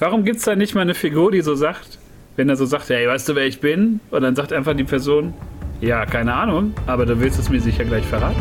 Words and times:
Warum 0.00 0.24
gibt 0.24 0.36
es 0.36 0.44
da 0.44 0.54
nicht 0.54 0.76
mal 0.76 0.82
eine 0.82 0.94
Figur, 0.94 1.32
die 1.32 1.40
so 1.40 1.56
sagt, 1.56 1.98
wenn 2.36 2.48
er 2.48 2.54
so 2.54 2.64
sagt, 2.66 2.88
hey, 2.88 3.08
weißt 3.08 3.30
du, 3.30 3.34
wer 3.34 3.46
ich 3.46 3.58
bin? 3.58 3.98
Und 4.12 4.22
dann 4.22 4.36
sagt 4.36 4.52
einfach 4.52 4.76
die 4.76 4.84
Person, 4.84 5.34
ja, 5.80 6.06
keine 6.06 6.34
Ahnung, 6.34 6.72
aber 6.86 7.04
du 7.04 7.18
willst 7.18 7.40
es 7.40 7.50
mir 7.50 7.60
sicher 7.60 7.84
gleich 7.84 8.04
verraten. 8.04 8.36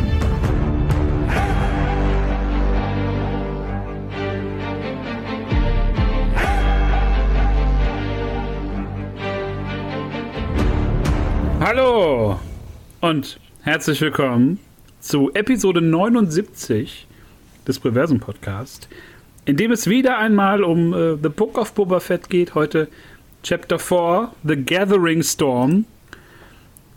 Hallo 11.59 12.39
und 13.01 13.39
herzlich 13.63 13.99
willkommen 14.01 14.59
zu 14.99 15.31
Episode 15.33 15.81
79 15.81 17.07
des 17.67 17.79
Preversum 17.79 18.19
Podcast, 18.19 18.87
in 19.47 19.55
dem 19.55 19.71
es 19.71 19.87
wieder 19.87 20.17
einmal 20.17 20.61
um 20.61 20.93
äh, 20.93 21.15
The 21.23 21.29
Book 21.29 21.57
of 21.57 21.73
Boba 21.73 22.01
Fett 22.01 22.29
geht. 22.29 22.53
Heute 22.53 22.89
Chapter 23.43 23.79
4, 23.79 24.33
The 24.43 24.57
Gathering 24.57 25.23
Storm. 25.23 25.85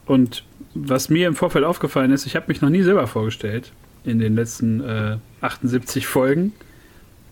Und 0.05 0.45
was 0.75 1.09
mir 1.11 1.29
im 1.29 1.37
Vorfeld 1.37 1.65
aufgefallen 1.65 2.11
ist, 2.11 2.27
ich 2.27 2.35
habe 2.35 2.47
mich 2.49 2.61
noch 2.61 2.69
nie 2.69 2.83
selber 2.83 3.07
vorgestellt 3.07 3.71
in 4.05 4.19
den 4.19 4.35
letzten 4.35 4.81
äh, 4.81 5.19
78 5.43 6.09
Folgen. 6.09 6.53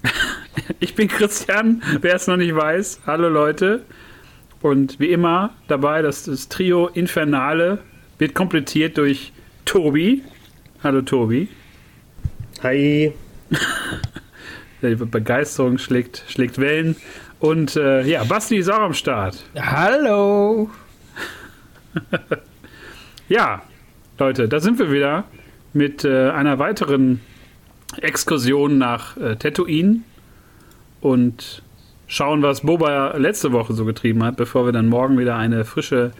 ich 0.78 0.94
bin 0.94 1.08
Christian, 1.08 1.82
wer 2.00 2.14
es 2.14 2.28
noch 2.28 2.36
nicht 2.36 2.55
weiß. 2.55 3.00
Hallo 3.05 3.28
Leute. 3.28 3.84
Und 4.62 5.00
wie 5.00 5.10
immer 5.10 5.50
dabei, 5.66 6.00
das, 6.00 6.24
das 6.24 6.48
Trio 6.48 6.86
Infernale 6.86 7.80
wird 8.19 8.34
komplettiert 8.34 8.96
durch 8.96 9.32
Tobi. 9.64 10.22
Hallo 10.84 11.02
Tobi. 11.02 11.48
Hi. 12.62 13.12
Die 14.82 14.95
Begeisterung 14.95 15.78
schlägt, 15.78 16.24
schlägt 16.28 16.59
Wellen. 16.59 16.96
Und 17.41 17.77
äh, 17.77 18.02
ja, 18.02 18.24
Basti 18.24 18.56
ist 18.56 18.69
auch 18.69 18.80
am 18.80 18.95
Start. 18.95 19.45
Hallo. 19.56 20.70
ja, 23.28 23.62
Leute, 24.19 24.48
da 24.48 24.61
sind 24.61 24.78
wir 24.78 24.92
wieder 24.92 25.25
mit 25.72 26.05
äh, 26.05 26.30
einer 26.30 26.58
weiteren 26.58 27.20
Exkursion 28.00 28.78
nach 28.78 29.17
äh, 29.17 29.36
Tatooine 29.36 30.00
und 31.00 31.62
schauen, 32.06 32.42
was 32.42 32.62
Boba 32.62 33.17
letzte 33.17 33.52
Woche 33.52 33.72
so 33.72 33.84
getrieben 33.84 34.22
hat, 34.24 34.36
bevor 34.36 34.64
wir 34.64 34.72
dann 34.72 34.89
morgen 34.89 35.19
wieder 35.19 35.36
eine 35.36 35.64
frische, 35.64 36.12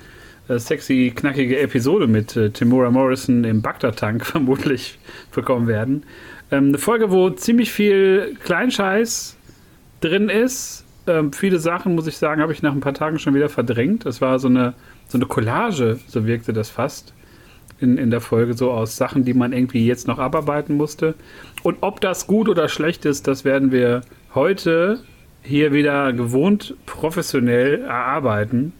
äh, 0.49 0.59
sexy, 0.59 1.13
knackige 1.15 1.59
Episode 1.61 2.07
mit 2.07 2.37
äh, 2.37 2.51
Timura 2.51 2.91
Morrison 2.91 3.45
im 3.45 3.63
Bagdad-Tank 3.63 4.25
vermutlich 4.27 4.99
bekommen 5.33 5.67
werden. 5.67 6.05
Ähm, 6.51 6.69
eine 6.69 6.79
Folge, 6.79 7.11
wo 7.11 7.31
ziemlich 7.31 7.73
viel 7.73 8.37
Kleinscheiß 8.43 9.37
drin 10.01 10.29
ist. 10.29 10.85
Ähm, 11.07 11.33
viele 11.33 11.59
Sachen, 11.59 11.95
muss 11.95 12.07
ich 12.07 12.17
sagen, 12.17 12.41
habe 12.41 12.53
ich 12.53 12.63
nach 12.63 12.73
ein 12.73 12.81
paar 12.81 12.95
Tagen 12.95 13.19
schon 13.19 13.35
wieder 13.35 13.49
verdrängt. 13.49 14.07
Das 14.07 14.21
war 14.21 14.39
so 14.39 14.49
eine, 14.49 14.75
so 15.09 15.19
eine 15.19 15.27
Collage, 15.27 15.99
so 16.07 16.27
wirkte 16.27 16.53
das 16.53 16.71
fast 16.71 17.15
in, 17.81 17.99
in 17.99 18.11
der 18.11 18.21
Folge, 18.21 18.55
so 18.55 18.71
aus 18.71 18.97
Sachen, 18.97 19.25
die 19.25 19.35
man 19.35 19.53
irgendwie 19.53 19.87
jetzt 19.87 20.09
noch 20.09 20.19
abarbeiten 20.19 20.77
musste. 20.77 21.15
Und 21.63 21.79
ob 21.81 22.01
das 22.01 22.27
gut 22.27 22.49
oder 22.49 22.69
schlecht 22.69 23.05
ist, 23.05 23.27
das 23.27 23.45
werden 23.45 23.73
wir 23.73 24.03
heute 24.35 25.01
hier 25.43 25.73
wieder 25.73 26.13
gewohnt 26.13 26.75
professionell 26.87 27.83
erarbeiten. 27.83 28.73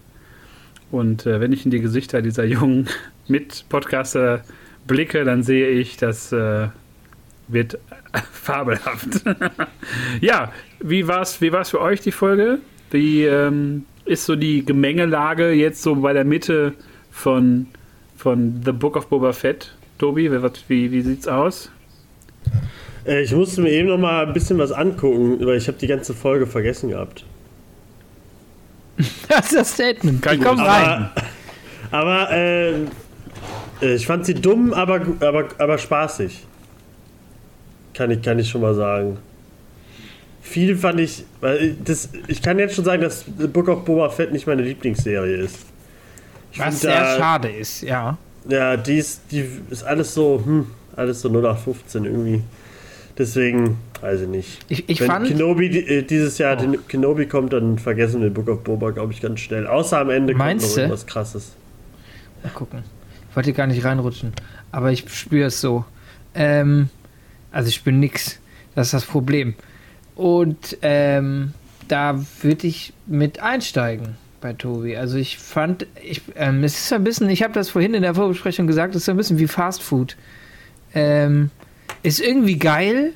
Und 0.91 1.27
äh, 1.27 1.41
wenn 1.41 1.53
ich 1.53 1.65
in 1.65 1.71
die 1.71 1.81
Gesichter 1.81 2.23
dieser 2.23 2.45
jungen 2.45 2.89
Mitpodcaster 3.29 4.43
blicke, 4.87 5.25
dann 5.25 5.43
sehe 5.43 5.69
ich, 5.69 5.97
das 5.97 6.33
äh, 6.33 6.69
wird 7.49 7.79
fabelhaft. 8.33 9.23
ja, 10.21 10.53
wie 10.81 11.07
war 11.09 11.23
es 11.23 11.41
wie 11.41 11.53
war's 11.53 11.71
für 11.71 11.81
euch 11.81 12.01
die 12.01 12.13
Folge? 12.13 12.59
Wie 12.91 13.25
ähm, 13.25 13.85
ist 14.05 14.25
so 14.25 14.37
die 14.37 14.65
Gemengelage 14.65 15.51
jetzt 15.51 15.83
so 15.83 15.95
bei 15.97 16.13
der 16.13 16.25
Mitte 16.25 16.75
von, 17.11 17.67
von 18.17 18.63
The 18.65 18.73
Book 18.73 18.97
of 18.97 19.09
Boba 19.09 19.33
Fett? 19.33 19.75
Tobi, 19.99 20.31
wie, 20.69 20.93
wie 20.93 21.03
sieht's 21.03 21.29
aus? 21.29 21.71
Äh, 23.05 23.23
ich 23.23 23.33
musste 23.33 23.61
mir 23.61 23.71
eben 23.71 23.89
noch 23.89 23.99
mal 23.99 24.27
ein 24.27 24.33
bisschen 24.33 24.59
was 24.59 24.73
angucken, 24.73 25.45
weil 25.45 25.59
ich 25.59 25.67
habe 25.69 25.79
die 25.79 25.87
ganze 25.87 26.15
Folge 26.15 26.47
vergessen 26.47 26.91
gehabt. 26.91 27.25
Das 29.29 29.47
ist 29.47 29.55
das 29.55 29.75
Statement. 29.75 30.23
Kein 30.23 30.41
komm 30.43 30.59
rein. 30.59 31.11
Aber 31.93 32.33
äh, 32.33 32.83
äh, 33.81 33.95
ich 33.95 34.07
fand 34.07 34.27
sie 34.27 34.35
dumm, 34.35 34.73
aber, 34.73 35.03
aber, 35.21 35.49
aber 35.59 35.79
spaßig. 35.79 36.48
Kann 37.99 38.13
ich, 38.13 38.23
kann 38.23 38.39
ich 38.39 38.49
schon 38.49 38.61
mal 38.61 38.75
sagen. 38.77 39.17
Viel 40.41 40.77
fand 40.77 41.01
ich, 41.01 41.25
weil 41.41 41.75
das, 41.85 42.09
ich 42.29 42.41
kann 42.41 42.59
jetzt 42.61 42.77
schon 42.77 42.85
sagen, 42.85 43.03
dass 43.03 43.25
The 43.39 43.49
Book 43.49 43.67
of 43.69 43.85
Boba 43.85 44.09
Fett 44.09 44.33
nicht 44.33 44.47
meine 44.47 44.63
Lieblingsserie 44.63 45.35
ist. 45.37 45.67
Ich 46.53 46.61
Was 46.61 46.81
sehr 46.81 46.99
da- 46.99 47.17
schade 47.19 47.49
ist, 47.51 47.83
ja. 47.83 48.17
Ja, 48.49 48.77
die 48.77 48.99
ist, 48.99 49.23
die 49.33 49.45
ist 49.69 49.83
alles 49.83 50.15
so, 50.15 50.41
hm, 50.43 50.67
alles 50.97 51.21
so 51.21 51.29
0815 51.29 52.05
irgendwie. 52.05 52.43
Deswegen, 53.19 53.79
weiß 54.01 54.21
ich 54.23 54.29
nicht. 54.29 54.59
Ich, 54.69 54.89
ich 54.89 55.01
Wenn 55.01 55.09
fand. 55.09 55.27
Kenobi 55.27 55.67
äh, 55.67 56.03
dieses 56.03 56.39
Jahr 56.39 56.57
Oh. 56.63 56.75
Kenobi 56.87 57.27
kommt, 57.27 57.53
dann 57.53 57.79
vergessen 57.81 58.23
wir 58.23 58.31
Book 58.31 58.47
of 58.49 58.63
Boba, 58.63 58.91
glaube 58.93 59.13
ich, 59.13 59.21
ganz 59.21 59.41
schnell. 59.41 59.67
Außer 59.67 59.99
am 59.99 60.09
Ende 60.11 60.35
Meinst 60.35 60.65
kommt 60.67 60.71
noch 60.77 60.83
irgendwas 60.85 61.07
krasses. 61.07 61.53
Mal 62.45 62.51
gucken. 62.51 62.85
Ich 63.29 63.35
wollte 63.37 63.53
gar 63.53 63.67
nicht 63.67 63.85
reinrutschen, 63.85 64.33
aber 64.71 64.93
ich 64.93 65.05
spüre 65.13 65.49
es 65.49 65.61
so. 65.61 65.85
Ähm, 66.35 66.89
also 67.53 67.69
ich 67.69 67.77
spüre 67.77 67.95
nix. 67.95 68.39
Das 68.75 68.89
ist 68.89 68.95
das 68.95 69.05
Problem. 69.05 69.55
Und 70.15 70.79
ähm, 70.83 71.53
da 71.89 72.25
würde 72.43 72.67
ich 72.67 72.93
mit 73.07 73.41
einsteigen 73.41 74.17
bei 74.41 74.53
Tobi. 74.53 74.97
Also 74.97 75.17
ich 75.17 75.39
fand, 75.39 75.87
ich, 76.03 76.23
ähm, 76.37 76.63
es 76.65 76.79
ist 76.79 76.93
ein 76.93 77.05
bisschen, 77.05 77.29
ich 77.29 77.43
habe 77.43 77.55
das 77.55 77.71
vorhin 77.71 77.95
in 77.95 78.03
der 78.03 78.15
Vorbesprechung 78.15 78.67
gesagt, 78.67 78.95
es 78.95 79.03
ist 79.03 79.09
ein 79.09 79.17
bisschen 79.17 79.39
wie 79.39 79.49
Fast 79.49 79.83
Food. 79.83 80.17
Ähm, 80.95 81.51
ist 82.03 82.21
irgendwie 82.21 82.59
geil, 82.59 83.13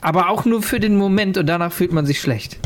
aber 0.00 0.30
auch 0.30 0.44
nur 0.44 0.62
für 0.62 0.80
den 0.80 0.96
Moment 0.96 1.36
und 1.38 1.46
danach 1.46 1.72
fühlt 1.72 1.92
man 1.92 2.06
sich 2.06 2.20
schlecht. 2.20 2.58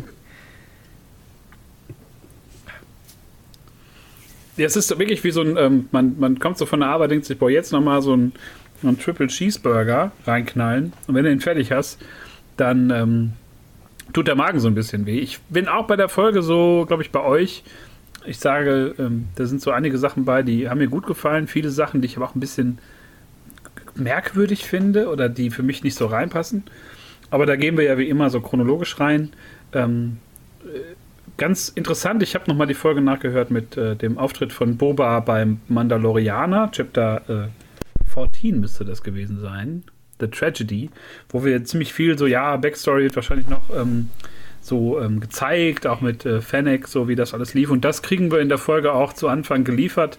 Ja, 4.57 4.67
es 4.67 4.77
ist 4.77 4.91
wirklich 4.99 5.25
wie 5.25 5.31
so 5.31 5.41
ein, 5.41 5.57
ähm, 5.57 5.89
man, 5.93 6.19
man 6.19 6.39
kommt 6.39 6.59
so 6.59 6.67
von 6.67 6.81
der 6.81 6.91
Arbeit, 6.91 7.11
denkt 7.11 7.25
sich, 7.25 7.39
boah, 7.39 7.51
jetzt 7.51 7.73
nochmal 7.73 8.03
so 8.03 8.15
ein, 8.15 8.33
so 8.82 8.88
ein 8.88 8.98
Triple 8.98 9.28
Cheeseburger 9.28 10.12
reinknallen. 10.26 10.93
Und 11.06 11.15
wenn 11.15 11.25
du 11.25 11.31
ihn 11.31 11.41
fertig 11.41 11.72
hast, 11.72 12.00
dann 12.56 12.91
ähm, 12.91 13.32
tut 14.12 14.28
der 14.28 14.34
Magen 14.34 14.60
so 14.60 14.69
ein 14.69 14.75
bisschen 14.75 15.06
weh. 15.06 15.19
Ich 15.19 15.41
bin 15.48 15.69
auch 15.69 15.87
bei 15.87 15.97
der 15.97 16.09
Folge 16.09 16.43
so, 16.43 16.84
glaube 16.87 17.03
ich, 17.03 17.10
bei 17.10 17.22
euch. 17.22 17.62
Ich 18.26 18.38
sage, 18.38 18.94
ähm, 18.98 19.28
da 19.37 19.47
sind 19.47 19.62
so 19.62 19.70
einige 19.70 19.98
Sachen 19.98 20.25
bei, 20.25 20.43
die 20.43 20.69
haben 20.69 20.78
mir 20.78 20.88
gut 20.88 21.06
gefallen. 21.06 21.48
Viele 21.48 21.70
Sachen, 21.70 22.00
die 22.00 22.06
ich 22.06 22.16
aber 22.16 22.26
auch 22.26 22.34
ein 22.34 22.41
bisschen 22.41 22.78
merkwürdig 23.94 24.65
finde 24.65 25.09
oder 25.09 25.28
die 25.28 25.50
für 25.50 25.62
mich 25.62 25.82
nicht 25.82 25.97
so 25.97 26.06
reinpassen. 26.06 26.64
Aber 27.31 27.47
da 27.47 27.56
gehen 27.56 27.76
wir 27.76 27.84
ja 27.84 27.99
wie 27.99 28.09
immer 28.09 28.31
so 28.31 28.41
chronologisch 28.41 28.99
rein. 29.00 29.31
Ähm, 29.72 30.19
ganz 31.37 31.69
interessant, 31.70 32.22
ich 32.22 32.34
habe 32.34 32.44
nochmal 32.49 32.66
die 32.66 32.75
Folge 32.75 33.00
nachgehört 33.00 33.50
mit 33.50 33.76
äh, 33.76 33.97
dem 33.97 34.19
Auftritt 34.19 34.53
von 34.53 34.76
Boba 34.76 35.20
beim 35.20 35.60
Mandalorianer, 35.69 36.70
Chapter 36.72 37.22
äh, 37.28 37.49
14 38.12 38.61
müsste 38.61 38.84
das 38.84 39.03
gewesen 39.03 39.41
sein, 39.41 39.84
The 40.21 40.28
Tragedy, 40.28 40.91
wo 41.28 41.45
wir 41.45 41.65
ziemlich 41.65 41.93
viel 41.93 42.17
so, 42.19 42.27
ja, 42.27 42.56
Backstory 42.56 43.05
wird 43.05 43.17
wahrscheinlich 43.17 43.49
noch 43.49 43.71
ähm, 43.75 44.11
so 44.61 45.00
ähm, 45.00 45.21
gezeigt, 45.21 45.87
auch 45.87 46.00
mit 46.00 46.25
äh, 46.25 46.41
Fennec, 46.41 46.87
so 46.87 47.09
wie 47.09 47.17
das 47.17 47.34
alles 47.34 47.55
lief. 47.55 47.71
Und 47.71 47.84
das 47.84 48.03
kriegen 48.03 48.31
wir 48.31 48.39
in 48.39 48.49
der 48.49 48.59
Folge 48.59 48.93
auch 48.93 49.12
zu 49.12 49.28
Anfang 49.28 49.65
geliefert. 49.65 50.19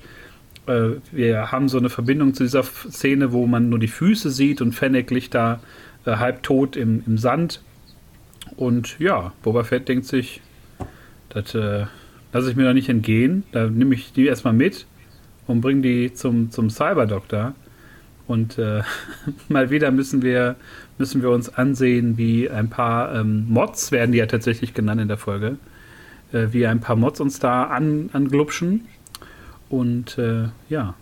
Äh, 0.68 0.98
wir 1.12 1.52
haben 1.52 1.70
so 1.70 1.78
eine 1.78 1.90
Verbindung 1.90 2.34
zu 2.34 2.44
dieser 2.44 2.64
Szene, 2.64 3.32
wo 3.32 3.48
man 3.48 3.70
nur 3.70 3.80
die 3.80 3.88
Füße 3.88 4.30
sieht 4.30 4.62
und 4.62 4.74
Fennec 4.74 5.10
liegt 5.12 5.34
da 5.34 5.62
äh, 6.06 6.18
halbtot 6.18 6.76
im, 6.76 7.04
im 7.08 7.18
Sand. 7.18 7.62
Und 8.58 9.00
ja, 9.00 9.32
Boba 9.42 9.64
Fett 9.64 9.88
denkt 9.88 10.06
sich, 10.06 10.42
das 11.30 11.56
äh, 11.56 11.86
lasse 12.34 12.50
ich 12.50 12.56
mir 12.58 12.66
doch 12.66 12.74
nicht 12.74 12.90
entgehen. 12.90 13.44
Da 13.54 13.68
nehme 13.68 13.96
ich 13.96 14.12
die 14.12 14.26
erstmal 14.26 14.54
mit 14.54 14.86
und 15.48 15.62
bringe 15.62 15.82
die 15.82 16.14
zum, 16.14 16.52
zum 16.52 16.70
Cyberdoktor. 16.70 17.56
Und 18.34 18.58
äh, 18.58 18.82
mal 19.48 19.70
wieder 19.70 19.92
müssen 19.92 20.24
wir, 20.24 20.56
müssen 20.98 21.22
wir 21.22 21.30
uns 21.30 21.54
ansehen, 21.54 22.18
wie 22.18 22.50
ein 22.50 22.68
paar 22.68 23.14
ähm, 23.14 23.46
Mods, 23.48 23.92
werden 23.92 24.12
die 24.12 24.18
ja 24.18 24.26
tatsächlich 24.26 24.74
genannt 24.74 25.00
in 25.00 25.08
der 25.08 25.18
Folge, 25.18 25.58
äh, 26.32 26.48
wie 26.50 26.66
ein 26.66 26.80
paar 26.80 26.96
Mods 26.96 27.22
uns 27.22 27.38
da 27.38 27.66
an, 27.66 28.10
anglupschen. 28.12 28.86
Und 29.70 30.18
äh, 30.18 30.46
ja, 30.68 30.96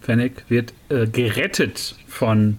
Fennec 0.00 0.44
wird 0.48 0.72
äh, 0.88 1.06
gerettet 1.06 1.94
von 2.06 2.56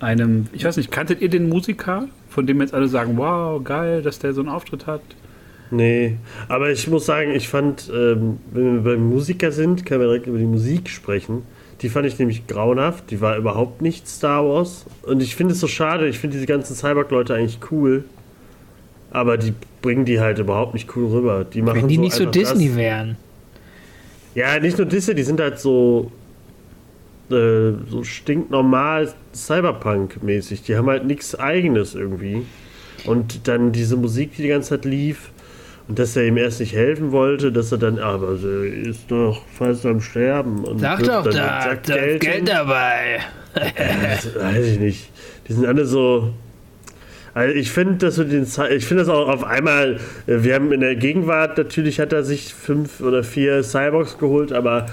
einem, 0.00 0.48
ich 0.52 0.64
weiß 0.64 0.76
nicht, 0.76 0.90
kanntet 0.90 1.20
ihr 1.20 1.28
den 1.28 1.48
Musiker, 1.48 2.08
von 2.30 2.48
dem 2.48 2.60
jetzt 2.60 2.74
alle 2.74 2.88
sagen, 2.88 3.16
wow, 3.16 3.62
geil, 3.62 4.02
dass 4.02 4.18
der 4.18 4.32
so 4.32 4.40
einen 4.40 4.50
Auftritt 4.50 4.88
hat? 4.88 5.02
Nee, 5.70 6.16
aber 6.48 6.70
ich 6.72 6.88
muss 6.88 7.06
sagen, 7.06 7.30
ich 7.30 7.48
fand, 7.48 7.88
ähm, 7.94 8.40
wenn 8.52 8.74
wir 8.74 8.92
beim 8.92 9.08
Musiker 9.08 9.52
sind, 9.52 9.86
können 9.86 10.00
wir 10.00 10.08
direkt 10.08 10.26
über 10.26 10.38
die 10.38 10.46
Musik 10.46 10.90
sprechen. 10.90 11.44
Die 11.82 11.88
fand 11.88 12.06
ich 12.06 12.18
nämlich 12.18 12.46
grauenhaft. 12.46 13.10
Die 13.10 13.20
war 13.20 13.36
überhaupt 13.36 13.82
nicht 13.82 14.08
Star 14.08 14.44
Wars. 14.44 14.86
Und 15.02 15.20
ich 15.20 15.34
finde 15.34 15.54
es 15.54 15.60
so 15.60 15.66
schade. 15.66 16.08
Ich 16.08 16.18
finde 16.18 16.36
diese 16.36 16.46
ganzen 16.46 16.74
Cyborg-Leute 16.74 17.34
eigentlich 17.34 17.58
cool. 17.70 18.04
Aber 19.10 19.36
die 19.36 19.52
bringen 19.82 20.04
die 20.04 20.20
halt 20.20 20.38
überhaupt 20.38 20.74
nicht 20.74 20.96
cool 20.96 21.06
rüber. 21.06 21.44
Die 21.44 21.60
machen 21.60 21.82
Wenn 21.82 21.88
die 21.88 21.98
nicht 21.98 22.14
so 22.14 22.24
Disney 22.24 22.68
das. 22.68 22.76
wären. 22.76 23.16
Ja, 24.34 24.58
nicht 24.58 24.78
nur 24.78 24.86
Disney, 24.86 25.14
die 25.14 25.24
sind 25.24 25.40
halt 25.40 25.58
so 25.58 26.10
äh, 27.30 27.72
so 27.90 28.04
stinknormal 28.04 29.12
Cyberpunk-mäßig. 29.34 30.62
Die 30.62 30.76
haben 30.76 30.88
halt 30.88 31.04
nichts 31.04 31.34
Eigenes 31.34 31.94
irgendwie. 31.94 32.42
Und 33.04 33.48
dann 33.48 33.72
diese 33.72 33.96
Musik, 33.96 34.36
die 34.36 34.42
die 34.42 34.48
ganze 34.48 34.70
Zeit 34.70 34.84
lief, 34.84 35.30
und 35.88 35.98
dass 35.98 36.16
er 36.16 36.26
ihm 36.26 36.36
erst 36.36 36.60
nicht 36.60 36.74
helfen 36.74 37.12
wollte, 37.12 37.50
dass 37.52 37.72
er 37.72 37.78
dann, 37.78 37.98
aber 37.98 38.38
er 38.42 38.64
ist 38.64 39.10
doch 39.10 39.42
fast 39.58 39.84
am 39.84 40.00
Sterben. 40.00 40.64
Und 40.64 40.80
Sag 40.80 41.02
doch, 41.02 41.24
dann 41.24 41.34
da, 41.34 41.62
Sack 41.62 41.82
da 41.84 41.94
Geld, 41.96 42.24
hin. 42.24 42.44
dabei. 42.44 43.20
Das 43.54 44.34
weiß 44.34 44.66
ich 44.66 44.78
nicht. 44.78 45.10
Die 45.48 45.52
sind 45.52 45.66
alle 45.66 45.84
so. 45.84 46.32
Also 47.34 47.54
ich 47.54 47.70
finde, 47.70 47.94
dass 47.96 48.16
du 48.16 48.24
den, 48.24 48.44
ich 48.44 48.84
finde 48.86 49.04
das 49.04 49.08
auch 49.08 49.28
auf 49.28 49.44
einmal. 49.44 49.98
äh, 50.26 50.42
Wir 50.42 50.54
haben 50.54 50.70
in 50.72 50.80
der 50.80 50.96
Gegenwart 50.96 51.56
natürlich 51.58 51.98
hat 51.98 52.12
er 52.12 52.24
sich 52.24 52.52
fünf 52.54 53.00
oder 53.00 53.24
vier 53.24 53.62
Cyborgs 53.62 54.18
geholt, 54.18 54.52
aber 54.52 54.86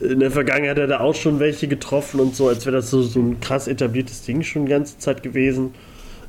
in 0.00 0.20
der 0.20 0.30
Vergangenheit 0.30 0.70
hat 0.76 0.78
er 0.78 0.86
da 0.86 1.00
auch 1.00 1.14
schon 1.14 1.38
welche 1.38 1.68
getroffen 1.68 2.18
und 2.18 2.34
so, 2.34 2.48
als 2.48 2.66
wäre 2.66 2.76
das 2.76 2.90
so, 2.90 3.02
so 3.02 3.20
ein 3.20 3.40
krass 3.40 3.68
etabliertes 3.68 4.22
Ding 4.24 4.42
schon 4.42 4.64
die 4.66 4.70
ganze 4.72 4.98
Zeit 4.98 5.22
gewesen. 5.22 5.74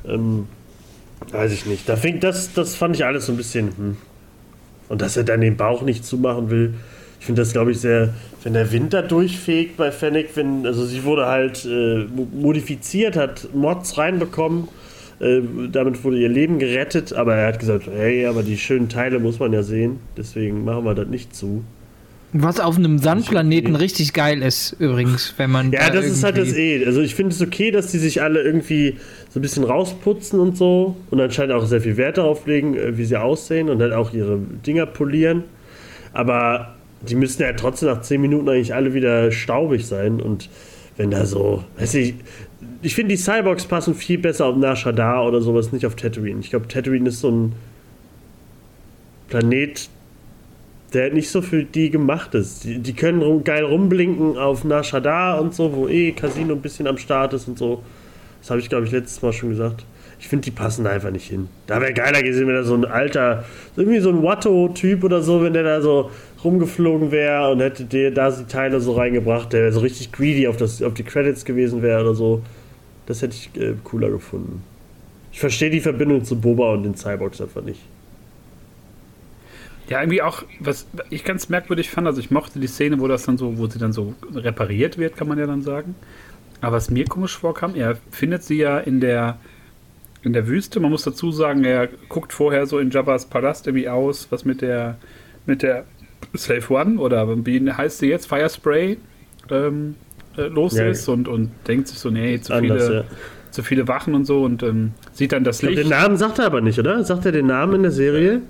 Ähm, 0.06 0.46
weiß 1.30 1.52
ich 1.52 1.66
nicht. 1.66 1.88
Da 1.88 1.96
fing 1.96 2.20
das, 2.20 2.52
das 2.52 2.76
fand 2.76 2.96
ich 2.96 3.04
alles 3.04 3.26
so 3.26 3.32
ein 3.32 3.36
bisschen. 3.36 3.76
Hm. 3.76 3.96
Und 4.88 5.00
dass 5.00 5.16
er 5.16 5.24
dann 5.24 5.40
den 5.40 5.56
Bauch 5.56 5.82
nicht 5.82 6.04
zumachen 6.04 6.50
will. 6.50 6.74
Ich 7.18 7.26
finde 7.26 7.40
das, 7.40 7.52
glaube 7.52 7.70
ich, 7.70 7.80
sehr, 7.80 8.12
wenn 8.42 8.52
der 8.52 8.70
Wind 8.70 8.92
da 8.92 9.00
durchfegt 9.00 9.78
bei 9.78 9.90
Fennec, 9.90 10.30
wenn, 10.34 10.66
also 10.66 10.84
sie 10.84 11.04
wurde 11.04 11.24
halt 11.24 11.64
äh, 11.64 12.04
mo- 12.04 12.28
modifiziert, 12.32 13.16
hat 13.16 13.48
Mods 13.54 13.96
reinbekommen, 13.96 14.68
äh, 15.20 15.40
damit 15.72 16.04
wurde 16.04 16.18
ihr 16.18 16.28
Leben 16.28 16.58
gerettet, 16.58 17.14
aber 17.14 17.34
er 17.36 17.46
hat 17.46 17.60
gesagt, 17.60 17.86
hey, 17.90 18.26
aber 18.26 18.42
die 18.42 18.58
schönen 18.58 18.90
Teile 18.90 19.20
muss 19.20 19.38
man 19.38 19.54
ja 19.54 19.62
sehen, 19.62 20.00
deswegen 20.18 20.64
machen 20.64 20.84
wir 20.84 20.94
das 20.94 21.08
nicht 21.08 21.34
zu. 21.34 21.64
Was 22.36 22.58
auf 22.58 22.76
einem 22.76 22.98
Sandplaneten 22.98 23.76
richtig 23.76 24.12
geil 24.12 24.42
ist, 24.42 24.74
übrigens, 24.80 25.32
wenn 25.36 25.52
man. 25.52 25.70
Ja, 25.70 25.86
da 25.86 25.94
das 25.94 26.06
ist 26.06 26.24
halt 26.24 26.36
das 26.36 26.52
eh. 26.52 26.84
Also 26.84 27.00
ich 27.00 27.14
finde 27.14 27.32
es 27.32 27.40
okay, 27.40 27.70
dass 27.70 27.92
die 27.92 27.98
sich 27.98 28.22
alle 28.22 28.42
irgendwie 28.42 28.96
so 29.30 29.38
ein 29.38 29.42
bisschen 29.42 29.62
rausputzen 29.62 30.40
und 30.40 30.56
so 30.56 30.96
und 31.12 31.20
anscheinend 31.20 31.54
auch 31.54 31.64
sehr 31.64 31.80
viel 31.80 31.96
Wert 31.96 32.18
darauf 32.18 32.44
legen, 32.44 32.74
äh, 32.74 32.98
wie 32.98 33.04
sie 33.04 33.16
aussehen 33.16 33.70
und 33.70 33.80
halt 33.80 33.92
auch 33.92 34.12
ihre 34.12 34.40
Dinger 34.66 34.84
polieren. 34.84 35.44
Aber 36.12 36.74
die 37.02 37.14
müssen 37.14 37.40
ja 37.40 37.52
trotzdem 37.52 37.88
nach 37.88 38.00
10 38.00 38.20
Minuten 38.20 38.48
eigentlich 38.48 38.74
alle 38.74 38.94
wieder 38.94 39.30
staubig 39.30 39.86
sein 39.86 40.20
und 40.20 40.50
wenn 40.96 41.12
da 41.12 41.26
so, 41.26 41.62
weiß 41.78 41.94
ich, 41.94 42.14
ich 42.82 42.96
finde 42.96 43.14
die 43.14 43.20
Cyborgs 43.20 43.64
passen 43.66 43.94
viel 43.94 44.18
besser 44.18 44.46
auf 44.46 44.56
Nar 44.56 44.74
Shaddaa 44.74 45.22
oder 45.22 45.40
sowas, 45.40 45.70
nicht 45.70 45.86
auf 45.86 45.94
Tatooine. 45.94 46.40
Ich 46.40 46.50
glaube, 46.50 46.66
Tatooine 46.66 47.08
ist 47.10 47.20
so 47.20 47.30
ein 47.30 47.52
Planet, 49.28 49.88
der 50.94 51.12
nicht 51.12 51.28
so 51.28 51.42
für 51.42 51.64
die 51.64 51.90
gemacht 51.90 52.34
ist. 52.34 52.64
Die, 52.64 52.78
die 52.78 52.94
können 52.94 53.22
rum, 53.22 53.44
geil 53.44 53.64
rumblinken 53.64 54.38
auf 54.38 54.64
Nar 54.64 54.84
Shaddaa 54.84 55.38
und 55.38 55.54
so, 55.54 55.74
wo 55.74 55.88
eh 55.88 56.12
Casino 56.12 56.54
ein 56.54 56.62
bisschen 56.62 56.86
am 56.86 56.98
Start 56.98 57.32
ist 57.32 57.48
und 57.48 57.58
so. 57.58 57.82
Das 58.40 58.50
habe 58.50 58.60
ich, 58.60 58.68
glaube 58.68 58.86
ich, 58.86 58.92
letztes 58.92 59.20
Mal 59.22 59.32
schon 59.32 59.50
gesagt. 59.50 59.84
Ich 60.20 60.28
finde, 60.28 60.44
die 60.44 60.52
passen 60.52 60.84
da 60.84 60.90
einfach 60.90 61.10
nicht 61.10 61.28
hin. 61.28 61.48
Da 61.66 61.80
wäre 61.80 61.92
geiler 61.92 62.22
gewesen, 62.22 62.46
wenn 62.46 62.54
da 62.54 62.62
so 62.62 62.74
ein 62.74 62.84
alter, 62.84 63.44
irgendwie 63.76 64.00
so 64.00 64.10
ein 64.10 64.22
Watto-Typ 64.22 65.02
oder 65.04 65.20
so, 65.22 65.42
wenn 65.42 65.52
der 65.52 65.64
da 65.64 65.80
so 65.82 66.10
rumgeflogen 66.44 67.10
wäre 67.10 67.50
und 67.50 67.60
hätte 67.60 67.84
der 67.84 68.10
da 68.10 68.30
die 68.30 68.44
Teile 68.44 68.80
so 68.80 68.92
reingebracht, 68.92 69.52
der 69.52 69.72
so 69.72 69.80
richtig 69.80 70.12
greedy 70.12 70.46
auf, 70.46 70.56
das, 70.56 70.82
auf 70.82 70.94
die 70.94 71.02
Credits 71.02 71.44
gewesen 71.44 71.82
wäre 71.82 72.02
oder 72.02 72.14
so. 72.14 72.42
Das 73.06 73.22
hätte 73.22 73.34
ich 73.34 73.60
äh, 73.60 73.74
cooler 73.82 74.10
gefunden. 74.10 74.62
Ich 75.32 75.40
verstehe 75.40 75.70
die 75.70 75.80
Verbindung 75.80 76.24
zu 76.24 76.40
Boba 76.40 76.72
und 76.72 76.84
den 76.84 76.94
Cyborgs 76.94 77.40
einfach 77.40 77.62
nicht. 77.62 77.80
Ja, 79.88 80.00
irgendwie 80.00 80.22
auch, 80.22 80.42
was 80.60 80.86
ich 81.10 81.24
ganz 81.24 81.48
merkwürdig 81.48 81.90
fand, 81.90 82.06
also 82.06 82.18
ich 82.20 82.30
mochte 82.30 82.58
die 82.58 82.66
Szene, 82.66 83.00
wo 83.00 83.08
das 83.08 83.24
dann 83.24 83.36
so, 83.36 83.58
wo 83.58 83.66
sie 83.66 83.78
dann 83.78 83.92
so 83.92 84.14
repariert 84.34 84.96
wird, 84.98 85.16
kann 85.16 85.28
man 85.28 85.38
ja 85.38 85.46
dann 85.46 85.62
sagen. 85.62 85.94
Aber 86.60 86.76
was 86.76 86.90
mir 86.90 87.04
komisch 87.04 87.36
vorkam, 87.36 87.74
er 87.74 87.96
findet 88.10 88.42
sie 88.42 88.56
ja 88.56 88.78
in 88.78 89.00
der 89.00 89.38
in 90.22 90.32
der 90.32 90.46
Wüste. 90.46 90.80
Man 90.80 90.90
muss 90.90 91.02
dazu 91.02 91.30
sagen, 91.32 91.64
er 91.64 91.88
guckt 92.08 92.32
vorher 92.32 92.66
so 92.66 92.78
in 92.78 92.90
Jabba's 92.90 93.26
Palast 93.26 93.66
irgendwie 93.66 93.90
aus, 93.90 94.28
was 94.30 94.46
mit 94.46 94.62
der 94.62 94.96
mit 95.44 95.62
der 95.62 95.84
Slave 96.34 96.72
One 96.72 96.98
oder 96.98 97.44
wie 97.44 97.70
heißt 97.70 97.98
sie 97.98 98.06
jetzt, 98.08 98.26
Firespray 98.26 98.96
ähm, 99.50 99.94
äh, 100.38 100.42
los 100.46 100.74
Ja. 100.76 100.86
ist 100.86 101.06
und, 101.08 101.28
und 101.28 101.50
denkt 101.68 101.88
sich 101.88 101.98
so, 101.98 102.08
nee, 102.08 102.40
zu 102.40 102.54
Anders, 102.54 102.86
viele, 102.86 102.96
ja. 103.00 103.04
zu 103.50 103.62
viele 103.62 103.86
Wachen 103.86 104.14
und 104.14 104.24
so 104.24 104.42
und 104.44 104.62
ähm, 104.62 104.92
sieht 105.12 105.32
dann 105.32 105.44
das 105.44 105.60
Licht. 105.60 105.76
den 105.78 105.90
Namen 105.90 106.16
sagt 106.16 106.38
er 106.38 106.46
aber 106.46 106.62
nicht, 106.62 106.78
oder? 106.78 107.04
Sagt 107.04 107.26
er 107.26 107.32
den 107.32 107.46
Namen 107.46 107.74
in 107.74 107.82
der 107.82 107.92
Serie? 107.92 108.40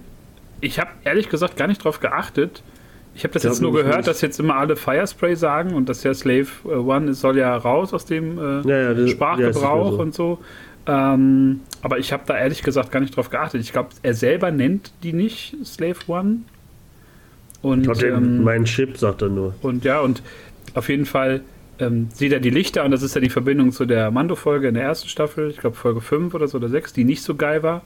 Ich 0.65 0.79
habe 0.79 0.91
ehrlich 1.05 1.29
gesagt 1.29 1.57
gar 1.57 1.67
nicht 1.69 1.85
drauf 1.85 2.01
geachtet. 2.01 2.63
Ich 3.15 3.23
habe 3.23 3.33
das 3.35 3.43
Glaub 3.43 3.53
jetzt 3.53 3.61
nur 3.63 3.73
gehört, 3.73 3.99
nicht. 3.99 4.09
dass 4.09 4.21
jetzt 4.23 4.41
immer 4.41 4.57
alle 4.57 4.75
Firespray 4.77 5.37
sagen 5.37 5.75
und 5.75 5.89
dass 5.89 6.01
der 6.01 6.15
Slave 6.15 6.47
äh, 6.65 6.69
One 6.71 7.11
ist, 7.13 7.21
soll 7.21 7.39
ja 7.39 7.57
raus 7.57 7.95
aus 7.95 8.07
dem 8.07 8.39
äh, 8.39 8.61
Ja, 8.69 8.81
ja, 8.83 8.95
das- 8.95 9.09
ja, 9.11 9.15
Sprachgebrauch 9.15 9.85
mehr 9.91 9.93
so. 9.93 10.03
und 10.03 10.15
so. 10.15 10.39
Ähm, 10.87 11.61
aber 11.83 11.99
ich 11.99 12.13
habe 12.13 12.25
da 12.27 12.37
ehrlich 12.37 12.63
gesagt 12.63 12.91
gar 12.91 13.01
nicht 13.01 13.17
drauf 13.17 13.31
geachtet. 13.31 13.61
Ich 13.61 13.73
glaube, 13.73 13.91
er 14.03 14.15
selber 14.15 14.51
nennt 14.51 14.93
die 15.03 15.13
nicht 15.13 15.57
Slave 15.65 15.97
One. 16.09 16.39
Und, 17.63 17.81
Ich 17.87 17.99
glaube, 17.99 18.07
ähm, 18.17 18.43
mein 18.43 18.65
Chip 18.65 18.99
sagt 18.99 19.23
er 19.23 19.29
nur. 19.31 19.55
und 19.63 19.85
ja, 19.85 20.01
und 20.01 20.23
auf 20.75 20.89
jeden 20.89 21.07
Fall 21.07 21.41
ähm, 21.79 22.09
sieht 22.13 22.33
er 22.33 22.41
die 22.41 22.51
Lichter 22.51 22.85
und 22.85 22.91
das 22.91 23.03
ist 23.03 23.15
ja 23.15 23.21
die 23.21 23.31
Verbindung 23.31 23.73
zu 23.73 23.87
der 23.87 24.11
Mando-Folge 24.11 24.69
in 24.69 24.75
der 24.75 24.83
ersten 24.85 25.09
Staffel, 25.09 25.51
ich 25.51 25.57
glaube 25.59 25.77
Folge 25.77 26.01
5 26.01 26.35
oder 26.35 26.47
so 26.49 26.59
oder 26.59 26.69
6, 26.69 26.93
die 26.93 27.05
nicht 27.05 27.23
so 27.23 27.35
geil 27.35 27.63
war. 27.63 27.83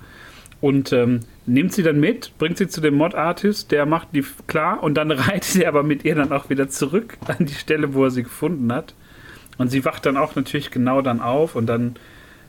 Und 0.60 0.92
ähm, 0.92 1.20
nimmt 1.46 1.72
sie 1.72 1.82
dann 1.82 2.00
mit, 2.00 2.36
bringt 2.38 2.58
sie 2.58 2.68
zu 2.68 2.80
dem 2.80 2.94
Mod-Artist, 2.94 3.70
der 3.70 3.86
macht 3.86 4.08
die 4.12 4.24
klar 4.46 4.82
und 4.82 4.94
dann 4.94 5.10
reitet 5.12 5.62
er 5.62 5.68
aber 5.68 5.82
mit 5.82 6.04
ihr 6.04 6.14
dann 6.14 6.32
auch 6.32 6.50
wieder 6.50 6.68
zurück 6.68 7.16
an 7.26 7.46
die 7.46 7.54
Stelle, 7.54 7.94
wo 7.94 8.04
er 8.04 8.10
sie 8.10 8.24
gefunden 8.24 8.72
hat. 8.72 8.94
Und 9.56 9.70
sie 9.70 9.84
wacht 9.84 10.06
dann 10.06 10.16
auch 10.16 10.36
natürlich 10.36 10.70
genau 10.70 11.02
dann 11.02 11.20
auf 11.20 11.56
und 11.56 11.66
dann, 11.66 11.96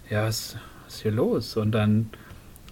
ja, 0.09 0.27
was, 0.27 0.57
was 0.85 0.95
ist 0.95 1.01
hier 1.01 1.11
los? 1.11 1.57
Und 1.57 1.71
dann, 1.71 2.09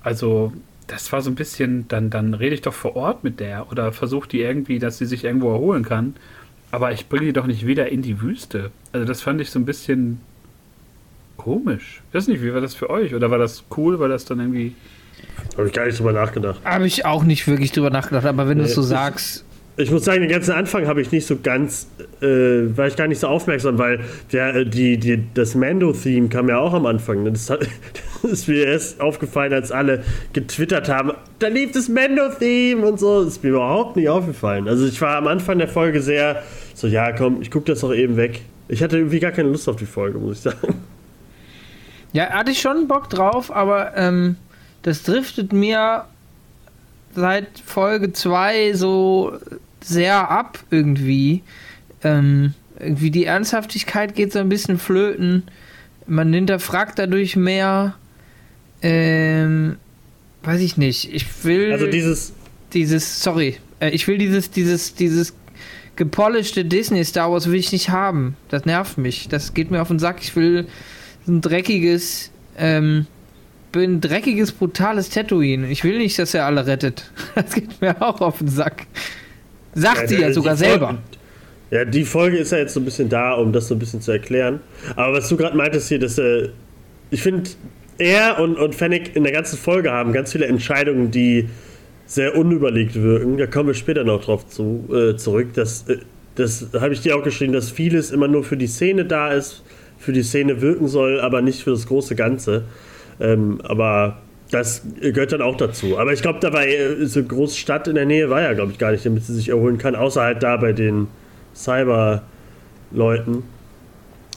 also, 0.02 0.54
das 0.86 1.12
war 1.12 1.22
so 1.22 1.30
ein 1.30 1.36
bisschen, 1.36 1.88
dann, 1.88 2.10
dann 2.10 2.34
rede 2.34 2.56
ich 2.56 2.62
doch 2.62 2.74
vor 2.74 2.96
Ort 2.96 3.24
mit 3.24 3.40
der 3.40 3.72
oder 3.72 3.92
versuche 3.92 4.30
die 4.30 4.42
irgendwie, 4.42 4.80
dass 4.80 5.00
sie 5.00 5.06
sich 5.06 5.24
irgendwo 5.24 5.52
erholen 5.52 5.84
kann. 5.84 6.16
Aber 6.72 6.92
ich 6.92 7.10
bringe 7.10 7.26
die 7.26 7.34
doch 7.34 7.48
nicht 7.48 7.66
wieder 7.66 7.90
in 7.90 8.02
die 8.02 8.22
Wüste. 8.22 8.72
Also, 8.92 9.06
das 9.06 9.22
fand 9.22 9.42
ich 9.42 9.50
so 9.50 9.60
ein 9.60 9.66
bisschen 9.66 10.22
komisch. 11.36 12.02
Ich 12.10 12.16
weiß 12.16 12.28
nicht, 12.28 12.44
wie 12.44 12.54
war 12.54 12.62
das 12.62 12.76
für 12.76 12.90
euch? 12.90 13.16
Oder 13.16 13.32
war 13.32 13.38
das 13.38 13.64
cool, 13.76 14.00
weil 14.00 14.10
das 14.10 14.26
dann 14.26 14.40
irgendwie. 14.40 14.76
Habe 15.58 15.68
ich 15.68 15.74
gar 15.74 15.86
nicht 15.86 16.00
drüber 16.00 16.14
nachgedacht. 16.14 16.60
Habe 16.64 16.86
ich 16.88 17.06
auch 17.06 17.24
nicht 17.24 17.48
wirklich 17.48 17.72
drüber 17.72 17.90
nachgedacht, 17.90 18.26
aber 18.26 18.48
wenn 18.48 18.58
du 18.58 18.64
Nee, 18.64 18.70
es 18.70 18.76
so 18.76 18.82
sagst, 18.82 19.44
Ich 19.80 19.92
muss 19.92 20.06
sagen, 20.06 20.22
den 20.22 20.30
ganzen 20.32 20.54
Anfang 20.54 20.88
habe 20.88 21.02
ich 21.02 21.12
nicht 21.12 21.28
so 21.28 21.38
ganz, 21.42 21.88
äh, 22.22 22.26
war 22.76 22.88
ich 22.88 22.96
gar 22.96 23.08
nicht 23.08 23.20
so 23.20 23.28
aufmerksam, 23.28 23.78
weil 23.78 24.00
der, 24.32 24.56
äh, 24.56 24.66
die, 24.66 24.98
die, 24.98 25.24
das 25.36 25.54
Mando-Theme 25.54 26.30
kam 26.30 26.50
ja 26.50 26.58
auch 26.58 26.74
am 26.74 26.86
Anfang. 26.88 27.22
ne? 27.24 27.32
Das, 27.32 27.50
hat, 27.50 27.60
das 28.24 28.32
ist 28.32 28.48
mir 28.48 28.66
erst 28.66 29.00
aufgefallen, 29.02 29.54
als 29.54 29.72
alle 29.72 30.04
getwittert 30.34 30.90
haben, 30.90 31.12
da 31.38 31.48
lief 31.48 31.74
das 31.74 31.90
Mando-Theme 31.90 32.86
und 32.88 33.00
so. 33.00 33.24
Das 33.24 33.34
ist 33.34 33.44
mir 33.44 33.50
überhaupt 33.52 33.96
nicht 33.98 34.10
aufgefallen. 34.10 34.68
Also 34.68 34.86
ich 34.88 35.00
war 35.00 35.16
am 35.18 35.28
Anfang 35.28 35.60
der 35.60 35.68
Folge 35.68 36.02
sehr 36.02 36.42
so, 36.74 36.88
ja 36.88 37.12
komm, 37.12 37.42
ich 37.42 37.52
gucke 37.52 37.66
das 37.72 37.82
doch 37.82 37.94
eben 37.94 38.18
weg. 38.18 38.42
Ich 38.68 38.82
hatte 38.84 38.98
irgendwie 38.98 39.20
gar 39.20 39.32
keine 39.32 39.50
Lust 39.50 39.70
auf 39.70 39.76
die 39.78 39.86
Folge, 39.86 40.18
muss 40.18 40.38
ich 40.38 40.42
sagen. 40.44 40.76
ja, 42.14 42.30
hatte 42.30 42.52
ich 42.52 42.60
schon 42.62 42.88
Bock 42.88 43.10
drauf, 43.10 43.56
aber 43.56 43.96
ähm, 43.96 44.36
das 44.82 45.04
driftet 45.04 45.54
mir 45.54 46.06
seit 47.16 47.48
Folge 47.66 48.14
2 48.14 48.74
so 48.74 49.38
sehr 49.82 50.30
ab 50.30 50.60
irgendwie. 50.70 51.44
Ähm, 52.04 52.54
irgendwie 52.80 53.12
die 53.12 53.26
Ernsthaftigkeit 53.26 54.16
geht 54.16 54.32
so 54.32 54.40
ein 54.40 54.50
bisschen 54.50 54.78
flöten. 54.78 55.44
Man 56.06 56.32
hinterfragt 56.32 57.00
dadurch 57.00 57.36
mehr. 57.36 57.96
Ähm, 58.82 59.78
weiß 60.44 60.62
ich 60.62 60.78
nicht. 60.78 61.14
Ich 61.14 61.26
will 61.44 61.72
Also 61.72 61.88
dieses, 61.88 62.34
dieses, 62.74 63.22
sorry, 63.22 63.58
äh, 63.80 63.90
ich 63.90 64.08
will 64.08 64.18
dieses, 64.18 64.52
dieses, 64.52 64.94
dieses 64.94 65.34
gepolischte 65.96 66.64
Disney 66.64 67.04
Star 67.04 67.32
Wars 67.32 67.48
will 67.48 67.60
ich 67.60 67.72
nicht 67.72 67.90
haben. 67.90 68.38
Das 68.50 68.66
nervt 68.66 68.98
mich. 68.98 69.28
Das 69.28 69.54
geht 69.54 69.72
mir 69.72 69.82
auf 69.82 69.88
den 69.88 70.00
Sack. 70.00 70.20
Ich 70.22 70.36
will 70.36 70.68
ein 71.28 71.42
dreckiges, 71.42 72.32
ähm, 72.58 73.08
bin 73.72 73.96
ein 73.96 74.02
dreckiges, 74.02 74.52
brutales 74.52 75.10
Tatooine. 75.10 75.68
Ich 75.70 75.84
will 75.84 75.98
nicht, 75.98 76.18
dass 76.20 76.34
er 76.34 76.46
alle 76.46 76.66
rettet. 76.66 77.12
Das 77.36 77.54
geht 77.54 77.82
mir 77.82 78.02
auch 78.02 78.22
auf 78.22 78.40
den 78.40 78.48
Sack. 78.48 78.88
Sagt 79.74 80.10
sie 80.10 80.20
ja 80.20 80.32
sogar 80.34 80.58
Folge- 80.58 80.72
selber. 80.72 80.98
Ja, 81.70 81.84
die 81.84 82.06
Folge 82.06 82.38
ist 82.38 82.52
ja 82.54 82.60
jetzt 82.60 82.74
so 82.74 82.80
ein 82.80 82.86
bisschen 82.86 83.10
da, 83.10 83.34
um 83.34 83.52
das 83.52 83.68
so 83.68 83.76
ein 83.76 83.80
bisschen 83.80 84.02
zu 84.02 84.12
erklären. 84.12 84.62
Aber 84.96 85.18
was 85.18 85.28
du 85.28 85.36
gerade 85.36 85.56
meintest 85.58 85.90
hier, 85.90 86.00
dass 86.00 86.18
äh, 86.18 86.50
ich 87.12 87.22
finde, 87.22 87.50
er 87.98 88.40
und, 88.40 88.58
und 88.58 88.74
Fennec 88.74 89.16
in 89.16 89.24
der 89.24 89.34
ganzen 89.34 89.58
Folge 89.58 89.92
haben 89.92 90.14
ganz 90.14 90.32
viele 90.32 90.46
Entscheidungen, 90.46 91.12
die 91.12 91.50
sehr 92.06 92.38
unüberlegt 92.38 92.96
wirken. 92.96 93.38
Da 93.38 93.48
kommen 93.48 93.68
wir 93.68 93.74
später 93.74 94.06
noch 94.06 94.24
drauf 94.24 94.48
zu, 94.48 94.88
äh, 94.94 95.18
zurück. 95.18 95.50
Das, 95.56 95.90
äh, 95.90 95.98
das 96.36 96.68
habe 96.74 96.94
ich 96.94 97.02
dir 97.02 97.18
auch 97.18 97.24
geschrieben, 97.24 97.52
dass 97.52 97.70
vieles 97.70 98.12
immer 98.12 98.30
nur 98.30 98.44
für 98.46 98.56
die 98.56 98.68
Szene 98.68 99.04
da 99.04 99.32
ist, 99.34 99.64
für 100.00 100.14
die 100.14 100.24
Szene 100.24 100.62
wirken 100.62 100.88
soll, 100.88 101.20
aber 101.20 101.42
nicht 101.42 101.64
für 101.64 101.72
das 101.72 101.86
große 101.88 102.16
Ganze. 102.16 102.64
Ähm, 103.20 103.60
aber 103.64 104.18
Das 104.50 104.82
gehört 105.02 105.34
dann 105.34 105.42
auch 105.42 105.58
dazu. 105.58 105.98
Aber 105.98 106.14
ich 106.14 106.22
glaube, 106.22 106.40
dabei 106.40 106.74
äh, 106.74 107.06
so 107.06 107.20
eine 107.20 107.28
große 107.28 107.58
Stadt 107.58 107.88
in 107.88 107.96
der 107.96 108.06
Nähe 108.06 108.30
war 108.30 108.42
ja, 108.42 108.54
glaube 108.54 108.72
ich, 108.72 108.78
gar 108.78 108.92
nicht, 108.92 109.06
damit 109.06 109.26
sie 109.26 109.34
sich 109.34 109.50
erholen 109.50 109.78
kann, 109.78 109.96
außer 109.96 110.22
halt 110.22 110.42
da 110.44 110.56
bei 110.58 110.72
den 110.72 111.08
Cyber-Leuten. 111.54 113.44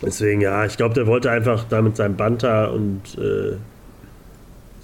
Deswegen, 0.03 0.41
ja, 0.41 0.65
ich 0.65 0.77
glaube, 0.77 0.95
der 0.95 1.07
wollte 1.07 1.31
einfach 1.31 1.65
da 1.65 1.83
mit 1.83 1.97
seinem 1.97 2.17
Banter 2.17 2.73
und 2.73 3.03
äh, 3.19 3.57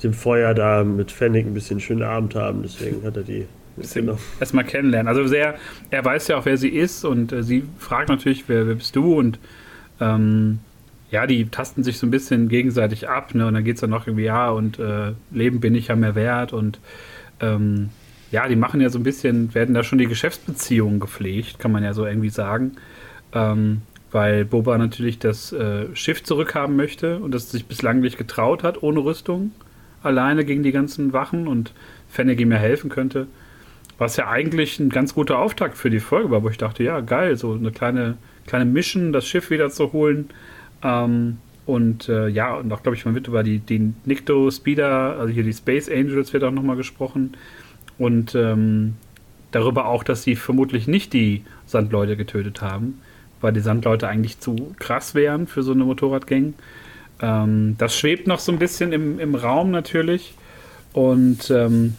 dem 0.03 0.13
Feuer 0.13 0.55
da 0.55 0.85
mit 0.85 1.11
Fennec 1.11 1.47
ein 1.47 1.55
bisschen 1.55 1.81
schönen 1.81 2.03
Abend 2.03 2.35
haben. 2.35 2.63
Deswegen 2.63 3.03
hat 3.05 3.17
er 3.17 3.23
die 3.23 3.47
genau. 3.95 4.19
erstmal 4.39 4.65
kennenlernen. 4.65 5.09
Also 5.09 5.27
sehr, 5.27 5.57
er 5.91 6.05
weiß 6.05 6.29
ja 6.29 6.37
auch, 6.37 6.45
wer 6.45 6.57
sie 6.57 6.69
ist 6.69 7.05
und 7.05 7.33
äh, 7.33 7.43
sie 7.43 7.65
fragt 7.79 8.11
natürlich, 8.11 8.45
wer, 8.49 8.67
wer 8.67 8.75
bist 8.75 8.95
du? 8.95 9.19
Und 9.19 9.39
ähm, 10.01 10.61
ja, 11.17 11.27
die 11.27 11.47
tasten 11.49 11.83
sich 11.83 11.97
so 11.97 12.07
ein 12.07 12.11
bisschen 12.11 12.51
gegenseitig 12.51 13.09
ab, 13.09 13.35
ne? 13.35 13.47
Und 13.47 13.55
dann 13.55 13.65
geht 13.65 13.77
es 13.77 13.81
dann 13.81 13.89
noch 13.89 14.07
irgendwie, 14.07 14.25
ja, 14.25 14.51
und 14.51 14.79
äh, 14.79 15.13
Leben 15.31 15.61
bin 15.61 15.75
ich 15.75 15.89
ja 15.89 15.97
mehr 15.97 16.15
wert 16.15 16.53
und 16.53 16.79
ähm, 17.41 17.89
ja, 18.31 18.47
die 18.47 18.57
machen 18.57 18.83
ja 18.83 18.91
so 18.91 18.99
ein 18.99 19.03
bisschen, 19.03 19.55
werden 19.55 19.75
da 19.75 19.83
schon 19.83 19.97
die 19.97 20.09
Geschäftsbeziehungen 20.09 21.01
gepflegt, 21.01 21.59
kann 21.59 21.73
man 21.73 21.83
ja 21.83 21.95
so 21.95 22.05
irgendwie 22.05 22.29
sagen. 22.29 22.73
Ähm, 23.33 23.81
weil 24.13 24.45
Boba 24.45 24.77
natürlich 24.77 25.19
das 25.19 25.55
äh, 25.55 25.87
Schiff 25.95 26.23
zurückhaben 26.23 26.77
möchte 26.77 27.19
und 27.19 27.33
das 27.33 27.51
sich 27.51 27.65
bislang 27.65 28.01
nicht 28.01 28.19
getraut 28.19 28.63
hat, 28.63 28.83
ohne 28.83 29.03
Rüstung, 29.03 29.53
alleine 30.03 30.45
gegen 30.45 30.63
die 30.63 30.73
ganzen 30.73 31.15
Wachen 31.15 31.49
und 31.49 31.73
Fennec 32.11 32.39
ihm 32.41 32.53
ja 32.53 32.59
helfen 32.59 32.91
könnte. 32.91 33.27
Was 33.97 34.19
ja 34.19 34.29
eigentlich 34.29 34.79
ein 34.81 34.91
ganz 34.91 35.15
guter 35.15 35.39
Auftakt 35.39 35.79
für 35.79 35.89
die 35.89 36.01
Folge 36.01 36.31
war, 36.31 36.43
wo 36.43 36.51
ich 36.51 36.59
dachte, 36.59 36.83
ja, 36.83 37.01
geil, 37.01 37.37
so 37.37 37.55
eine 37.55 37.73
kleine, 37.73 38.19
kleine 38.47 38.67
Mission, 38.67 39.15
das 39.15 39.27
Schiff 39.27 39.49
wieder 39.49 39.71
zu 39.71 39.95
holen. 39.95 40.29
Ähm, 40.83 41.39
und 41.67 42.09
äh, 42.09 42.29
ja, 42.29 42.55
und 42.55 42.73
auch, 42.73 42.83
glaube 42.83 42.97
ich, 42.97 43.05
man 43.05 43.15
wird 43.15 43.27
über 43.27 43.43
die, 43.43 43.59
die 43.59 43.93
Nikto 44.05 44.51
Speeder, 44.51 45.19
also 45.19 45.33
hier 45.33 45.43
die 45.43 45.53
Space 45.53 45.89
Angels, 45.89 46.33
wird 46.33 46.45
auch 46.45 46.53
nochmal 46.53 46.77
gesprochen. 46.77 47.37
Und 47.99 48.35
ähm, 48.37 48.95
darüber 49.51 49.87
auch, 49.87 50.05
dass 50.05 50.23
sie 50.23 50.37
vermutlich 50.37 50.87
nicht 50.87 51.13
die 51.13 51.43
Sandleute 51.67 52.17
getötet 52.17 52.63
haben, 52.63 53.01
weil 53.41 53.53
die 53.53 53.61
Sandleute 53.61 54.07
eigentlich 54.07 54.39
zu 54.39 54.75
krass 54.79 55.15
wären 55.17 55.49
für 55.49 55.63
so 55.63 55.73
eine 55.73 55.85
Motorradgang. 55.85 56.55
Ähm, 57.21 57.75
das 57.79 57.97
schwebt 57.97 58.29
noch 58.29 58.39
so 58.39 58.53
ein 58.53 58.61
bisschen 58.61 58.93
im, 58.93 59.19
im 59.19 59.35
Raum 59.35 59.73
natürlich. 59.73 60.35
Und 60.93 61.51
ähm, 61.51 61.95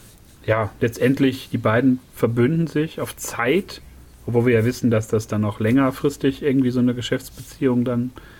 ja, 0.46 0.70
letztendlich 0.80 1.50
die 1.52 1.58
beiden 1.58 2.00
verbünden 2.16 2.68
sich 2.68 3.02
auf 3.02 3.18
Zeit, 3.18 3.82
obwohl 4.26 4.46
wir 4.46 4.54
ja 4.54 4.66
wissen, 4.66 4.92
dass 4.92 5.10
das 5.10 5.28
dann 5.28 5.44
auch 5.44 5.60
längerfristig 5.60 6.42
irgendwie 6.42 6.72
so 6.72 6.80
eine 6.80 6.94
Geschäftsbeziehung 6.94 7.84
dann 7.84 8.12
äh, 8.16 8.37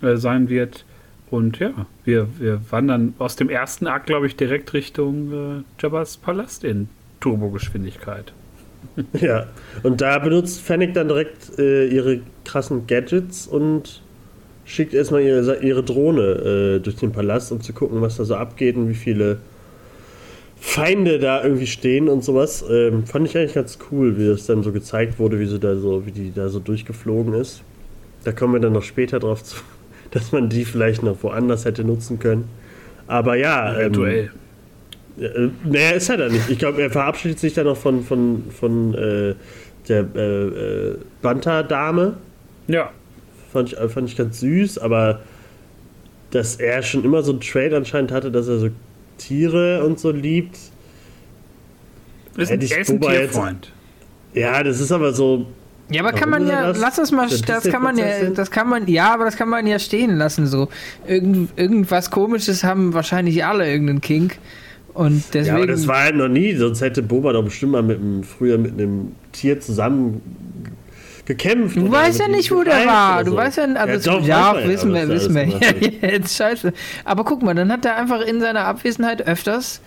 sein 0.00 0.48
wird. 0.48 0.84
Und 1.30 1.58
ja, 1.58 1.86
wir, 2.04 2.28
wir 2.38 2.60
wandern 2.70 3.14
aus 3.18 3.36
dem 3.36 3.50
ersten 3.50 3.86
Akt, 3.86 4.06
glaube 4.06 4.26
ich, 4.26 4.36
direkt 4.36 4.72
Richtung 4.72 5.32
äh, 5.32 5.82
Jabba's 5.82 6.16
Palast 6.16 6.64
in 6.64 6.88
Turbogeschwindigkeit. 7.20 8.32
Ja, 9.20 9.46
und 9.82 10.00
da 10.00 10.18
benutzt 10.18 10.60
Fennec 10.60 10.94
dann 10.94 11.08
direkt 11.08 11.58
äh, 11.58 11.86
ihre 11.86 12.20
krassen 12.44 12.86
Gadgets 12.86 13.46
und 13.46 14.00
schickt 14.64 14.94
erstmal 14.94 15.22
ihre, 15.22 15.62
ihre 15.62 15.82
Drohne 15.82 16.22
äh, 16.22 16.80
durch 16.80 16.96
den 16.96 17.12
Palast, 17.12 17.52
um 17.52 17.60
zu 17.60 17.72
gucken, 17.72 18.00
was 18.00 18.16
da 18.16 18.24
so 18.24 18.36
abgeht 18.36 18.76
und 18.76 18.88
wie 18.88 18.94
viele 18.94 19.38
Feinde 20.58 21.18
da 21.18 21.42
irgendwie 21.42 21.66
stehen 21.66 22.08
und 22.08 22.24
sowas. 22.24 22.64
Ähm, 22.68 23.06
fand 23.06 23.28
ich 23.28 23.36
eigentlich 23.36 23.54
ganz 23.54 23.78
cool, 23.90 24.18
wie 24.18 24.26
das 24.26 24.46
dann 24.46 24.62
so 24.62 24.72
gezeigt 24.72 25.18
wurde, 25.18 25.38
wie 25.38 25.46
sie 25.46 25.58
da 25.58 25.76
so, 25.76 26.06
wie 26.06 26.12
die 26.12 26.32
da 26.32 26.48
so 26.48 26.58
durchgeflogen 26.58 27.34
ist. 27.34 27.62
Da 28.24 28.32
kommen 28.32 28.54
wir 28.54 28.60
dann 28.60 28.72
noch 28.72 28.82
später 28.82 29.20
drauf 29.20 29.44
zu, 29.44 29.56
dass 30.10 30.32
man 30.32 30.48
die 30.48 30.64
vielleicht 30.64 31.02
noch 31.02 31.22
woanders 31.22 31.64
hätte 31.64 31.84
nutzen 31.84 32.18
können. 32.18 32.48
Aber 33.06 33.36
ja. 33.36 33.74
Eventuell. 33.74 34.30
Ähm, 35.18 35.52
äh, 35.64 35.68
naja, 35.68 35.90
ist 35.90 36.08
er 36.08 36.16
da 36.18 36.28
nicht. 36.28 36.50
Ich 36.50 36.58
glaube, 36.58 36.82
er 36.82 36.90
verabschiedet 36.90 37.38
sich 37.38 37.54
dann 37.54 37.66
noch 37.66 37.76
von, 37.76 38.04
von, 38.04 38.44
von 38.50 38.94
äh, 38.94 39.34
der 39.88 40.06
äh, 40.14 40.46
äh, 40.46 40.96
Banta-Dame. 41.22 42.16
Ja. 42.68 42.90
Fand 43.52 43.72
ich, 43.72 43.78
fand 43.90 44.08
ich 44.08 44.16
ganz 44.16 44.40
süß, 44.40 44.78
aber 44.78 45.20
dass 46.30 46.56
er 46.56 46.82
schon 46.82 47.04
immer 47.04 47.22
so 47.22 47.32
ein 47.32 47.40
Trade 47.40 47.76
anscheinend 47.76 48.12
hatte, 48.12 48.30
dass 48.30 48.48
er 48.48 48.58
so 48.58 48.68
Tiere 49.18 49.84
und 49.84 49.98
so 49.98 50.10
liebt. 50.10 50.58
Ist 52.36 52.52
ein, 52.52 52.60
ist 52.60 52.90
ein 52.90 53.00
Tierfreund. 53.00 53.72
ja, 54.34 54.62
das 54.62 54.80
ist 54.80 54.92
aber 54.92 55.12
so. 55.12 55.46
Ja, 55.88 56.02
aber 56.02 56.12
kann 56.12 56.30
man 56.30 56.46
ja, 56.48 56.68
das? 56.68 56.78
lass 56.80 56.96
das 56.96 57.12
mal, 57.12 57.28
das 57.28 57.64
kann 57.64 57.82
man 57.82 57.96
ja, 57.96 58.30
das 58.30 58.50
kann 58.50 58.68
man, 58.68 58.88
ja, 58.88 59.14
aber 59.14 59.24
das 59.24 59.36
kann 59.36 59.48
man 59.48 59.66
ja 59.66 59.78
stehen 59.78 60.16
lassen, 60.16 60.46
so. 60.46 60.68
Irgend, 61.06 61.50
irgendwas 61.56 62.10
komisches 62.10 62.64
haben 62.64 62.92
wahrscheinlich 62.92 63.44
alle 63.44 63.70
irgendeinen 63.70 64.00
Kink. 64.00 64.38
Und 64.94 65.22
deswegen. 65.34 65.46
Ja, 65.46 65.54
aber 65.62 65.66
das 65.66 65.86
war 65.86 66.04
halt 66.04 66.16
noch 66.16 66.28
nie, 66.28 66.54
sonst 66.54 66.80
hätte 66.80 67.02
Boba 67.02 67.32
doch 67.32 67.44
bestimmt 67.44 67.72
mal 67.72 67.82
mit 67.82 68.00
einem, 68.00 68.24
früher 68.24 68.58
mit 68.58 68.72
einem 68.72 69.12
Tier 69.32 69.60
zusammen 69.60 70.22
gekämpft. 71.26 71.76
Du 71.76 71.90
weißt 71.90 72.20
ja 72.20 72.28
nicht, 72.28 72.50
wo 72.50 72.62
der 72.62 72.86
war. 72.86 73.22
Du 73.22 73.32
so. 73.32 73.36
weißt 73.36 73.58
ja, 73.58 73.64
also 73.74 74.10
ja, 74.10 74.18
doch, 74.18 74.26
ja 74.26 74.68
wissen 74.68 74.94
wir, 74.94 75.08
wissen 75.08 75.34
wir. 75.34 75.44
Ja, 75.44 76.08
jetzt 76.08 76.36
scheiße. 76.36 76.72
Aber 77.04 77.24
guck 77.24 77.42
mal, 77.42 77.54
dann 77.54 77.70
hat 77.70 77.84
er 77.84 77.96
einfach 77.96 78.22
in 78.22 78.40
seiner 78.40 78.64
Abwesenheit 78.64 79.26
öfters. 79.26 79.80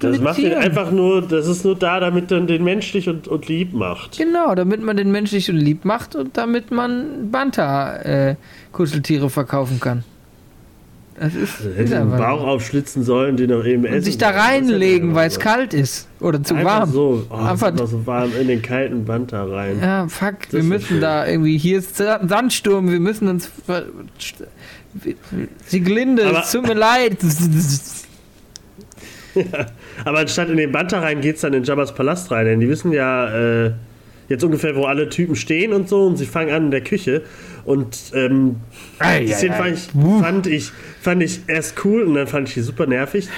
Das 0.00 0.20
macht 0.20 0.38
ihn 0.38 0.54
einfach 0.54 0.90
nur, 0.90 1.22
das 1.22 1.46
ist 1.46 1.64
nur 1.64 1.74
da, 1.74 2.00
damit 2.00 2.30
man 2.30 2.46
den 2.46 2.64
menschlich 2.64 3.08
und, 3.08 3.28
und 3.28 3.48
lieb 3.48 3.72
macht. 3.72 4.16
Genau, 4.16 4.54
damit 4.54 4.82
man 4.82 4.96
den 4.96 5.10
menschlich 5.10 5.50
und 5.50 5.56
lieb 5.56 5.84
macht 5.84 6.14
und 6.14 6.36
damit 6.36 6.70
man 6.70 7.30
Banta-Kuscheltiere 7.30 9.26
äh, 9.26 9.30
verkaufen 9.30 9.80
kann. 9.80 10.04
Das 11.18 11.34
ist, 11.34 11.60
also 11.60 11.70
hätte 11.74 11.90
den 11.96 12.10
Bauch 12.10 12.46
aufschlitzen 12.46 13.02
sollen, 13.02 13.36
den 13.36 13.52
auch 13.52 13.64
eben 13.64 13.82
und 13.84 13.90
essen. 13.90 14.02
sich 14.02 14.18
da 14.18 14.30
reinlegen, 14.30 15.16
weil 15.16 15.26
es 15.26 15.40
kalt 15.40 15.74
ist. 15.74 16.06
Oder 16.20 16.42
zu 16.44 16.54
einfach 16.54 16.80
warm. 16.80 16.92
So, 16.92 17.26
oh, 17.28 17.34
einfach 17.34 17.72
so 17.76 18.06
warm 18.06 18.30
in 18.40 18.46
den 18.46 18.62
kalten 18.62 19.04
Band 19.04 19.32
da 19.32 19.44
rein. 19.44 19.80
Ja, 19.80 20.06
fuck, 20.06 20.42
das 20.42 20.52
wir 20.52 20.62
müssen 20.62 20.86
schön. 20.86 21.00
da 21.00 21.26
irgendwie, 21.26 21.58
hier 21.58 21.78
ist 21.78 21.96
Sandsturm, 21.96 22.90
wir 22.90 23.00
müssen 23.00 23.26
uns. 23.26 23.50
Sieglinde, 25.66 26.22
es 26.22 26.52
tut 26.52 26.66
mir 26.66 26.74
leid. 26.74 27.18
Ja, 29.38 29.66
aber 30.04 30.18
anstatt 30.18 30.48
in 30.50 30.56
den 30.56 30.72
Band 30.72 30.92
da 30.92 31.00
rein 31.00 31.20
geht 31.20 31.36
es 31.36 31.42
dann 31.42 31.54
in 31.54 31.64
Jabba's 31.64 31.94
Palast 31.94 32.30
rein, 32.30 32.46
denn 32.46 32.60
die 32.60 32.68
wissen 32.68 32.92
ja 32.92 33.66
äh, 33.66 33.72
jetzt 34.28 34.44
ungefähr, 34.44 34.76
wo 34.76 34.84
alle 34.84 35.08
Typen 35.08 35.36
stehen 35.36 35.72
und 35.72 35.88
so 35.88 36.06
und 36.06 36.16
sie 36.16 36.26
fangen 36.26 36.50
an 36.50 36.64
in 36.66 36.70
der 36.70 36.82
Küche 36.82 37.22
und 37.64 37.98
ähm, 38.14 38.56
ei, 38.98 39.24
die 39.24 39.32
Szene 39.32 39.54
fand 39.54 39.76
ich, 39.76 39.88
fand, 40.22 40.46
ich, 40.46 40.72
fand 41.00 41.22
ich 41.22 41.40
erst 41.46 41.84
cool 41.84 42.02
und 42.02 42.14
dann 42.14 42.26
fand 42.26 42.48
ich 42.48 42.54
die 42.54 42.60
super 42.60 42.86
nervig. 42.86 43.28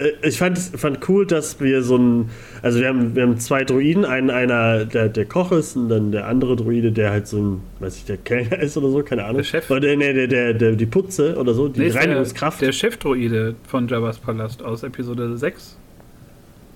Äh, 0.00 0.28
ich 0.28 0.38
fand, 0.38 0.58
fand 0.58 1.08
cool, 1.08 1.26
dass 1.26 1.60
wir 1.60 1.82
so 1.82 1.96
ein. 1.96 2.30
Also, 2.62 2.80
wir 2.80 2.88
haben, 2.88 3.14
wir 3.14 3.22
haben 3.22 3.38
zwei 3.38 3.64
Droiden. 3.64 4.04
Einen, 4.04 4.30
einer, 4.30 4.84
der, 4.84 5.08
der 5.08 5.24
Koch 5.24 5.52
ist, 5.52 5.76
und 5.76 5.88
dann 5.88 6.12
der 6.12 6.26
andere 6.26 6.56
Droide, 6.56 6.92
der 6.92 7.10
halt 7.10 7.26
so 7.26 7.38
ein, 7.38 7.60
weiß 7.80 7.96
ich, 7.96 8.04
der 8.04 8.16
Kellner 8.16 8.58
ist 8.60 8.76
oder 8.76 8.90
so, 8.90 9.02
keine 9.02 9.24
Ahnung. 9.24 9.38
Der 9.38 9.44
Chef. 9.44 9.70
Oder 9.70 9.96
nee, 9.96 10.12
der, 10.12 10.26
der, 10.26 10.54
der, 10.54 10.72
die 10.72 10.86
Putze 10.86 11.36
oder 11.36 11.54
so, 11.54 11.68
die 11.68 11.80
nee, 11.80 11.90
Reinigungskraft. 11.90 12.60
Der, 12.60 12.68
der 12.68 12.72
Chefdroide 12.72 13.54
von 13.66 13.88
Jabba's 13.88 14.18
Palast 14.18 14.62
aus 14.62 14.82
Episode 14.82 15.36
6. 15.36 15.78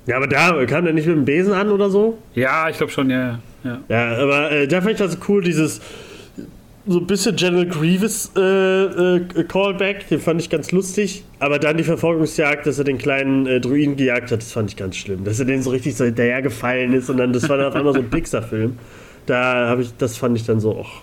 Ja, 0.06 0.16
aber 0.16 0.28
da 0.28 0.64
kam 0.66 0.84
der 0.84 0.94
nicht 0.94 1.06
mit 1.06 1.16
dem 1.16 1.24
Besen 1.24 1.52
an 1.52 1.68
oder 1.70 1.90
so? 1.90 2.18
Ja, 2.34 2.68
ich 2.68 2.76
glaube 2.76 2.92
schon, 2.92 3.10
ja. 3.10 3.40
Ja, 3.64 3.80
ja 3.88 4.16
aber 4.18 4.52
äh, 4.52 4.68
da 4.68 4.80
fand 4.80 4.92
ich 4.92 4.98
das 4.98 5.18
cool, 5.28 5.42
dieses 5.42 5.80
so 6.86 6.98
ein 6.98 7.06
bisschen 7.06 7.34
General 7.36 7.66
Grievous 7.66 8.30
äh, 8.36 8.40
äh, 8.40 9.44
Callback, 9.44 10.08
den 10.08 10.20
fand 10.20 10.40
ich 10.40 10.50
ganz 10.50 10.70
lustig. 10.72 11.24
Aber 11.40 11.58
dann 11.58 11.76
die 11.76 11.84
Verfolgungsjagd, 11.84 12.66
dass 12.66 12.78
er 12.78 12.84
den 12.84 12.98
kleinen 12.98 13.46
äh, 13.46 13.60
Druiden 13.60 13.96
gejagt 13.96 14.30
hat, 14.30 14.40
das 14.40 14.52
fand 14.52 14.70
ich 14.70 14.76
ganz 14.76 14.96
schlimm. 14.96 15.24
Dass 15.24 15.38
er 15.40 15.46
den 15.46 15.62
so 15.62 15.70
richtig 15.70 15.96
so 15.96 16.04
hinterhergefallen 16.04 16.92
ist 16.92 17.10
und 17.10 17.16
dann, 17.16 17.32
das 17.32 17.48
war 17.48 17.56
dann 17.56 17.66
auf 17.66 17.74
einmal 17.74 17.92
so 17.92 17.98
ein 17.98 18.10
Pixar-Film. 18.10 18.78
Da 19.26 19.68
habe 19.68 19.82
ich, 19.82 19.96
das 19.98 20.16
fand 20.16 20.36
ich 20.36 20.44
dann 20.46 20.60
so, 20.60 20.76
och. 20.78 21.02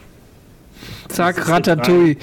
Zack, 1.09 1.47
Ratatouille. 1.49 2.17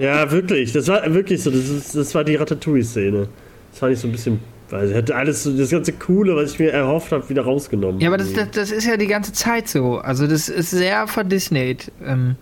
ja, 0.00 0.30
wirklich. 0.30 0.72
Das 0.72 0.88
war 0.88 1.12
wirklich 1.12 1.42
so. 1.42 1.50
Das, 1.50 1.68
ist, 1.68 1.94
das 1.94 2.14
war 2.14 2.24
die 2.24 2.36
Ratatouille-Szene. 2.36 3.28
Das 3.70 3.78
fand 3.78 3.92
ich 3.92 3.98
so 3.98 4.08
ein 4.08 4.12
bisschen 4.12 4.40
weil 4.70 4.88
sie 4.88 4.94
hat 4.94 5.10
alles, 5.10 5.44
das 5.44 5.70
ganze 5.70 5.92
Coole, 5.92 6.36
was 6.36 6.52
ich 6.52 6.58
mir 6.58 6.72
erhofft 6.72 7.12
habe, 7.12 7.28
wieder 7.28 7.42
rausgenommen. 7.42 8.00
Ja, 8.00 8.08
aber 8.08 8.18
das, 8.18 8.32
das, 8.32 8.50
das, 8.50 8.70
ist 8.70 8.86
ja 8.86 8.96
die 8.96 9.06
ganze 9.06 9.32
Zeit 9.32 9.68
so. 9.68 9.98
Also 9.98 10.26
das 10.26 10.48
ist 10.48 10.70
sehr 10.70 11.06
verdisneyed. 11.06 11.90
Ähm, 12.04 12.36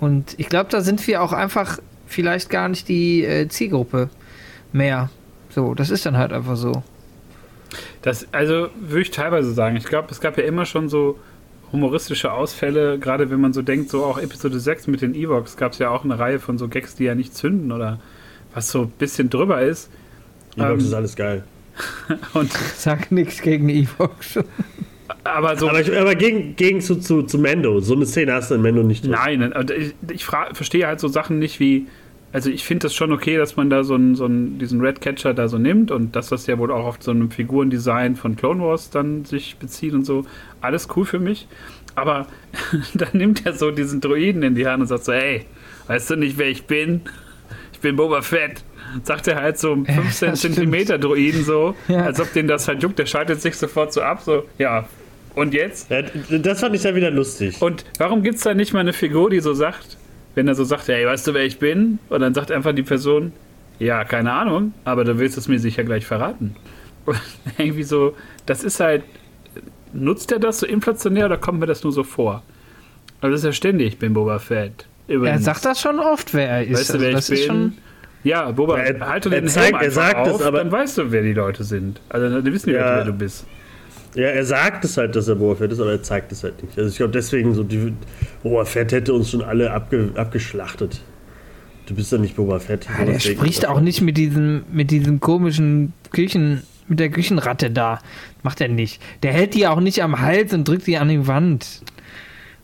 und 0.00 0.34
ich 0.38 0.48
glaube, 0.48 0.70
da 0.70 0.80
sind 0.80 1.06
wir 1.06 1.22
auch 1.22 1.32
einfach 1.32 1.78
vielleicht 2.06 2.50
gar 2.50 2.68
nicht 2.68 2.88
die 2.88 3.24
äh, 3.24 3.48
Zielgruppe 3.48 4.10
mehr. 4.72 5.10
So, 5.50 5.74
das 5.74 5.90
ist 5.90 6.04
dann 6.04 6.16
halt 6.16 6.32
einfach 6.32 6.56
so. 6.56 6.82
Das, 8.02 8.26
also 8.32 8.68
würde 8.80 9.02
ich 9.02 9.10
teilweise 9.10 9.52
sagen. 9.52 9.76
Ich 9.76 9.84
glaube, 9.84 10.08
es 10.10 10.20
gab 10.20 10.36
ja 10.36 10.44
immer 10.44 10.66
schon 10.66 10.88
so 10.88 11.18
humoristische 11.70 12.32
Ausfälle, 12.32 12.98
gerade 12.98 13.30
wenn 13.30 13.40
man 13.40 13.52
so 13.52 13.62
denkt, 13.62 13.88
so 13.88 14.04
auch 14.04 14.18
Episode 14.18 14.60
6 14.60 14.88
mit 14.88 15.00
den 15.00 15.14
Evox 15.14 15.56
gab 15.56 15.72
es 15.72 15.78
ja 15.78 15.90
auch 15.90 16.04
eine 16.04 16.18
Reihe 16.18 16.38
von 16.38 16.58
so 16.58 16.68
Gags, 16.68 16.96
die 16.96 17.04
ja 17.04 17.14
nicht 17.14 17.34
zünden 17.34 17.72
oder 17.72 17.98
was 18.52 18.70
so 18.70 18.82
ein 18.82 18.90
bisschen 18.90 19.30
drüber 19.30 19.62
ist. 19.62 19.90
Evox 20.56 20.82
ähm, 20.82 20.88
ist 20.88 20.94
alles 20.94 21.16
geil. 21.16 21.44
und 22.34 22.52
Sag 22.76 23.10
nichts 23.12 23.40
gegen 23.40 23.68
Evox. 23.68 24.38
Aber, 25.24 25.56
so, 25.56 25.68
aber, 25.68 25.80
ich, 25.80 25.96
aber 25.96 26.14
gegen, 26.14 26.56
gegen 26.56 26.80
zu, 26.80 26.96
zu, 26.96 27.22
zu 27.22 27.38
Mendo, 27.38 27.80
so 27.80 27.94
eine 27.94 28.06
Szene 28.06 28.32
hast 28.32 28.50
du 28.50 28.56
in 28.56 28.62
Mendo 28.62 28.82
nicht 28.82 29.04
drin. 29.04 29.12
Nein, 29.12 29.54
ich, 29.78 29.94
ich 30.10 30.24
verstehe 30.24 30.86
halt 30.86 31.00
so 31.00 31.08
Sachen 31.08 31.38
nicht 31.38 31.60
wie, 31.60 31.86
also 32.32 32.50
ich 32.50 32.64
finde 32.64 32.86
das 32.86 32.94
schon 32.94 33.12
okay, 33.12 33.36
dass 33.36 33.56
man 33.56 33.68
da 33.68 33.84
so 33.84 33.94
einen, 33.94 34.14
so 34.14 34.24
einen, 34.24 34.58
diesen 34.58 34.80
Red 34.80 35.00
Catcher 35.00 35.34
da 35.34 35.48
so 35.48 35.58
nimmt 35.58 35.90
und 35.90 36.16
dass 36.16 36.28
das 36.28 36.46
ja 36.46 36.58
wohl 36.58 36.72
auch 36.72 36.86
auf 36.86 36.96
so 37.00 37.10
einem 37.10 37.30
Figurendesign 37.30 38.16
von 38.16 38.36
Clone 38.36 38.62
Wars 38.62 38.90
dann 38.90 39.24
sich 39.24 39.56
bezieht 39.58 39.92
und 39.92 40.04
so. 40.04 40.24
Alles 40.60 40.88
cool 40.96 41.04
für 41.04 41.18
mich. 41.18 41.46
Aber 41.94 42.26
dann 42.94 43.10
nimmt 43.12 43.44
er 43.44 43.52
so 43.52 43.70
diesen 43.70 44.00
Droiden 44.00 44.42
in 44.42 44.54
die 44.54 44.66
Hand 44.66 44.80
und 44.80 44.86
sagt 44.86 45.04
so, 45.04 45.12
hey, 45.12 45.44
weißt 45.88 46.10
du 46.10 46.16
nicht, 46.16 46.38
wer 46.38 46.48
ich 46.48 46.64
bin? 46.64 47.02
Ich 47.74 47.80
bin 47.80 47.96
Boba 47.96 48.22
Fett. 48.22 48.64
Sagt 49.04 49.28
er 49.28 49.36
halt 49.36 49.58
so 49.58 49.74
15 49.84 50.28
ja, 50.28 50.34
Zentimeter 50.34 50.98
Droiden 50.98 51.44
so, 51.44 51.74
ja. 51.88 52.04
als 52.04 52.20
ob 52.20 52.32
den 52.32 52.48
das 52.48 52.68
halt 52.68 52.82
juckt. 52.82 52.98
Der 52.98 53.06
schaltet 53.06 53.40
sich 53.40 53.56
sofort 53.56 53.92
so 53.92 54.02
ab, 54.02 54.22
so, 54.22 54.44
ja, 54.58 54.86
und 55.34 55.54
jetzt? 55.54 55.90
Ja, 55.90 56.02
das 56.02 56.60
fand 56.60 56.74
ich 56.74 56.82
ja 56.82 56.94
wieder 56.94 57.10
lustig. 57.10 57.60
Und 57.62 57.84
warum 57.98 58.22
gibt 58.22 58.36
es 58.36 58.42
da 58.42 58.54
nicht 58.54 58.72
mal 58.72 58.80
eine 58.80 58.92
Figur, 58.92 59.30
die 59.30 59.40
so 59.40 59.54
sagt, 59.54 59.96
wenn 60.34 60.48
er 60.48 60.54
so 60.54 60.64
sagt, 60.64 60.88
hey, 60.88 61.06
weißt 61.06 61.26
du, 61.26 61.34
wer 61.34 61.44
ich 61.44 61.58
bin? 61.58 61.98
Und 62.08 62.20
dann 62.20 62.34
sagt 62.34 62.50
einfach 62.50 62.74
die 62.74 62.82
Person, 62.82 63.32
ja, 63.78 64.04
keine 64.04 64.32
Ahnung, 64.32 64.74
aber 64.84 65.04
du 65.04 65.18
willst 65.18 65.38
es 65.38 65.48
mir 65.48 65.58
sicher 65.58 65.84
gleich 65.84 66.06
verraten. 66.06 66.56
Und 67.04 67.20
irgendwie 67.58 67.82
so, 67.82 68.14
das 68.46 68.62
ist 68.62 68.78
halt, 68.78 69.02
nutzt 69.92 70.30
er 70.30 70.38
das 70.38 70.60
so 70.60 70.66
inflationär 70.66 71.26
oder 71.26 71.36
kommt 71.36 71.58
mir 71.58 71.66
das 71.66 71.82
nur 71.82 71.92
so 71.92 72.04
vor? 72.04 72.42
Also 73.20 73.32
das 73.32 73.40
ist 73.40 73.46
ja 73.46 73.52
ständig, 73.52 73.88
ich 73.88 73.98
bin 73.98 74.14
Boba 74.14 74.38
Fett. 74.38 74.86
Übrigens. 75.08 75.40
Er 75.40 75.42
sagt 75.42 75.64
das 75.64 75.80
schon 75.80 75.98
oft, 75.98 76.32
wer 76.32 76.48
er 76.48 76.64
ist. 76.64 76.78
Weißt 76.78 76.94
du, 76.94 77.00
wer 77.00 77.14
also, 77.16 77.32
ich 77.32 77.48
bin? 77.48 77.76
Ja, 78.24 78.50
Boba, 78.52 78.78
ja, 78.78 78.84
er, 78.84 79.08
halte 79.08 79.30
den 79.30 79.48
zeigt, 79.48 79.76
Helm 79.76 79.84
einfach 79.84 80.14
auf, 80.14 80.40
es, 80.40 80.46
aber 80.46 80.58
dann 80.58 80.70
weißt 80.70 80.98
du, 80.98 81.10
wer 81.10 81.22
die 81.22 81.32
Leute 81.32 81.64
sind. 81.64 82.00
Also 82.08 82.28
dann 82.28 82.52
wissen 82.52 82.68
die 82.68 82.74
ja. 82.74 82.80
Leute, 82.80 82.96
wer 82.98 83.04
du 83.12 83.18
bist. 83.18 83.46
Ja, 84.14 84.24
er 84.24 84.44
sagt 84.44 84.84
es 84.84 84.96
halt, 84.96 85.16
dass 85.16 85.28
er 85.28 85.36
Boba 85.36 85.54
Fett 85.56 85.72
ist, 85.72 85.80
aber 85.80 85.92
er 85.92 86.02
zeigt 86.02 86.32
es 86.32 86.44
halt 86.44 86.62
nicht. 86.62 86.76
Also 86.76 86.90
ich 86.90 86.96
glaube 86.96 87.12
deswegen 87.12 87.54
so, 87.54 87.64
die, 87.64 87.94
Boba 88.42 88.64
Fett 88.64 88.92
hätte 88.92 89.14
uns 89.14 89.30
schon 89.30 89.42
alle 89.42 89.70
abge, 89.72 90.10
abgeschlachtet. 90.14 91.00
Du 91.86 91.94
bist 91.94 92.12
ja 92.12 92.18
nicht 92.18 92.36
Boba 92.36 92.58
Fett. 92.58 92.86
Ja, 92.98 93.04
der 93.04 93.18
spricht 93.18 93.66
auch 93.66 93.80
nicht 93.80 94.02
mit 94.02 94.16
diesem, 94.16 94.64
mit 94.70 94.90
diesem 94.90 95.18
komischen 95.20 95.94
Küchen, 96.10 96.62
mit 96.88 97.00
der 97.00 97.10
Küchenratte 97.10 97.70
da. 97.70 98.00
Macht 98.42 98.60
er 98.60 98.68
nicht. 98.68 99.00
Der 99.22 99.32
hält 99.32 99.54
die 99.54 99.66
auch 99.66 99.80
nicht 99.80 100.02
am 100.02 100.20
Hals 100.20 100.52
und 100.52 100.68
drückt 100.68 100.86
die 100.86 100.98
an 100.98 101.08
die 101.08 101.26
Wand. 101.26 101.82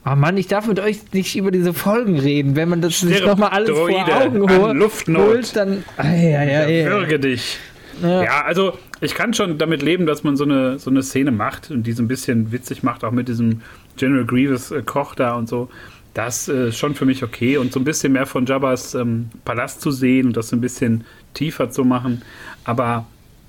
Oh 0.07 0.15
Mann, 0.15 0.37
ich 0.37 0.47
darf 0.47 0.67
mit 0.67 0.81
euch 0.81 1.13
nicht 1.13 1.37
über 1.37 1.51
diese 1.51 1.75
Folgen 1.75 2.19
reden. 2.19 2.57
Wenn 2.57 2.69
man 2.69 2.81
das 2.81 2.97
Stirb, 2.97 3.13
sich 3.13 3.27
nochmal 3.27 3.51
alles 3.51 3.71
Droide, 3.71 4.05
vor 4.07 4.23
Augen 4.23 4.51
holt, 4.51 5.09
holt 5.09 5.57
dann. 5.57 5.85
Ai, 5.97 6.39
ai, 6.39 6.87
Würge 6.87 7.19
dich. 7.19 7.59
Ja. 8.03 8.23
ja. 8.23 8.45
also 8.45 8.79
ich 9.01 9.15
kann 9.15 9.35
schon 9.35 9.59
damit 9.59 9.83
leben, 9.83 10.07
dass 10.07 10.25
man 10.25 10.37
so 10.37 10.45
eine, 10.45 10.79
so 10.79 10.91
eine 10.91 11.03
Szene 11.03 11.31
macht 11.31 11.71
und 11.71 11.85
die 11.85 11.93
so 11.93 12.03
ein 12.03 12.09
bisschen 12.09 12.53
witzig 12.53 12.83
macht, 12.83 13.05
auch 13.05 13.11
mit 13.11 13.29
diesem 13.29 13.63
General 13.97 14.25
Grievous 14.25 14.71
äh, 14.71 14.83
Koch 14.83 15.15
da 15.15 15.35
und 15.35 15.49
so. 15.49 15.69
Das 16.15 16.49
äh, 16.49 16.69
ist 16.69 16.75
äh, 16.75 16.77
schon 16.77 16.95
für 16.95 17.05
mich 17.05 17.23
okay. 17.23 17.59
Und 17.59 17.73
so 17.73 17.81
ein 17.81 17.85
bisschen 17.85 18.13
mehr 18.13 18.27
von 18.27 18.47
Jabba's 18.47 18.95
ähm, 18.95 19.31
Palast 19.45 19.81
zu 19.81 19.91
sehen 19.91 20.29
und 20.29 20.37
das 20.37 20.49
so 20.49 20.57
ein 20.57 20.61
bisschen 20.61 21.05
tiefer 21.35 21.71
zu 21.71 21.85
machen. 21.85 22.23
Aber 22.65 23.07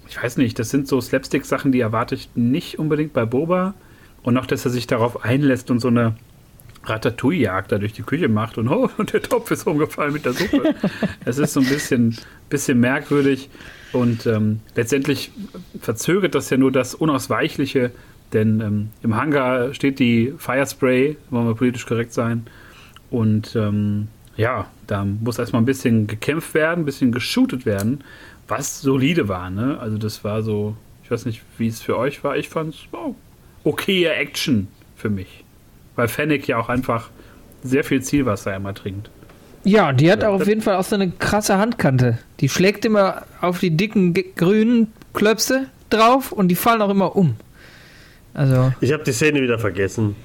ich 0.08 0.22
weiß 0.22 0.38
nicht, 0.38 0.60
das 0.60 0.70
sind 0.70 0.88
so 0.88 1.00
Slapstick-Sachen, 1.00 1.72
die 1.72 1.80
erwarte 1.80 2.16
ich 2.16 2.30
nicht 2.36 2.80
unbedingt 2.80 3.14
bei 3.14 3.26
Boba. 3.26 3.74
Und 4.22 4.38
auch, 4.38 4.46
dass 4.46 4.66
er 4.66 4.72
sich 4.72 4.86
darauf 4.86 5.24
einlässt 5.24 5.72
und 5.72 5.80
so 5.80 5.88
eine 5.88 6.16
Ratatouille-Jagd 6.86 7.72
da 7.72 7.78
durch 7.78 7.94
die 7.94 8.04
Küche 8.04 8.30
macht 8.30 8.58
und 8.58 8.68
oh, 8.70 8.90
der 9.12 9.22
Topf 9.22 9.52
ist 9.52 9.68
umgefallen 9.68 10.14
mit 10.14 10.26
der 10.26 10.34
Suppe. 10.34 10.76
Es 11.26 11.38
ist 11.38 11.54
so 11.54 11.60
ein 11.60 11.68
bisschen, 11.68 12.18
bisschen 12.50 12.80
merkwürdig. 12.80 13.50
Und 13.92 14.26
ähm, 14.28 14.60
letztendlich 14.76 15.32
verzögert 15.80 16.36
das 16.36 16.50
ja 16.50 16.58
nur 16.58 16.72
das 16.72 16.94
Unausweichliche, 16.96 17.92
denn 18.34 18.62
ähm, 18.62 18.90
im 19.02 19.16
Hangar 19.16 19.74
steht 19.74 20.00
die 20.00 20.34
Firespray, 20.38 21.18
wollen 21.30 21.48
wir 21.48 21.56
politisch 21.56 21.86
korrekt 21.86 22.14
sein. 22.14 22.46
Und 23.10 23.56
ähm, 23.56 24.08
ja, 24.38 24.68
da 24.88 25.04
muss 25.04 25.40
erstmal 25.40 25.62
ein 25.62 25.66
bisschen 25.66 26.08
gekämpft 26.08 26.54
werden, 26.54 26.82
ein 26.82 26.86
bisschen 26.86 27.12
geshootet 27.12 27.66
werden, 27.66 28.04
was 28.48 28.82
solide 28.82 29.28
war. 29.28 29.50
Ne? 29.50 29.78
Also 29.80 29.98
das 29.98 30.24
war 30.24 30.44
so, 30.44 30.78
ich 31.04 31.12
weiß 31.12 31.26
nicht, 31.26 31.42
wie 31.58 31.68
es 31.68 31.82
für 31.82 31.98
euch 31.98 32.24
war. 32.24 32.38
Ich 32.38 32.50
fand 32.50 32.76
es 32.76 32.82
oh, 32.92 33.16
okaye 33.64 34.06
Action 34.06 34.68
für 34.96 35.10
mich. 35.10 35.44
Weil 36.00 36.08
Fennec 36.08 36.48
ja 36.48 36.58
auch 36.58 36.70
einfach 36.70 37.10
sehr 37.62 37.84
viel 37.84 38.02
Zielwasser 38.02 38.56
immer 38.56 38.74
trinkt. 38.74 39.10
Ja, 39.66 39.92
die 39.92 40.10
hat 40.10 40.22
ja, 40.22 40.30
auf 40.30 40.48
jeden 40.48 40.62
Fall 40.62 40.78
auch 40.78 40.86
so 40.86 40.96
eine 40.96 41.12
krasse 41.12 41.58
Handkante. 41.58 42.20
Die 42.40 42.48
schlägt 42.48 42.86
immer 42.86 43.24
auf 43.42 43.60
die 43.60 43.72
dicken 43.72 44.14
grünen 44.14 44.94
Klöpse 45.14 45.66
drauf 45.90 46.32
und 46.32 46.48
die 46.48 46.56
fallen 46.56 46.82
auch 46.82 46.90
immer 46.90 47.18
um. 47.18 47.36
Also. 48.34 48.72
Ich 48.80 48.94
habe 48.94 49.04
die 49.04 49.12
Szene 49.12 49.42
wieder 49.42 49.60
vergessen. 49.60 50.16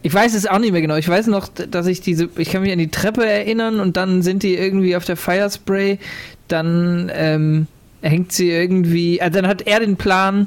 Ich 0.00 0.14
weiß 0.14 0.32
es 0.32 0.46
auch 0.46 0.58
nicht 0.58 0.72
mehr 0.72 0.80
genau. 0.80 0.96
Ich 0.96 1.06
weiß 1.06 1.26
noch, 1.26 1.48
dass 1.48 1.86
ich 1.86 2.00
diese, 2.00 2.30
ich 2.38 2.48
kann 2.48 2.62
mich 2.62 2.72
an 2.72 2.78
die 2.78 2.90
Treppe 2.90 3.26
erinnern 3.26 3.78
und 3.78 3.98
dann 3.98 4.22
sind 4.22 4.42
die 4.42 4.56
irgendwie 4.56 4.96
auf 4.96 5.04
der 5.04 5.18
Firespray. 5.18 5.98
Dann 6.48 7.12
ähm, 7.14 7.66
hängt 8.00 8.32
sie 8.32 8.50
irgendwie, 8.50 9.20
also 9.20 9.38
dann 9.38 9.46
hat 9.46 9.66
er 9.66 9.80
den 9.80 9.96
Plan, 9.96 10.46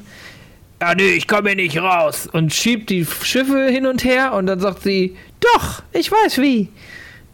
ja 0.84 0.96
nee, 0.96 1.14
ich 1.14 1.28
komme 1.28 1.50
hier 1.50 1.56
nicht 1.56 1.78
raus 1.78 2.28
und 2.32 2.54
schiebt 2.54 2.90
die 2.90 3.06
Schiffe 3.06 3.68
hin 3.68 3.86
und 3.86 4.04
her 4.04 4.34
und 4.34 4.48
dann 4.48 4.60
sagt 4.60 4.84
sie, 4.84 5.16
doch, 5.40 5.84
ich 5.94 6.12
weiß 6.12 6.40
wie. 6.40 6.70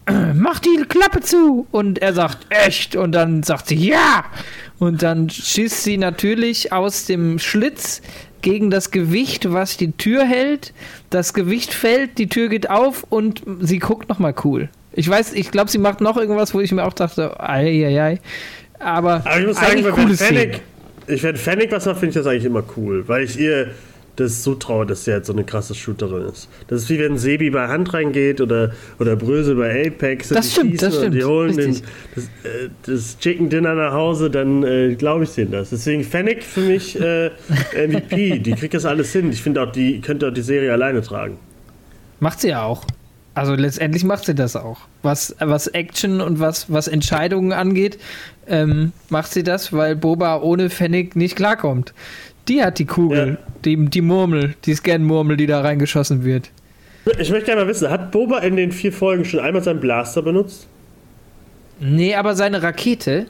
mach 0.36 0.60
die 0.60 0.84
Klappe 0.88 1.22
zu. 1.22 1.68
Und 1.72 2.00
er 2.00 2.14
sagt, 2.14 2.46
echt. 2.50 2.96
Und 2.96 3.12
dann 3.14 3.44
sagt 3.44 3.68
sie, 3.68 3.76
ja. 3.76 4.26
Und 4.78 5.02
dann 5.02 5.30
schießt 5.30 5.84
sie 5.84 5.98
natürlich 5.98 6.72
aus 6.72 7.06
dem 7.06 7.40
Schlitz 7.40 8.02
gegen 8.42 8.70
das 8.70 8.92
Gewicht, 8.92 9.52
was 9.52 9.78
die 9.78 9.92
Tür 9.92 10.26
hält. 10.26 10.74
Das 11.10 11.34
Gewicht 11.34 11.74
fällt, 11.74 12.18
die 12.18 12.30
Tür 12.30 12.50
geht 12.50 12.70
auf 12.70 13.04
und 13.10 13.42
sie 13.62 13.80
guckt 13.80 14.10
nochmal 14.10 14.34
cool. 14.44 14.70
Ich 14.94 15.10
weiß, 15.10 15.34
ich 15.34 15.52
glaube, 15.52 15.70
sie 15.70 15.78
macht 15.78 16.02
noch 16.02 16.18
irgendwas, 16.18 16.54
wo 16.54 16.60
ich 16.60 16.72
mir 16.72 16.86
auch 16.86 16.94
dachte, 16.94 17.40
ei, 17.40 17.86
ei, 17.86 18.02
ei. 18.02 18.20
Aber, 18.80 19.16
Aber 19.26 19.40
ich 19.40 19.48
muss 19.48 19.58
sagen, 19.58 19.84
wenn 19.84 20.16
Fennec, 20.16 20.62
ich 21.10 21.24
wenn 21.24 21.36
Fennec 21.36 21.72
was 21.72 21.86
macht, 21.86 22.00
finde 22.00 22.10
ich 22.10 22.16
das 22.16 22.28
eigentlich 22.28 22.46
immer 22.46 22.64
cool, 22.78 23.08
weil 23.08 23.24
ich 23.24 23.40
ihr 23.40 23.72
das 24.20 24.44
zutraue, 24.44 24.86
dass 24.86 25.06
sie 25.06 25.14
halt 25.14 25.26
so 25.26 25.34
eine 25.34 25.44
krasse 25.44 25.74
Shooterin 25.74 26.24
ist. 26.24 26.50
Das 26.68 26.84
ist 26.84 26.90
wie 26.90 27.00
wenn 27.00 27.18
Sebi 27.18 27.50
bei 27.50 27.68
Hand 27.68 27.94
reingeht 27.94 28.42
oder, 28.42 28.74
oder 29.00 29.16
Brösel 29.16 29.56
bei 29.56 29.88
Apex. 29.88 30.30
Das 30.30 30.52
stimmt, 30.52 30.82
das 30.82 30.98
stimmt. 30.98 31.16
die 31.16 31.24
holen 31.24 31.56
den, 31.56 31.78
das, 32.16 32.26
äh, 32.44 32.70
das, 32.86 33.18
Chicken 33.20 33.50
Dinner 33.50 33.76
nach 33.76 33.94
Hause, 33.94 34.30
dann 34.30 34.64
äh, 34.64 34.96
glaube 34.96 35.24
ich 35.24 35.32
denen 35.32 35.52
das. 35.52 35.70
Deswegen 35.70 36.04
Fennec 36.04 36.44
für 36.44 36.62
mich 36.62 37.00
äh, 37.00 37.32
MVP. 37.88 38.40
die 38.40 38.52
kriegt 38.54 38.74
das 38.74 38.86
alles 38.86 39.12
hin. 39.14 39.32
Ich 39.32 39.42
finde 39.42 39.62
auch, 39.64 39.72
die 39.72 40.02
könnte 40.02 40.28
auch 40.28 40.34
die 40.34 40.42
Serie 40.42 40.74
alleine 40.74 41.02
tragen. 41.02 41.38
Macht 42.20 42.42
sie 42.42 42.50
ja 42.50 42.64
auch. 42.64 42.84
Also 43.40 43.56
letztendlich 43.56 44.04
macht 44.04 44.26
sie 44.26 44.36
das 44.36 44.58
auch. 44.58 44.80
Was, 45.02 45.34
was 45.40 45.68
Action 45.68 46.20
und 46.20 46.42
was, 46.42 46.70
was 46.70 46.90
Entscheidungen 46.90 47.54
angeht, 47.54 47.98
ähm, 48.48 48.92
macht 49.08 49.32
sie 49.32 49.44
das, 49.44 49.72
weil 49.72 49.96
Boba 49.96 50.42
ohne 50.42 50.70
Fennec 50.70 51.16
nicht 51.16 51.38
klarkommt. 51.38 51.94
Die 52.50 52.62
hat 52.62 52.80
die 52.80 52.86
Kugel, 52.86 53.38
ja. 53.40 53.54
die, 53.64 53.86
die 53.86 54.02
Murmel, 54.02 54.56
die 54.66 54.74
Scan-Murmel, 54.74 55.38
die 55.38 55.48
da 55.48 55.62
reingeschossen 55.62 56.26
wird. 56.26 56.52
Ich 57.18 57.30
möchte 57.30 57.46
gerne 57.46 57.62
mal 57.62 57.68
wissen, 57.70 57.90
hat 57.90 58.12
Boba 58.12 58.40
in 58.40 58.58
den 58.58 58.74
vier 58.74 58.92
Folgen 58.92 59.24
schon 59.24 59.40
einmal 59.40 59.64
seinen 59.64 59.80
Blaster 59.80 60.22
benutzt? 60.22 60.68
Nee, 61.80 62.16
aber 62.16 62.36
seine 62.36 62.62
Rakete. 62.62 63.28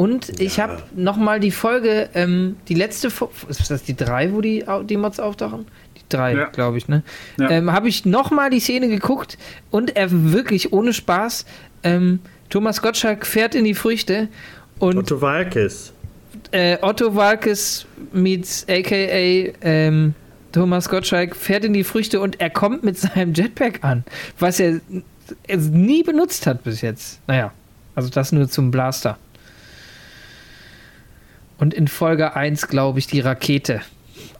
Und 0.00 0.28
ja. 0.28 0.34
ich 0.38 0.58
habe 0.60 0.78
nochmal 0.96 1.40
die 1.40 1.50
Folge, 1.50 2.08
ähm, 2.14 2.56
die 2.68 2.74
letzte 2.74 3.10
Folge, 3.10 3.34
ist 3.50 3.70
das 3.70 3.82
die 3.82 3.94
drei, 3.94 4.32
wo 4.32 4.40
die, 4.40 4.64
die 4.84 4.96
Mods 4.96 5.20
auftauchen? 5.20 5.66
Die 5.98 6.02
drei, 6.08 6.34
ja. 6.34 6.44
glaube 6.46 6.78
ich, 6.78 6.88
ne? 6.88 7.02
Ja. 7.38 7.50
Ähm, 7.50 7.70
habe 7.70 7.88
ich 7.88 8.06
nochmal 8.06 8.48
die 8.48 8.60
Szene 8.60 8.88
geguckt 8.88 9.36
und 9.70 9.96
er 9.96 10.08
wirklich 10.10 10.72
ohne 10.72 10.94
Spaß, 10.94 11.44
ähm, 11.82 12.20
Thomas 12.48 12.80
Gottschalk 12.80 13.26
fährt 13.26 13.54
in 13.54 13.64
die 13.64 13.74
Früchte 13.74 14.28
und. 14.78 14.96
Otto 14.96 15.20
Walkes 15.20 15.92
äh, 16.52 16.78
Otto 16.80 17.14
Walkes 17.14 17.84
meets 18.12 18.66
aka 18.68 19.52
ähm, 19.60 20.14
Thomas 20.52 20.88
Gottschalk 20.88 21.36
fährt 21.36 21.66
in 21.66 21.74
die 21.74 21.84
Früchte 21.84 22.20
und 22.20 22.40
er 22.40 22.48
kommt 22.48 22.82
mit 22.82 22.98
seinem 22.98 23.34
Jetpack 23.34 23.80
an, 23.82 24.04
was 24.38 24.60
er, 24.60 24.80
er 25.46 25.56
nie 25.58 26.02
benutzt 26.02 26.46
hat 26.46 26.64
bis 26.64 26.80
jetzt. 26.80 27.20
Naja, 27.26 27.52
also 27.94 28.08
das 28.08 28.32
nur 28.32 28.48
zum 28.48 28.70
Blaster. 28.70 29.18
Und 31.60 31.74
in 31.74 31.88
Folge 31.88 32.34
1, 32.34 32.68
glaube 32.68 32.98
ich, 32.98 33.06
die 33.06 33.20
Rakete. 33.20 33.82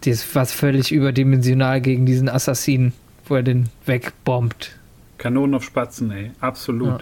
Die 0.04 0.10
ist 0.10 0.34
was 0.34 0.52
völlig 0.52 0.90
überdimensional 0.90 1.80
gegen 1.82 2.06
diesen 2.06 2.30
Assassinen, 2.30 2.94
wo 3.26 3.36
er 3.36 3.42
den 3.42 3.68
wegbombt. 3.84 4.78
Kanonen 5.18 5.54
auf 5.54 5.64
Spatzen, 5.64 6.10
ey. 6.10 6.30
Absolut. 6.40 6.88
Ja. 6.88 6.98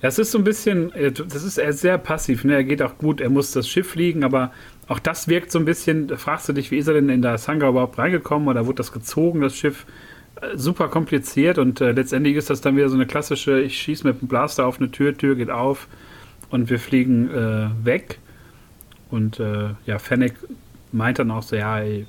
Das 0.00 0.18
ist 0.18 0.32
so 0.32 0.38
ein 0.38 0.44
bisschen, 0.44 0.92
äh, 0.92 1.12
das 1.12 1.44
ist 1.44 1.54
sehr 1.80 1.96
passiv. 1.96 2.44
Ne? 2.44 2.54
Er 2.54 2.64
geht 2.64 2.82
auch 2.82 2.98
gut, 2.98 3.20
er 3.20 3.30
muss 3.30 3.52
das 3.52 3.68
Schiff 3.68 3.90
fliegen, 3.90 4.24
aber 4.24 4.52
auch 4.88 4.98
das 4.98 5.28
wirkt 5.28 5.52
so 5.52 5.60
ein 5.60 5.64
bisschen, 5.64 6.08
fragst 6.18 6.48
du 6.48 6.52
dich, 6.52 6.70
wie 6.72 6.78
ist 6.78 6.88
er 6.88 6.94
denn 6.94 7.08
in 7.08 7.22
das 7.22 7.46
Hangar 7.48 7.70
überhaupt 7.70 7.96
reingekommen 7.96 8.48
oder 8.48 8.66
wurde 8.66 8.76
das 8.76 8.92
gezogen, 8.92 9.40
das 9.40 9.56
Schiff? 9.56 9.86
Äh, 10.40 10.58
super 10.58 10.88
kompliziert 10.88 11.58
und 11.58 11.80
äh, 11.80 11.92
letztendlich 11.92 12.34
ist 12.34 12.50
das 12.50 12.60
dann 12.60 12.76
wieder 12.76 12.88
so 12.88 12.96
eine 12.96 13.06
klassische, 13.06 13.60
ich 13.60 13.78
schieße 13.78 14.06
mit 14.06 14.20
dem 14.20 14.28
Blaster 14.28 14.66
auf 14.66 14.78
eine 14.78 14.90
Tür, 14.90 15.16
Tür 15.16 15.36
geht 15.36 15.50
auf 15.50 15.86
und 16.50 16.68
wir 16.68 16.80
fliegen 16.80 17.30
äh, 17.30 17.68
weg. 17.84 18.18
Und 19.14 19.38
äh, 19.38 19.68
ja, 19.86 20.00
Fennec 20.00 20.34
meint 20.90 21.20
dann 21.20 21.30
auch 21.30 21.44
so, 21.44 21.54
ja, 21.54 21.78
ey, 21.78 22.04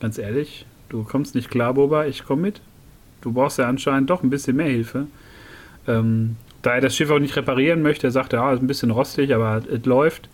ganz 0.00 0.18
ehrlich, 0.18 0.66
du 0.90 1.02
kommst 1.02 1.34
nicht 1.34 1.50
klar, 1.50 1.72
Boba, 1.72 2.04
ich 2.04 2.26
komme 2.26 2.42
mit. 2.42 2.60
Du 3.22 3.32
brauchst 3.32 3.56
ja 3.56 3.66
anscheinend 3.66 4.10
doch 4.10 4.22
ein 4.22 4.28
bisschen 4.28 4.56
mehr 4.56 4.68
Hilfe. 4.68 5.06
Ähm, 5.88 6.36
da 6.60 6.74
er 6.74 6.82
das 6.82 6.94
Schiff 6.94 7.10
auch 7.10 7.18
nicht 7.18 7.36
reparieren 7.36 7.80
möchte, 7.80 8.08
er 8.08 8.10
sagt, 8.10 8.34
ja, 8.34 8.52
ist 8.52 8.60
ein 8.60 8.66
bisschen 8.66 8.90
rostig, 8.90 9.34
aber 9.34 9.62
es 9.66 9.86
läuft. 9.86 10.28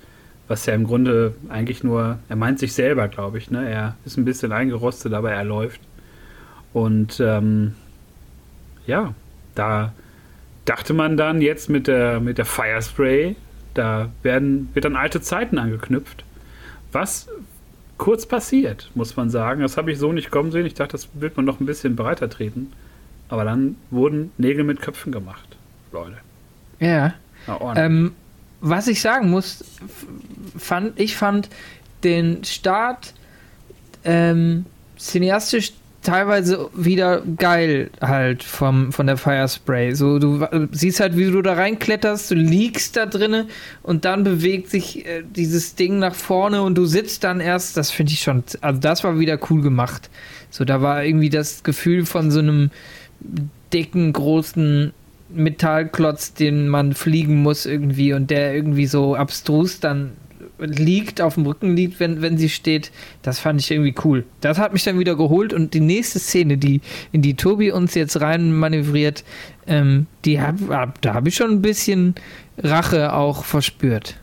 Was 0.48 0.66
ja 0.66 0.74
im 0.74 0.88
Grunde 0.88 1.34
eigentlich 1.48 1.84
nur, 1.84 2.18
er 2.28 2.36
meint 2.36 2.58
sich 2.58 2.72
selber, 2.72 3.06
glaube 3.06 3.38
ich. 3.38 3.52
Ne? 3.52 3.70
Er 3.70 3.96
ist 4.04 4.16
ein 4.16 4.24
bisschen 4.24 4.50
eingerostet, 4.50 5.12
aber 5.12 5.30
er 5.30 5.44
läuft. 5.44 5.80
Und 6.72 7.20
ähm, 7.20 7.74
ja, 8.88 9.14
da 9.54 9.92
dachte 10.64 10.94
man 10.94 11.16
dann 11.16 11.40
jetzt 11.40 11.70
mit 11.70 11.86
der, 11.86 12.18
mit 12.18 12.38
der 12.38 12.44
Firespray, 12.44 13.36
da 13.78 14.10
werden, 14.22 14.68
wird 14.74 14.86
an 14.86 14.96
alte 14.96 15.20
Zeiten 15.20 15.58
angeknüpft. 15.58 16.24
Was 16.92 17.28
kurz 17.98 18.26
passiert, 18.26 18.90
muss 18.94 19.16
man 19.16 19.30
sagen. 19.30 19.62
Das 19.62 19.76
habe 19.76 19.92
ich 19.92 19.98
so 19.98 20.12
nicht 20.12 20.30
kommen 20.30 20.52
sehen. 20.52 20.66
Ich 20.66 20.74
dachte, 20.74 20.92
das 20.92 21.08
wird 21.14 21.36
man 21.36 21.44
noch 21.44 21.60
ein 21.60 21.66
bisschen 21.66 21.96
breiter 21.96 22.28
treten. 22.28 22.72
Aber 23.28 23.44
dann 23.44 23.76
wurden 23.90 24.32
Nägel 24.38 24.64
mit 24.64 24.80
Köpfen 24.80 25.12
gemacht, 25.12 25.56
Leute. 25.92 26.16
Ja. 26.78 27.14
ähm, 27.76 28.12
was 28.60 28.86
ich 28.88 29.00
sagen 29.00 29.30
muss, 29.30 29.64
fand, 30.56 30.98
ich 30.98 31.16
fand 31.16 31.48
den 32.04 32.44
Start 32.44 33.14
ähm, 34.04 34.66
cineastisch 34.98 35.72
teilweise 36.06 36.70
wieder 36.72 37.20
geil 37.36 37.90
halt 38.00 38.44
vom, 38.44 38.92
von 38.92 39.06
der 39.06 39.16
Firespray. 39.16 39.94
So, 39.94 40.18
du 40.18 40.46
siehst 40.70 41.00
halt, 41.00 41.16
wie 41.16 41.30
du 41.30 41.42
da 41.42 41.54
reinkletterst, 41.54 42.30
du 42.30 42.36
liegst 42.36 42.96
da 42.96 43.06
drinnen 43.06 43.48
und 43.82 44.04
dann 44.04 44.22
bewegt 44.22 44.70
sich 44.70 45.04
äh, 45.04 45.24
dieses 45.28 45.74
Ding 45.74 45.98
nach 45.98 46.14
vorne 46.14 46.62
und 46.62 46.76
du 46.76 46.86
sitzt 46.86 47.24
dann 47.24 47.40
erst, 47.40 47.76
das 47.76 47.90
finde 47.90 48.12
ich 48.12 48.20
schon, 48.20 48.44
also 48.60 48.80
das 48.80 49.02
war 49.02 49.18
wieder 49.18 49.38
cool 49.50 49.62
gemacht. 49.62 50.08
So, 50.50 50.64
da 50.64 50.80
war 50.80 51.04
irgendwie 51.04 51.30
das 51.30 51.64
Gefühl 51.64 52.06
von 52.06 52.30
so 52.30 52.38
einem 52.38 52.70
dicken, 53.72 54.12
großen 54.12 54.92
Metallklotz, 55.28 56.34
den 56.34 56.68
man 56.68 56.94
fliegen 56.94 57.42
muss 57.42 57.66
irgendwie 57.66 58.12
und 58.12 58.30
der 58.30 58.54
irgendwie 58.54 58.86
so 58.86 59.16
abstrus 59.16 59.80
dann 59.80 60.12
liegt, 60.58 61.20
auf 61.20 61.34
dem 61.34 61.46
Rücken 61.46 61.76
liegt, 61.76 62.00
wenn, 62.00 62.22
wenn 62.22 62.38
sie 62.38 62.48
steht. 62.48 62.90
Das 63.22 63.38
fand 63.38 63.60
ich 63.60 63.70
irgendwie 63.70 63.94
cool. 64.04 64.24
Das 64.40 64.58
hat 64.58 64.72
mich 64.72 64.84
dann 64.84 64.98
wieder 64.98 65.16
geholt 65.16 65.52
und 65.52 65.74
die 65.74 65.80
nächste 65.80 66.18
Szene, 66.18 66.56
die 66.56 66.80
in 67.12 67.22
die 67.22 67.34
Tobi 67.34 67.70
uns 67.70 67.94
jetzt 67.94 68.20
rein 68.20 68.52
manövriert, 68.52 69.24
ähm, 69.66 70.06
die 70.24 70.40
hab, 70.40 70.56
hab, 70.68 71.00
da 71.02 71.14
habe 71.14 71.28
ich 71.28 71.34
schon 71.34 71.50
ein 71.50 71.62
bisschen 71.62 72.14
Rache 72.58 73.12
auch 73.12 73.44
verspürt. 73.44 74.16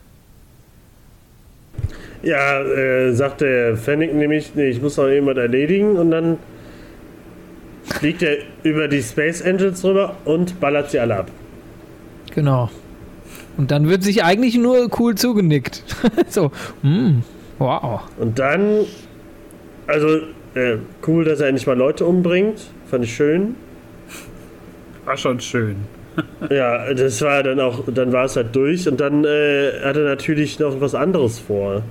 Ja, 2.22 2.62
äh, 2.62 3.12
sagt 3.12 3.42
der 3.42 3.76
Fennec 3.76 4.14
nämlich, 4.14 4.52
nee, 4.54 4.68
ich 4.68 4.80
muss 4.80 4.96
noch 4.96 5.08
jemand 5.08 5.36
erledigen 5.36 5.96
und 5.96 6.10
dann 6.10 6.38
fliegt 7.84 8.22
er 8.22 8.38
über 8.62 8.88
die 8.88 9.02
Space 9.02 9.42
Angels 9.42 9.84
rüber 9.84 10.16
und 10.24 10.58
ballert 10.58 10.90
sie 10.90 10.98
alle 10.98 11.16
ab. 11.16 11.30
Genau. 12.34 12.70
Und 13.56 13.70
dann 13.70 13.88
wird 13.88 14.02
sich 14.02 14.24
eigentlich 14.24 14.56
nur 14.56 14.88
cool 14.98 15.14
zugenickt. 15.14 15.82
so, 16.28 16.50
mm, 16.82 17.20
wow. 17.58 18.02
Und 18.18 18.38
dann, 18.38 18.80
also 19.86 20.08
äh, 20.54 20.76
cool, 21.06 21.24
dass 21.24 21.40
er 21.40 21.48
endlich 21.48 21.66
mal 21.66 21.76
Leute 21.76 22.04
umbringt. 22.04 22.60
Fand 22.90 23.04
ich 23.04 23.14
schön. 23.14 23.54
War 25.04 25.16
schon 25.16 25.40
schön. 25.40 25.76
ja, 26.50 26.92
das 26.94 27.20
war 27.22 27.42
dann 27.42 27.60
auch, 27.60 27.82
dann 27.92 28.12
war 28.12 28.24
es 28.26 28.36
halt 28.36 28.54
durch 28.54 28.88
und 28.88 29.00
dann 29.00 29.24
äh, 29.24 29.72
hat 29.82 29.96
er 29.96 30.04
natürlich 30.04 30.58
noch 30.58 30.80
was 30.80 30.94
anderes 30.94 31.38
vor. 31.38 31.82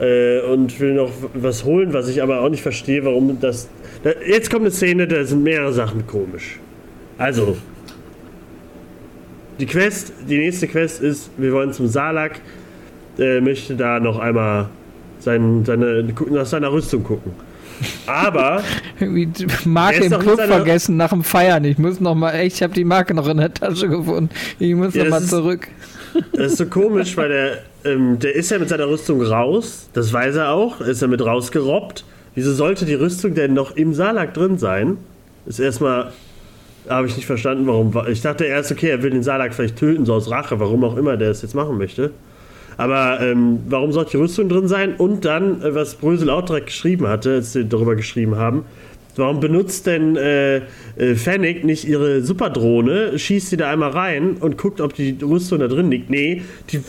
Äh, 0.00 0.40
und 0.40 0.80
will 0.80 0.94
noch 0.94 1.10
was 1.34 1.64
holen, 1.64 1.92
was 1.92 2.08
ich 2.08 2.22
aber 2.22 2.40
auch 2.40 2.48
nicht 2.48 2.62
verstehe, 2.62 3.04
warum 3.04 3.38
das. 3.40 3.68
Da, 4.02 4.10
jetzt 4.26 4.50
kommt 4.50 4.62
eine 4.62 4.70
Szene, 4.70 5.06
da 5.06 5.22
sind 5.24 5.42
mehrere 5.42 5.72
Sachen 5.72 6.06
komisch. 6.06 6.58
Also, 7.18 7.58
die 9.60 9.66
Quest, 9.66 10.12
die 10.28 10.38
nächste 10.38 10.66
Quest 10.66 11.02
ist, 11.02 11.30
wir 11.36 11.52
wollen 11.52 11.72
zum 11.72 11.86
Salak, 11.86 12.40
äh, 13.18 13.40
möchte 13.40 13.76
da 13.76 14.00
noch 14.00 14.18
einmal 14.18 14.68
sein, 15.18 15.64
seine, 15.64 16.08
nach 16.30 16.46
seiner 16.46 16.72
Rüstung 16.72 17.04
gucken. 17.04 17.32
Aber. 18.06 18.62
Marke 19.64 20.04
im 20.04 20.18
Club 20.18 20.40
vergessen 20.40 20.96
nach 20.96 21.10
dem 21.10 21.22
Feiern. 21.22 21.64
Ich 21.64 21.78
muss 21.78 22.00
noch 22.00 22.14
mal, 22.14 22.32
echt, 22.32 22.56
ich 22.56 22.62
habe 22.62 22.74
die 22.74 22.84
Marke 22.84 23.14
noch 23.14 23.28
in 23.28 23.38
der 23.38 23.52
Tasche 23.52 23.88
gefunden. 23.88 24.30
Ich 24.58 24.74
muss 24.74 24.94
ja, 24.94 25.04
noch 25.04 25.10
mal 25.10 25.22
zurück. 25.22 25.68
Das 26.32 26.52
ist 26.52 26.58
so 26.58 26.66
komisch, 26.70 27.16
weil 27.16 27.28
der, 27.28 27.58
ähm, 27.84 28.18
der 28.18 28.34
ist 28.34 28.50
ja 28.50 28.58
mit 28.58 28.68
seiner 28.68 28.88
Rüstung 28.88 29.22
raus. 29.22 29.88
Das 29.92 30.12
weiß 30.12 30.36
er 30.36 30.50
auch. 30.50 30.80
Ist 30.80 31.02
er 31.02 31.08
mit 31.08 31.24
rausgerobbt. 31.24 32.04
Wieso 32.34 32.52
sollte 32.52 32.84
die 32.84 32.94
Rüstung 32.94 33.34
denn 33.34 33.54
noch 33.54 33.76
im 33.76 33.94
Salak 33.94 34.34
drin 34.34 34.58
sein? 34.58 34.98
Ist 35.46 35.58
erstmal 35.58 36.12
habe 36.88 37.06
ich 37.06 37.16
nicht 37.16 37.26
verstanden, 37.26 37.66
warum. 37.66 37.92
Ich 38.08 38.20
dachte 38.22 38.44
erst, 38.44 38.72
okay, 38.72 38.88
er 38.88 39.02
will 39.02 39.10
den 39.10 39.22
Salak 39.22 39.54
vielleicht 39.54 39.76
töten, 39.76 40.06
so 40.06 40.14
aus 40.14 40.30
Rache, 40.30 40.58
warum 40.60 40.84
auch 40.84 40.96
immer 40.96 41.16
der 41.16 41.30
es 41.30 41.42
jetzt 41.42 41.54
machen 41.54 41.78
möchte. 41.78 42.10
Aber 42.76 43.20
ähm, 43.20 43.60
warum 43.68 43.92
sollte 43.92 44.12
die 44.12 44.16
Rüstung 44.16 44.48
drin 44.48 44.66
sein? 44.66 44.94
Und 44.96 45.24
dann, 45.24 45.60
äh, 45.62 45.74
was 45.74 45.96
Brösel 45.96 46.30
auch 46.30 46.44
direkt 46.44 46.66
geschrieben 46.66 47.08
hatte, 47.08 47.34
als 47.34 47.52
sie 47.52 47.66
darüber 47.66 47.94
geschrieben 47.94 48.36
haben, 48.36 48.64
warum 49.16 49.40
benutzt 49.40 49.86
denn 49.86 50.16
äh, 50.16 50.56
äh, 50.96 51.14
Fennec 51.14 51.64
nicht 51.64 51.86
ihre 51.86 52.22
Superdrohne, 52.22 53.18
schießt 53.18 53.50
sie 53.50 53.56
da 53.58 53.70
einmal 53.70 53.90
rein 53.90 54.36
und 54.40 54.56
guckt, 54.56 54.80
ob 54.80 54.94
die 54.94 55.18
Rüstung 55.22 55.58
da 55.58 55.68
drin 55.68 55.90
liegt? 55.90 56.08
Nee, 56.08 56.42
die 56.70 56.80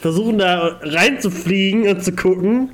versuchen 0.00 0.38
da 0.38 0.80
reinzufliegen 0.82 1.88
und 1.88 2.02
zu 2.02 2.12
gucken. 2.12 2.70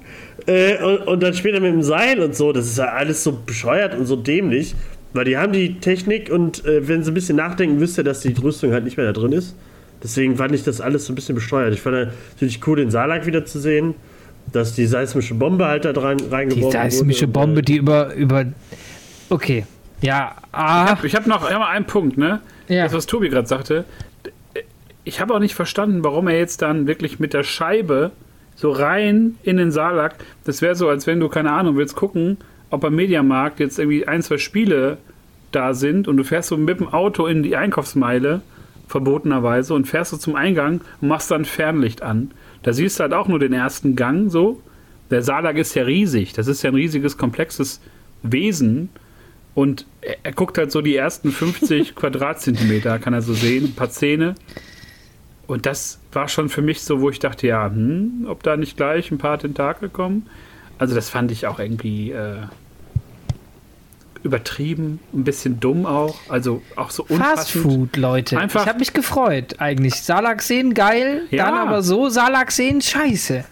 Äh, 0.47 0.83
und, 0.83 1.09
und, 1.09 1.23
dann 1.23 1.35
später 1.35 1.61
mit 1.61 1.73
dem 1.73 1.83
Seil 1.83 2.21
und 2.21 2.35
so. 2.35 2.53
Das 2.53 2.67
ist 2.67 2.79
ja 2.79 2.87
alles 2.87 3.25
so 3.25 3.37
bescheuert 3.45 3.95
und 3.95 4.07
so 4.07 4.17
dämlich. 4.17 4.75
Weil 5.13 5.25
die 5.25 5.37
haben 5.37 5.53
die 5.53 5.81
Technik 5.81 6.31
und 6.31 6.65
äh, 6.65 6.87
wenn 6.87 7.03
sie 7.03 7.11
ein 7.11 7.15
bisschen 7.15 7.37
nachdenken, 7.37 7.81
wisst 7.81 7.99
ihr, 7.99 8.05
dass 8.05 8.21
die 8.21 8.33
Rüstung 8.33 8.73
halt 8.73 8.85
nicht 8.85 8.97
mehr 8.97 9.07
da 9.07 9.13
drin 9.13 9.33
ist. 9.33 9.55
Deswegen 10.03 10.37
fand 10.37 10.55
ich 10.55 10.63
das 10.63 10.81
alles 10.81 11.07
so 11.07 11.13
ein 11.13 11.17
bisschen 11.17 11.35
besteuert. 11.35 11.73
Ich 11.75 11.81
fand 11.81 12.11
natürlich 12.33 12.67
cool, 12.67 12.77
den 12.77 12.91
Salak 12.91 13.27
wieder 13.27 13.45
zu 13.45 13.59
sehen, 13.59 13.95
dass 14.53 14.75
die 14.75 14.87
seismische 14.87 15.35
Bombe 15.35 15.67
halt 15.67 15.85
da 15.85 15.91
rein, 15.93 16.19
reingeworfen 16.21 16.63
wurde. 16.63 16.85
Die 16.85 16.91
seismische 16.91 17.23
wurde. 17.23 17.33
Bombe, 17.33 17.63
die 17.63 17.77
über, 17.77 18.15
über. 18.15 18.45
Okay. 19.29 19.65
Ja, 20.01 20.37
ah. 20.53 20.97
Ich 21.03 21.15
habe 21.15 21.25
hab 21.31 21.43
noch 21.43 21.51
hab 21.51 21.69
einen 21.69 21.87
Punkt, 21.87 22.17
ne? 22.17 22.41
Ja. 22.69 22.85
Das, 22.85 22.93
was 22.93 23.07
Tobi 23.07 23.29
gerade 23.29 23.49
sagte. 23.49 23.85
Ich 25.05 25.21
habe 25.21 25.35
auch 25.35 25.41
nicht 25.41 25.55
verstanden, 25.55 26.05
warum 26.05 26.29
er 26.29 26.39
jetzt 26.39 26.63
dann 26.63 26.87
wirklich 26.87 27.19
mit 27.19 27.33
der 27.33 27.43
Scheibe 27.43 28.13
so 28.55 28.71
rein 28.71 29.37
in 29.43 29.57
den 29.57 29.71
Salak. 29.71 30.17
Das 30.45 30.63
wäre 30.63 30.75
so, 30.75 30.89
als 30.89 31.07
wenn 31.07 31.19
du, 31.19 31.29
keine 31.29 31.53
Ahnung, 31.53 31.77
willst 31.77 31.97
gucken, 31.97 32.37
ob 32.71 32.85
am 32.85 32.95
Mediamarkt 32.95 33.61
jetzt 33.61 33.79
irgendwie 33.79 34.07
ein, 34.07 34.23
zwei 34.23 34.39
Spiele 34.39 34.99
da 35.53 35.75
sind 35.75 36.09
und 36.09 36.17
du 36.17 36.25
fährst 36.25 36.49
so 36.49 36.57
mit 36.57 36.81
dem 36.81 36.89
Auto 36.89 37.27
in 37.27 37.43
die 37.43 37.57
Einkaufsmeile, 37.57 38.43
verbotenerweise, 38.87 39.75
und 39.75 39.87
fährst 39.87 40.11
so 40.11 40.17
zum 40.17 40.35
Eingang 40.35 40.81
und 41.01 41.09
machst 41.09 41.31
dann 41.31 41.45
Fernlicht 41.45 42.03
an. 42.03 42.31
Da 42.63 42.73
siehst 42.73 42.99
du 42.99 43.03
halt 43.03 43.15
auch 43.15 43.29
nur 43.29 43.39
den 43.39 43.53
ersten 43.53 43.97
Gang 43.97 44.31
so. 44.31 44.61
Der 45.11 45.23
Salak 45.23 45.57
ist 45.57 45.75
ja 45.75 45.85
riesig. 45.85 46.33
Das 46.35 46.49
ist 46.49 46.63
ja 46.63 46.71
ein 46.71 46.75
riesiges, 46.75 47.17
komplexes 47.17 47.81
Wesen. 48.23 48.91
Und 49.55 49.87
er, 50.03 50.17
er 50.23 50.33
guckt 50.33 50.59
halt 50.59 50.71
so 50.71 50.83
die 50.83 50.97
ersten 50.97 51.31
50 51.31 51.95
Quadratzentimeter, 51.97 52.99
kann 52.99 53.15
er 53.15 53.23
so 53.23 53.33
sehen, 53.33 53.67
ein 53.67 53.75
paar 53.75 53.91
Zähne. 53.91 54.35
Und 55.47 55.65
das 55.65 55.99
war 56.13 56.29
schon 56.29 56.51
für 56.51 56.61
mich 56.61 56.83
so, 56.83 57.01
wo 57.01 57.09
ich 57.09 57.21
dachte, 57.21 57.47
ja, 57.47 57.67
hm, 57.67 58.27
ob 58.29 58.43
da 58.43 58.57
nicht 58.57 58.77
gleich 58.77 59.11
ein 59.11 59.19
paar 59.19 59.39
Tentakel 59.39 59.89
kommen. 59.89 60.27
Also 60.79 60.95
das 60.95 61.11
fand 61.11 61.33
ich 61.33 61.47
auch 61.47 61.59
irgendwie 61.59 62.13
äh, 62.13 62.43
übertrieben, 64.23 65.01
ein 65.13 65.25
bisschen 65.25 65.61
dumm 65.61 65.87
auch. 65.87 66.17
Also 66.29 66.63
auch 66.77 66.91
so 66.91 67.05
unpassend. 67.05 67.39
Fast 67.39 67.51
Food, 67.53 67.97
Leute. 67.97 68.39
Einfach, 68.39 68.63
ich 68.63 68.69
habe 68.69 68.79
mich 68.79 68.93
gefreut 68.93 69.57
eigentlich. 69.59 70.03
Salak 70.03 70.43
sehen 70.43 70.75
geil, 70.75 71.23
ja. 71.31 71.47
dann 71.47 71.69
aber 71.69 71.83
so 71.83 72.09
Salak 72.09 72.53
sehen 72.53 72.81
scheiße. 72.81 73.45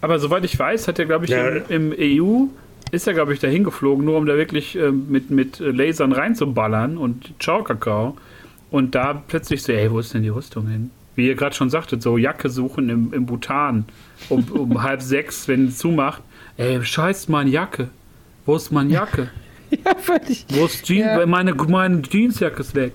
Aber 0.00 0.18
soweit 0.18 0.44
ich 0.44 0.58
weiß, 0.58 0.88
hat 0.88 0.98
er 0.98 1.06
glaube 1.06 1.24
ich 1.24 1.30
ja. 1.30 1.48
im, 1.48 1.92
im, 1.92 2.20
EU 2.20 2.44
ist 2.90 3.06
er 3.06 3.14
glaube 3.14 3.32
ich 3.32 3.40
dahin 3.40 3.64
geflogen, 3.64 4.04
nur 4.04 4.18
um 4.18 4.26
da 4.26 4.36
wirklich 4.36 4.76
äh, 4.76 4.90
mit 4.90 5.30
mit 5.30 5.58
Lasern 5.60 6.12
reinzuballern 6.12 6.98
und 6.98 7.34
Ciao 7.40 7.62
Kakao. 7.62 8.16
Und 8.70 8.94
da 8.94 9.14
plötzlich 9.14 9.62
so, 9.62 9.72
ey, 9.72 9.90
wo 9.90 10.00
ist 10.00 10.14
denn 10.14 10.22
die 10.22 10.28
Rüstung 10.28 10.66
hin? 10.66 10.90
Wie 11.14 11.28
ihr 11.28 11.36
gerade 11.36 11.54
schon 11.54 11.70
sagtet, 11.70 12.02
so 12.02 12.18
Jacke 12.18 12.48
suchen 12.48 12.88
im, 12.88 13.12
im 13.12 13.24
Bhutan 13.26 13.84
um, 14.28 14.44
um 14.50 14.82
halb 14.82 15.00
sechs, 15.00 15.46
wenn 15.46 15.68
es 15.68 15.78
zumacht. 15.78 16.22
Ey, 16.56 16.84
scheiß 16.84 17.28
meine 17.28 17.50
Jacke. 17.50 17.88
Wo 18.46 18.56
ist 18.56 18.70
meine 18.70 18.90
Jacke? 18.90 19.30
ja, 19.70 19.94
völlig. 19.96 20.46
Wo 20.50 20.66
ist 20.66 20.84
Jeans? 20.84 21.06
Ja. 21.06 21.26
Meine, 21.26 21.54
meine 21.54 22.02
Jeansjacke 22.02 22.60
ist 22.60 22.74
weg. 22.74 22.92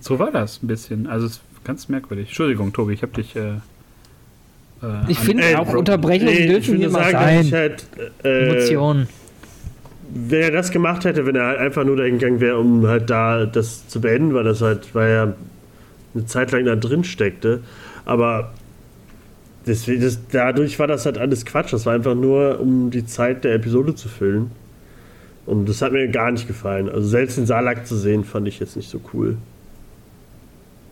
So 0.00 0.18
war 0.18 0.30
das 0.30 0.62
ein 0.62 0.66
bisschen. 0.66 1.06
Also 1.06 1.26
es 1.26 1.32
ist 1.32 1.42
ganz 1.64 1.88
merkwürdig. 1.88 2.28
Entschuldigung, 2.28 2.72
Tobi, 2.72 2.94
ich 2.94 3.02
habe 3.02 3.12
dich. 3.12 3.36
Äh, 3.36 3.56
äh, 4.82 5.08
ich 5.08 5.18
finde 5.18 5.44
äh, 5.44 5.56
auch 5.56 5.72
Unterbrechungen 5.72 6.34
nee, 6.34 6.46
dürfen 6.46 6.78
hier 6.78 6.90
mal 6.90 7.10
sagen, 7.10 7.44
sein. 7.44 7.52
Halt, 7.52 7.86
äh, 8.24 8.48
Emotionen. 8.48 9.08
Wenn 10.12 10.42
er 10.42 10.50
das 10.50 10.72
gemacht 10.72 11.04
hätte, 11.04 11.26
wenn 11.26 11.36
er 11.36 11.46
halt 11.46 11.58
einfach 11.58 11.84
nur 11.84 11.96
dahin 11.96 12.18
gegangen 12.18 12.40
wäre, 12.40 12.58
um 12.58 12.86
halt 12.86 13.10
da 13.10 13.46
das 13.46 13.86
zu 13.86 14.00
beenden, 14.00 14.34
weil 14.34 14.42
das 14.42 14.60
halt, 14.60 14.92
weil 14.94 15.10
er 15.10 15.34
eine 16.14 16.26
Zeit 16.26 16.50
lang 16.50 16.64
da 16.64 16.74
drin 16.74 17.04
steckte. 17.04 17.62
Aber 18.06 18.52
Deswegen, 19.70 20.02
das, 20.02 20.18
dadurch 20.32 20.78
war 20.80 20.88
das 20.88 21.06
halt 21.06 21.16
alles 21.16 21.44
Quatsch. 21.46 21.72
Das 21.72 21.86
war 21.86 21.94
einfach 21.94 22.16
nur, 22.16 22.58
um 22.60 22.90
die 22.90 23.06
Zeit 23.06 23.44
der 23.44 23.54
Episode 23.54 23.94
zu 23.94 24.08
füllen. 24.08 24.50
Und 25.46 25.68
das 25.68 25.80
hat 25.80 25.92
mir 25.92 26.08
gar 26.08 26.30
nicht 26.32 26.48
gefallen. 26.48 26.88
Also 26.88 27.06
selbst 27.08 27.38
den 27.38 27.46
Salak 27.46 27.86
zu 27.86 27.96
sehen, 27.96 28.24
fand 28.24 28.48
ich 28.48 28.58
jetzt 28.58 28.76
nicht 28.76 28.90
so 28.90 29.00
cool. 29.14 29.36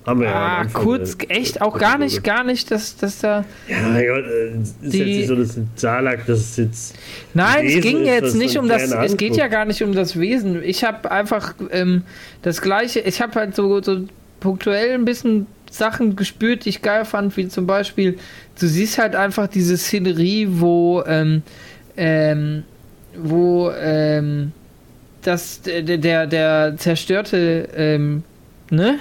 Haben 0.07 0.21
wir 0.21 0.29
ja 0.29 0.35
Ah, 0.35 0.59
Anfang 0.61 0.83
kurz, 0.85 1.19
der- 1.19 1.31
echt? 1.37 1.61
Auch 1.61 1.77
gar 1.79 1.99
nicht, 1.99 2.25
gar 2.25 2.43
nicht, 2.45 2.71
dass, 2.71 2.97
dass 2.97 3.19
da. 3.19 3.45
Ja, 3.69 3.77
mein 3.89 4.07
Gott, 4.07 4.25
äh, 4.25 4.57
ist 4.63 4.77
Die- 4.81 4.99
jetzt 4.99 5.07
nicht 5.07 5.27
so, 5.29 5.35
dass 5.37 5.57
ein 5.57 5.69
Salak, 5.75 6.25
das 6.27 6.39
ist 6.41 6.59
jetzt. 6.59 6.95
Nein, 7.35 7.67
es 7.67 7.81
ging 7.83 8.03
ist, 8.03 8.07
jetzt 8.07 8.35
nicht 8.37 8.57
um 8.59 8.69
das. 8.69 8.89
gerne 8.89 9.05
Es 9.05 9.17
geht 9.17 9.37
ja 9.37 9.49
gar 9.49 9.65
nicht 9.67 9.83
um 9.83 9.93
das 9.93 10.19
Wesen. 10.19 10.63
Ich 10.63 10.83
habe 10.85 11.11
einfach 11.11 11.55
ähm, 11.71 12.03
das 12.43 12.63
Gleiche. 12.63 13.01
Ich 13.01 13.21
habe 13.21 13.35
halt 13.35 13.55
so, 13.55 13.83
so 13.83 14.05
punktuell 14.41 14.93
ein 14.95 15.05
bisschen 15.05 15.47
Sachen 15.71 16.17
gespürt, 16.17 16.65
die 16.65 16.71
ich 16.71 16.83
geil 16.83 17.05
fand, 17.05 17.37
wie 17.37 17.49
zum 17.49 17.67
Beispiel, 17.67 18.19
du 18.61 18.67
siehst 18.67 18.99
halt 18.99 19.15
einfach 19.15 19.47
diese 19.49 19.77
Szenerie, 19.77 20.47
wo, 20.51 21.03
ähm, 21.07 21.43
ähm, 21.97 22.65
wo 23.17 23.71
ähm, 23.71 24.53
das 25.23 25.61
der, 25.63 25.83
der, 25.99 26.27
der 26.27 26.75
zerstörte, 26.77 27.69
ähm, 27.77 28.23
ne? 28.71 28.99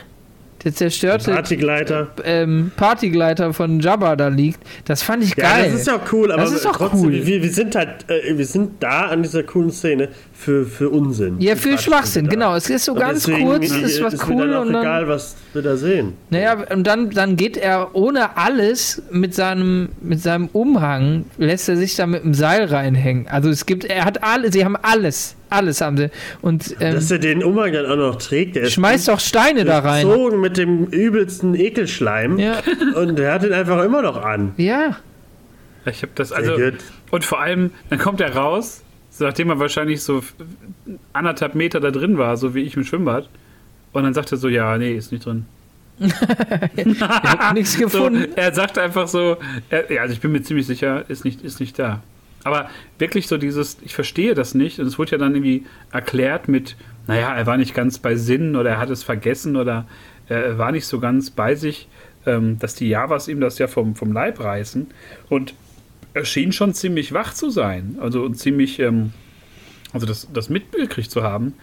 Der 0.63 0.73
zerstörte 0.73 1.31
Partygleiter. 1.31 2.07
ähm, 2.25 2.71
Partygleiter 2.75 3.53
von 3.53 3.79
Jabba 3.79 4.15
da 4.15 4.27
liegt. 4.27 4.59
Das 4.85 5.03
fand 5.03 5.23
ich 5.23 5.37
Ja, 5.37 5.43
geil. 5.53 5.69
das 5.71 5.81
ist 5.81 5.87
ja 5.87 5.97
auch 5.97 6.11
cool, 6.11 6.31
aber 6.31 6.41
Das 6.41 6.51
ist 6.51 6.65
auch 6.65 6.75
trotzdem, 6.75 6.99
cool. 7.01 7.25
Wir, 7.27 7.43
wir 7.43 7.51
sind 7.51 7.75
halt, 7.75 8.09
äh, 8.09 8.35
wir 8.35 8.45
sind 8.45 8.71
da 8.81 9.03
an 9.03 9.21
dieser 9.21 9.43
coolen 9.43 9.71
Szene 9.71 10.09
für, 10.39 10.65
für 10.65 10.89
Unsinn. 10.89 11.37
Ja, 11.39 11.55
Für 11.55 11.77
Schwachsinn, 11.79 12.25
wir 12.25 12.31
genau. 12.33 12.55
Es 12.55 12.69
ist 12.69 12.85
so 12.85 12.93
Und 12.93 12.99
ganz 12.99 13.23
deswegen 13.25 13.47
kurz, 13.47 13.71
ist 13.71 14.03
was 14.03 14.13
ist 14.13 14.27
cool 14.29 14.35
mir 14.35 14.47
dann 14.47 14.53
auch 14.55 14.61
und 14.67 14.73
dann. 14.73 14.81
egal, 14.83 15.07
was 15.07 15.35
wir 15.53 15.61
da 15.63 15.75
sehen. 15.75 16.13
Naja, 16.29 16.57
und 16.71 16.85
dann, 16.85 17.09
dann 17.09 17.35
geht 17.37 17.57
er 17.57 17.95
ohne 17.95 18.37
alles 18.37 19.01
mit 19.11 19.33
seinem, 19.33 19.89
mit 19.99 20.21
seinem 20.21 20.47
Umhang, 20.53 21.25
lässt 21.39 21.67
er 21.69 21.75
sich 21.75 21.95
da 21.95 22.05
mit 22.05 22.23
dem 22.23 22.35
Seil 22.35 22.65
reinhängen. 22.65 23.27
Also 23.27 23.49
es 23.49 23.65
gibt, 23.65 23.85
er 23.85 24.05
hat 24.05 24.23
alle, 24.23 24.51
sie 24.51 24.63
haben 24.63 24.75
alles, 24.79 25.35
alles 25.49 25.81
haben 25.81 25.97
sie. 25.97 26.11
Und 26.41 26.75
ähm, 26.81 26.93
Dass 26.93 27.09
er 27.09 27.17
den 27.19 27.43
Umhang 27.43 27.73
dann 27.73 27.87
auch 27.87 27.95
noch 27.95 28.15
trägt, 28.17 28.55
der 28.57 28.63
ist 28.63 28.73
schmeißt 28.73 29.07
doch 29.07 29.19
Steine 29.19 29.65
da 29.65 29.79
rein. 29.79 30.07
gezogen 30.07 30.39
mit 30.39 30.55
dem 30.57 30.85
übelsten 30.85 31.55
Ekelschleim 31.55 32.37
Ja, 32.37 32.59
und 32.95 33.19
er 33.19 33.33
hat 33.33 33.43
ihn 33.43 33.53
einfach 33.53 33.83
immer 33.83 34.01
noch 34.03 34.23
an. 34.23 34.53
ja. 34.57 34.97
Ich 35.89 36.01
habe 36.01 36.11
das 36.15 36.33
also 36.33 36.53
und 37.11 37.23
vor 37.23 37.39
allem 37.39 37.71
dann 37.89 37.97
kommt 37.97 38.19
er 38.19 38.35
raus, 38.35 38.81
so 39.17 39.25
nachdem 39.25 39.49
er 39.49 39.59
wahrscheinlich 39.59 40.03
so 40.03 40.23
anderthalb 41.13 41.55
Meter 41.55 41.79
da 41.79 41.91
drin 41.91 42.17
war, 42.17 42.37
so 42.37 42.53
wie 42.53 42.61
ich 42.61 42.75
im 42.75 42.83
Schwimmbad. 42.83 43.29
Und 43.93 44.03
dann 44.03 44.13
sagt 44.13 44.31
er 44.31 44.37
so, 44.37 44.47
ja, 44.47 44.77
nee, 44.77 44.93
ist 44.93 45.11
nicht 45.11 45.25
drin. 45.25 45.45
Nichts 47.53 47.73
So, 47.77 47.83
gefunden. 47.85 48.27
er 48.35 48.53
sagt 48.53 48.77
einfach 48.77 49.07
so, 49.07 49.37
er, 49.69 49.91
ja, 49.91 50.01
also 50.01 50.13
ich 50.13 50.19
bin 50.21 50.31
mir 50.31 50.43
ziemlich 50.43 50.67
sicher, 50.67 51.05
ist 51.09 51.25
nicht, 51.25 51.41
ist 51.41 51.59
nicht 51.59 51.79
da. 51.79 52.03
Aber 52.43 52.69
wirklich 52.99 53.27
so 53.27 53.37
dieses, 53.37 53.77
ich 53.81 53.95
verstehe 53.95 54.35
das 54.35 54.53
nicht. 54.53 54.79
Und 54.79 54.85
es 54.85 54.99
wurde 54.99 55.13
ja 55.13 55.17
dann 55.17 55.33
irgendwie 55.33 55.65
erklärt 55.91 56.47
mit, 56.47 56.75
naja, 57.07 57.33
er 57.33 57.47
war 57.47 57.57
nicht 57.57 57.73
ganz 57.73 57.97
bei 57.97 58.15
Sinn 58.15 58.55
oder 58.55 58.71
er 58.71 58.77
hat 58.77 58.89
es 58.91 59.01
vergessen 59.03 59.55
oder 59.55 59.87
er 60.29 60.57
war 60.57 60.71
nicht 60.71 60.85
so 60.85 60.99
ganz 60.99 61.31
bei 61.31 61.55
sich, 61.55 61.87
ähm, 62.25 62.59
dass 62.59 62.75
die 62.75 62.87
Javas 62.89 63.27
ihm 63.27 63.39
das 63.39 63.57
ja 63.57 63.67
vom, 63.67 63.95
vom 63.95 64.13
Leib 64.13 64.39
reißen. 64.39 64.87
Und 65.29 65.55
er 66.17 66.25
schien 66.25 66.51
schon 66.51 66.73
ziemlich 66.73 67.13
wach 67.13 67.33
zu 67.33 67.49
sein. 67.49 67.97
Also 67.99 68.23
und 68.23 68.35
ziemlich, 68.35 68.79
ähm, 68.79 69.11
also 69.93 70.05
das, 70.05 70.27
das 70.33 70.49
mitgekriegt 70.49 71.11
zu 71.11 71.23
haben. 71.23 71.53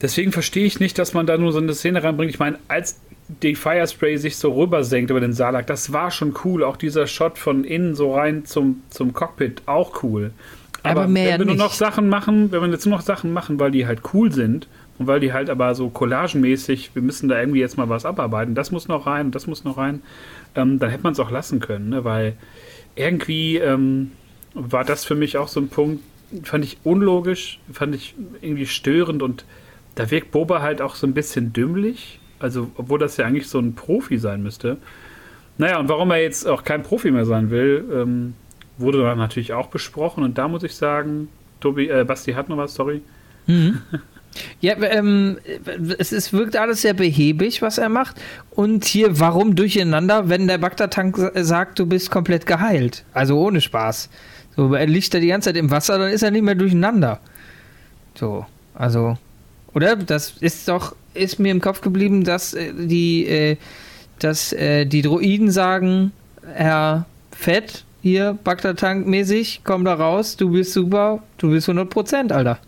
Deswegen 0.00 0.32
verstehe 0.32 0.64
ich 0.64 0.80
nicht, 0.80 0.98
dass 0.98 1.14
man 1.14 1.26
da 1.26 1.38
nur 1.38 1.52
so 1.52 1.58
eine 1.58 1.74
Szene 1.74 2.02
reinbringt. 2.02 2.32
Ich 2.32 2.40
meine, 2.40 2.58
als 2.66 3.00
die 3.42 3.54
Firespray 3.54 4.16
sich 4.16 4.36
so 4.36 4.52
rübersenkt 4.52 5.10
über 5.10 5.20
den 5.20 5.32
Salak, 5.32 5.66
das 5.68 5.92
war 5.92 6.10
schon 6.10 6.34
cool. 6.44 6.64
Auch 6.64 6.76
dieser 6.76 7.06
Shot 7.06 7.38
von 7.38 7.62
innen 7.62 7.94
so 7.94 8.14
rein 8.14 8.44
zum, 8.44 8.82
zum 8.90 9.12
Cockpit, 9.12 9.62
auch 9.66 10.02
cool. 10.02 10.32
Aber 10.82 11.06
mehr 11.06 11.38
wenn 11.38 11.40
wir 11.40 11.46
nur 11.46 11.54
noch. 11.54 11.72
Sachen 11.72 12.08
machen, 12.08 12.50
wenn 12.50 12.60
wir 12.60 12.68
jetzt 12.68 12.86
nur 12.86 12.96
noch 12.96 13.04
Sachen 13.04 13.32
machen, 13.32 13.60
weil 13.60 13.70
die 13.70 13.86
halt 13.86 14.00
cool 14.12 14.32
sind 14.32 14.66
und 14.98 15.06
weil 15.06 15.20
die 15.20 15.32
halt 15.32 15.48
aber 15.48 15.74
so 15.76 15.88
collagenmäßig, 15.88 16.94
wir 16.94 17.02
müssen 17.02 17.28
da 17.28 17.38
irgendwie 17.38 17.60
jetzt 17.60 17.78
mal 17.78 17.88
was 17.88 18.04
abarbeiten, 18.04 18.56
das 18.56 18.72
muss 18.72 18.88
noch 18.88 19.06
rein, 19.06 19.30
das 19.30 19.46
muss 19.46 19.62
noch 19.62 19.78
rein, 19.78 20.02
ähm, 20.56 20.80
dann 20.80 20.90
hätte 20.90 21.04
man 21.04 21.12
es 21.12 21.20
auch 21.20 21.30
lassen 21.30 21.60
können, 21.60 21.90
ne? 21.90 22.04
weil 22.04 22.34
irgendwie 22.96 23.56
ähm, 23.58 24.12
war 24.54 24.84
das 24.84 25.04
für 25.04 25.14
mich 25.14 25.36
auch 25.36 25.48
so 25.48 25.60
ein 25.60 25.68
Punkt, 25.68 26.02
fand 26.42 26.64
ich 26.64 26.78
unlogisch, 26.84 27.58
fand 27.72 27.94
ich 27.94 28.14
irgendwie 28.40 28.66
störend 28.66 29.22
und 29.22 29.44
da 29.94 30.10
wirkt 30.10 30.30
Boba 30.30 30.62
halt 30.62 30.80
auch 30.80 30.94
so 30.94 31.06
ein 31.06 31.14
bisschen 31.14 31.52
dümmlich. 31.52 32.18
Also, 32.38 32.70
obwohl 32.76 32.98
das 32.98 33.16
ja 33.18 33.26
eigentlich 33.26 33.48
so 33.48 33.58
ein 33.58 33.74
Profi 33.74 34.18
sein 34.18 34.42
müsste. 34.42 34.78
Naja, 35.58 35.78
und 35.78 35.88
warum 35.88 36.10
er 36.10 36.22
jetzt 36.22 36.46
auch 36.46 36.64
kein 36.64 36.82
Profi 36.82 37.10
mehr 37.10 37.24
sein 37.26 37.50
will, 37.50 37.84
ähm, 37.92 38.34
wurde 38.78 39.02
dann 39.02 39.18
natürlich 39.18 39.52
auch 39.52 39.68
besprochen. 39.68 40.24
Und 40.24 40.38
da 40.38 40.48
muss 40.48 40.62
ich 40.62 40.74
sagen, 40.74 41.28
Tobi, 41.60 41.88
äh, 41.88 42.04
Basti 42.04 42.32
hat 42.32 42.48
noch 42.48 42.56
was, 42.56 42.74
sorry. 42.74 43.02
Ja, 44.60 44.74
ähm, 44.82 45.38
es 45.98 46.12
ist, 46.12 46.32
wirkt 46.32 46.56
alles 46.56 46.82
sehr 46.82 46.94
behäbig, 46.94 47.60
was 47.62 47.78
er 47.78 47.88
macht. 47.88 48.16
Und 48.50 48.84
hier, 48.86 49.20
warum 49.20 49.54
durcheinander, 49.54 50.28
wenn 50.28 50.48
der 50.48 50.58
Bagdad-Tank 50.58 51.16
sa- 51.16 51.44
sagt, 51.44 51.78
du 51.78 51.86
bist 51.86 52.10
komplett 52.10 52.46
geheilt? 52.46 53.04
Also 53.12 53.38
ohne 53.38 53.60
Spaß. 53.60 54.08
So, 54.56 54.74
er 54.74 54.86
liegt 54.86 55.12
da 55.14 55.18
die 55.18 55.28
ganze 55.28 55.50
Zeit 55.50 55.56
im 55.56 55.70
Wasser, 55.70 55.98
dann 55.98 56.10
ist 56.10 56.22
er 56.22 56.30
nicht 56.30 56.42
mehr 56.44 56.54
durcheinander. 56.54 57.20
So, 58.14 58.46
also, 58.74 59.16
oder? 59.74 59.96
Das 59.96 60.34
ist 60.40 60.68
doch, 60.68 60.94
ist 61.14 61.38
mir 61.38 61.50
im 61.52 61.60
Kopf 61.60 61.80
geblieben, 61.80 62.24
dass 62.24 62.54
äh, 62.54 62.72
die, 62.74 63.26
äh, 63.26 63.56
dass 64.18 64.52
äh, 64.52 64.84
die 64.86 65.02
Droiden 65.02 65.50
sagen, 65.50 66.12
Herr 66.54 67.06
Fett, 67.30 67.84
hier, 68.02 68.36
Bagdad-Tank 68.44 69.06
mäßig, 69.06 69.60
komm 69.64 69.84
da 69.84 69.94
raus, 69.94 70.36
du 70.36 70.50
bist 70.50 70.72
super, 70.72 71.22
du 71.38 71.50
bist 71.50 71.68
100%, 71.68 72.32
Alter. 72.32 72.58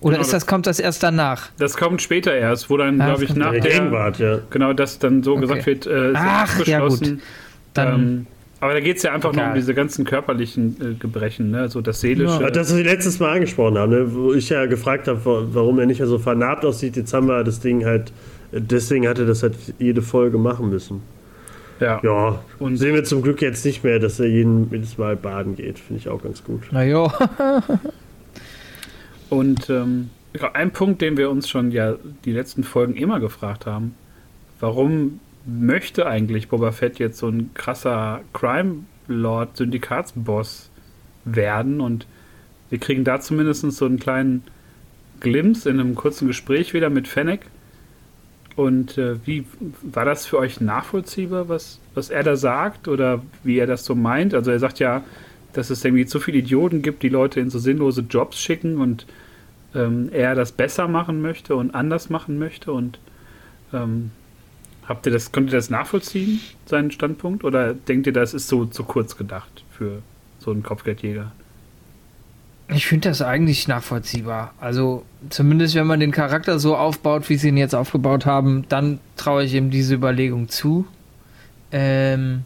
Oder 0.00 0.12
Genau, 0.14 0.22
ist 0.24 0.32
das, 0.32 0.46
kommt 0.46 0.66
das 0.66 0.80
erst 0.80 1.02
danach? 1.02 1.50
Das 1.58 1.76
kommt 1.76 2.00
später 2.00 2.32
erst, 2.34 2.70
wo 2.70 2.76
dann, 2.78 3.00
Ah, 3.00 3.06
glaube 3.06 3.20
das 3.22 3.30
ich, 3.30 3.36
nach 3.36 3.50
Der. 3.52 3.60
Gegenwart, 3.60 4.18
ja. 4.18 4.38
Genau, 4.50 4.72
dass 4.72 4.98
dann 4.98 5.22
so 5.22 5.32
Okay. 5.32 5.40
gesagt 5.42 5.66
wird, 5.66 5.86
äh, 5.86 6.08
ist 6.12 6.16
Ach, 6.18 6.66
ja, 6.66 6.86
gut. 6.86 7.16
Dann, 7.74 7.94
ähm, 7.94 8.26
aber 8.60 8.72
da 8.74 8.80
geht 8.80 8.96
es 8.98 9.02
ja 9.02 9.12
einfach 9.12 9.32
nur 9.32 9.42
um 9.42 9.48
Egal. 9.50 9.58
diese 9.60 9.74
ganzen 9.74 10.04
körperlichen 10.04 10.76
äh, 10.80 10.94
Gebrechen, 10.94 11.50
ne? 11.50 11.68
so 11.68 11.80
das 11.82 12.00
Seelische. 12.00 12.40
Ja, 12.42 12.50
Das, 12.50 12.70
was 12.70 12.76
wir 12.78 12.84
letztes 12.84 13.18
Mal 13.20 13.34
angesprochen 13.34 13.76
haben, 13.78 13.90
ne? 13.92 14.14
wo 14.14 14.32
ich 14.32 14.48
ja 14.48 14.66
gefragt 14.66 15.06
habe, 15.08 15.22
wa- 15.24 15.44
warum 15.52 15.78
er 15.78 15.86
nicht 15.86 15.98
mehr 15.98 16.08
so 16.08 16.18
vernarbt 16.18 16.64
aussieht. 16.64 16.96
Jetzt 16.96 17.12
haben 17.14 17.26
wir 17.28 17.44
das 17.44 17.60
Ding 17.60 17.84
halt, 17.84 18.10
deswegen 18.52 19.06
hatte 19.06 19.26
das 19.26 19.42
halt 19.42 19.54
jede 19.78 20.02
Folge 20.02 20.36
machen 20.38 20.68
müssen. 20.70 21.02
ja. 21.78 22.00
Ja, 22.02 22.40
Und- 22.58 22.66
und 22.72 22.76
sehen 22.78 22.94
wir 22.94 23.04
zum 23.04 23.22
Glück 23.22 23.40
jetzt 23.42 23.64
nicht 23.64 23.84
mehr, 23.84 23.98
dass 23.98 24.18
er 24.20 24.26
jeden, 24.26 24.70
jedes 24.70 24.98
Mal 24.98 25.16
baden 25.16 25.56
geht. 25.56 25.78
Finde 25.78 26.00
ich 26.00 26.08
auch 26.08 26.22
ganz 26.22 26.42
gut. 26.44 26.62
na 26.70 26.82
ja. 26.84 27.12
Und 29.30 29.70
ähm, 29.70 30.10
ein 30.52 30.72
Punkt, 30.72 31.00
den 31.00 31.16
wir 31.16 31.30
uns 31.30 31.48
schon 31.48 31.70
ja 31.70 31.94
die 32.24 32.32
letzten 32.32 32.64
Folgen 32.64 32.94
immer 32.94 33.20
gefragt 33.20 33.64
haben, 33.64 33.94
warum 34.58 35.20
möchte 35.46 36.06
eigentlich 36.06 36.48
Boba 36.48 36.72
Fett 36.72 36.98
jetzt 36.98 37.18
so 37.18 37.28
ein 37.28 37.50
krasser 37.54 38.20
Crime 38.32 38.84
Lord 39.08 39.56
Syndikatsboss 39.56 40.70
werden? 41.24 41.80
Und 41.80 42.06
wir 42.68 42.78
kriegen 42.78 43.04
da 43.04 43.20
zumindest 43.20 43.70
so 43.72 43.86
einen 43.86 43.98
kleinen 43.98 44.42
Glimpse 45.20 45.70
in 45.70 45.80
einem 45.80 45.94
kurzen 45.94 46.26
Gespräch 46.26 46.74
wieder 46.74 46.90
mit 46.90 47.08
Fennec. 47.08 47.40
Und 48.56 48.98
äh, 48.98 49.24
wie 49.26 49.46
war 49.82 50.04
das 50.04 50.26
für 50.26 50.38
euch 50.38 50.60
nachvollziehbar, 50.60 51.48
was, 51.48 51.78
was 51.94 52.10
er 52.10 52.24
da 52.24 52.36
sagt 52.36 52.88
oder 52.88 53.22
wie 53.44 53.58
er 53.58 53.66
das 53.66 53.84
so 53.84 53.94
meint? 53.94 54.34
Also 54.34 54.50
er 54.50 54.58
sagt 54.58 54.80
ja, 54.80 55.02
dass 55.52 55.70
es 55.70 55.84
irgendwie 55.84 56.06
zu 56.06 56.20
viele 56.20 56.38
Idioten 56.38 56.82
gibt, 56.82 57.02
die 57.02 57.08
Leute 57.08 57.40
in 57.40 57.50
so 57.50 57.58
sinnlose 57.58 58.02
Jobs 58.02 58.40
schicken 58.40 58.78
und 58.78 59.06
ähm, 59.74 60.08
er 60.12 60.34
das 60.34 60.52
besser 60.52 60.88
machen 60.88 61.22
möchte 61.22 61.56
und 61.56 61.74
anders 61.74 62.10
machen 62.10 62.38
möchte. 62.38 62.72
Und 62.72 62.98
ähm, 63.72 64.10
habt 64.86 65.06
ihr 65.06 65.12
das, 65.12 65.32
könnt 65.32 65.50
ihr 65.50 65.56
das 65.56 65.70
nachvollziehen, 65.70 66.40
seinen 66.66 66.90
Standpunkt? 66.90 67.44
Oder 67.44 67.74
denkt 67.74 68.06
ihr, 68.06 68.12
das 68.12 68.34
ist 68.34 68.48
so 68.48 68.64
zu 68.66 68.84
kurz 68.84 69.16
gedacht 69.16 69.64
für 69.70 70.02
so 70.38 70.50
einen 70.50 70.62
Kopfgeldjäger? 70.62 71.32
Ich 72.72 72.86
finde 72.86 73.08
das 73.08 73.20
eigentlich 73.20 73.66
nachvollziehbar. 73.66 74.54
Also, 74.60 75.04
zumindest 75.28 75.74
wenn 75.74 75.88
man 75.88 75.98
den 75.98 76.12
Charakter 76.12 76.60
so 76.60 76.76
aufbaut, 76.76 77.28
wie 77.28 77.36
sie 77.36 77.48
ihn 77.48 77.56
jetzt 77.56 77.74
aufgebaut 77.74 78.26
haben, 78.26 78.64
dann 78.68 79.00
traue 79.16 79.42
ich 79.42 79.54
ihm 79.54 79.70
diese 79.70 79.94
Überlegung 79.94 80.48
zu. 80.48 80.86
Ähm. 81.72 82.44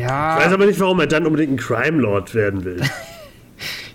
Ja. 0.00 0.38
Ich 0.38 0.46
weiß 0.46 0.52
aber 0.52 0.66
nicht, 0.66 0.80
warum 0.80 1.00
er 1.00 1.06
dann 1.06 1.26
unbedingt 1.26 1.52
ein 1.52 1.56
Crime 1.56 1.98
Lord 1.98 2.34
werden 2.34 2.64
will. 2.64 2.80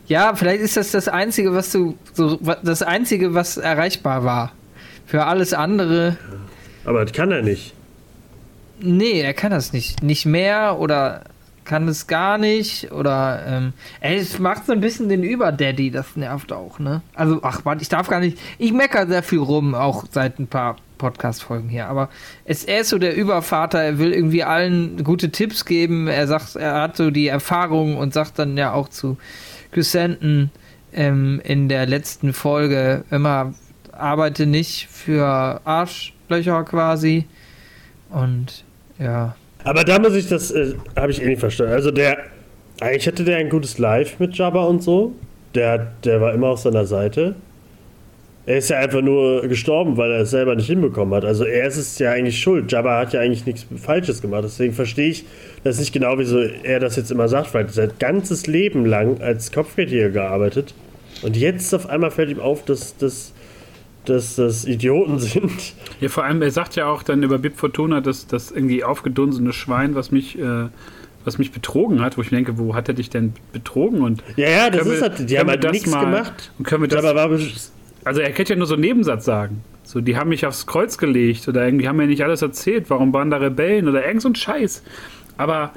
Ja, 0.08 0.36
vielleicht 0.36 0.62
ist 0.62 0.78
das 0.78 0.92
das 0.92 1.08
Einzige, 1.08 1.54
was 1.56 1.72
du. 1.72 1.98
So, 2.14 2.40
das 2.62 2.84
Einzige, 2.84 3.34
was 3.34 3.58
erreichbar 3.58 4.24
war. 4.24 4.52
Für 5.08 5.26
alles 5.26 5.52
andere. 5.54 6.18
Aber 6.86 7.04
das 7.04 7.12
kann 7.12 7.32
er 7.32 7.42
nicht. 7.42 7.74
Nee, 8.80 9.22
er 9.22 9.34
kann 9.34 9.50
das 9.50 9.74
nicht. 9.74 10.04
Nicht 10.04 10.28
mehr 10.28 10.78
oder 10.80 11.22
kann 11.64 11.88
es 11.88 12.06
gar 12.06 12.38
nicht 12.38 12.92
oder 12.92 13.44
ähm, 13.48 13.74
ey, 14.00 14.18
es 14.18 14.38
macht 14.38 14.68
so 14.68 14.74
ein 14.74 14.82
bisschen 14.82 15.10
den 15.10 15.24
Überdaddy, 15.24 15.90
das 15.90 16.16
nervt 16.16 16.54
auch, 16.54 16.78
ne? 16.78 17.02
Also, 17.16 17.40
ach 17.42 17.64
Mann, 17.66 17.80
ich 17.82 17.90
darf 17.90 18.08
gar 18.08 18.20
nicht. 18.20 18.38
Ich 18.60 18.72
mecker 18.72 19.08
sehr 19.08 19.24
viel 19.24 19.40
rum, 19.40 19.74
auch 19.74 20.06
seit 20.12 20.38
ein 20.38 20.46
paar 20.46 20.76
Podcast-Folgen 20.98 21.70
hier, 21.70 21.88
aber 21.88 22.10
es, 22.46 22.64
er 22.64 22.82
ist 22.82 22.90
so 22.90 22.98
der 22.98 23.16
Übervater, 23.16 23.80
er 23.82 24.00
will 24.00 24.14
irgendwie 24.14 24.44
allen 24.44 25.04
gute 25.04 25.30
Tipps 25.30 25.66
geben, 25.66 26.08
er 26.08 26.28
sagt, 26.28 26.56
er 26.56 26.82
hat 26.82 26.98
so 26.98 27.12
die 27.12 27.28
Erfahrung 27.28 27.98
und 27.98 28.14
sagt 28.14 28.40
dann 28.40 28.58
ja 28.58 28.74
auch 28.74 28.90
zu 28.90 29.18
Crescenten 29.72 30.52
ähm, 30.94 31.42
in 31.44 31.70
der 31.70 31.86
letzten 31.86 32.34
Folge 32.34 33.04
immer, 33.12 33.54
arbeite 33.92 34.46
nicht 34.46 34.88
für 34.88 35.62
Arschlöcher 35.66 36.64
quasi, 36.64 37.26
Und 38.10 38.64
ja. 39.00 39.36
Aber 39.64 39.84
da 39.84 40.00
muss 40.00 40.14
ich 40.14 40.28
das, 40.28 40.52
äh, 40.52 40.76
habe 40.96 41.12
ich 41.12 41.22
eh 41.22 41.28
nicht 41.28 41.40
verstanden. 41.40 41.74
Also 41.74 41.92
der, 41.92 42.18
eigentlich 42.80 43.08
hatte 43.08 43.24
der 43.24 43.38
ein 43.38 43.50
gutes 43.50 43.78
Live 43.78 44.20
mit 44.20 44.38
Jabba 44.38 44.64
und 44.66 44.84
so. 44.84 45.14
Der, 45.54 45.92
der 46.04 46.22
war 46.22 46.34
immer 46.34 46.48
auf 46.48 46.60
seiner 46.60 46.86
Seite. 46.86 47.36
Er 48.48 48.58
ist 48.60 48.70
ja 48.70 48.78
einfach 48.78 49.02
nur 49.02 49.42
gestorben, 49.48 49.98
weil 49.98 50.12
er 50.12 50.22
es 50.22 50.30
selber 50.30 50.56
nicht 50.56 50.68
hinbekommen 50.68 51.14
hat. 51.16 51.26
Also 51.26 51.46
er 51.46 51.68
ist 51.68 51.78
es 51.78 51.98
ja 51.98 52.12
eigentlich 52.12 52.40
schuld. 52.40 52.72
Jabba 52.72 53.00
hat 53.00 53.14
ja 53.14 53.20
eigentlich 53.22 53.46
nichts 53.48 53.66
Falsches 53.82 54.22
gemacht. 54.22 54.44
Deswegen 54.44 54.74
verstehe 54.74 55.10
ich 55.10 55.26
das 55.64 55.80
nicht 55.80 55.92
genau, 55.94 56.20
wieso 56.20 56.38
er 56.40 56.80
das 56.80 56.96
jetzt 56.96 57.10
immer 57.12 57.28
sagt, 57.28 57.54
weil 57.56 57.66
er 57.66 57.70
sein 57.72 57.92
ganzes 57.98 58.46
Leben 58.46 58.86
lang 58.86 59.20
als 59.20 59.52
Kopfgeldjäger 59.52 60.10
gearbeitet. 60.10 60.76
Und 61.24 61.36
jetzt 61.38 61.74
auf 61.74 61.88
einmal 61.90 62.12
fällt 62.12 62.30
ihm 62.30 62.40
auf, 62.40 62.64
dass, 62.66 62.96
dass, 62.98 63.34
dass 64.06 64.36
das 64.36 64.66
Idioten 64.66 65.18
sind. 65.20 65.74
Ja, 66.00 66.10
vor 66.10 66.24
allem, 66.24 66.40
er 66.44 66.52
sagt 66.52 66.76
ja 66.76 66.86
auch 66.88 67.02
dann 67.02 67.24
über 67.24 67.40
Bib 67.40 67.58
Fortuna, 67.58 68.00
dass 68.00 68.28
das 68.28 68.52
irgendwie 68.52 68.84
aufgedunsene 68.84 69.54
Schwein, 69.54 69.96
was 69.96 70.12
mich, 70.12 70.38
äh, 70.38 70.68
was 71.24 71.40
mich 71.40 71.52
betrogen 71.52 72.04
hat, 72.04 72.16
wo 72.16 72.22
ich 72.22 72.30
mir 72.30 72.38
denke, 72.38 72.60
wo 72.60 72.76
hat 72.76 72.88
er 72.90 72.94
dich 72.94 73.10
denn 73.10 73.34
betrogen? 73.54 74.02
Und 74.02 74.22
Ja, 74.36 74.50
ja, 74.50 74.70
das 74.70 74.86
ist 74.86 75.02
halt, 75.02 75.28
die 75.32 75.40
haben 75.40 75.50
halt 75.50 75.64
das 75.64 75.72
nichts 75.72 75.90
mal- 75.90 76.06
gemacht. 76.06 76.52
Und 76.60 76.66
können 76.68 76.84
wir 76.84 76.88
das, 76.90 77.04
Jabba 77.04 77.16
war 77.32 77.40
also 78.06 78.22
er 78.22 78.32
könnte 78.32 78.54
ja 78.54 78.58
nur 78.58 78.68
so 78.68 78.76
einen 78.76 78.82
Nebensatz 78.82 79.26
sagen. 79.26 79.62
So, 79.84 80.00
die 80.02 80.16
haben 80.18 80.30
mich 80.30 80.46
aufs 80.46 80.66
Kreuz 80.66 80.98
gelegt 80.98 81.48
oder 81.48 81.66
irgendwie 81.66 81.88
haben 81.88 81.98
mir 81.98 82.08
nicht 82.08 82.24
alles 82.24 82.42
erzählt. 82.42 82.86
Warum 82.90 83.14
waren 83.14 83.30
da 83.30 83.38
Rebellen 83.38 83.88
oder 83.88 84.06
irgend 84.06 84.22
so 84.22 84.30
ein 84.30 84.36
Scheiß? 84.36 84.82
Aber 85.38 85.72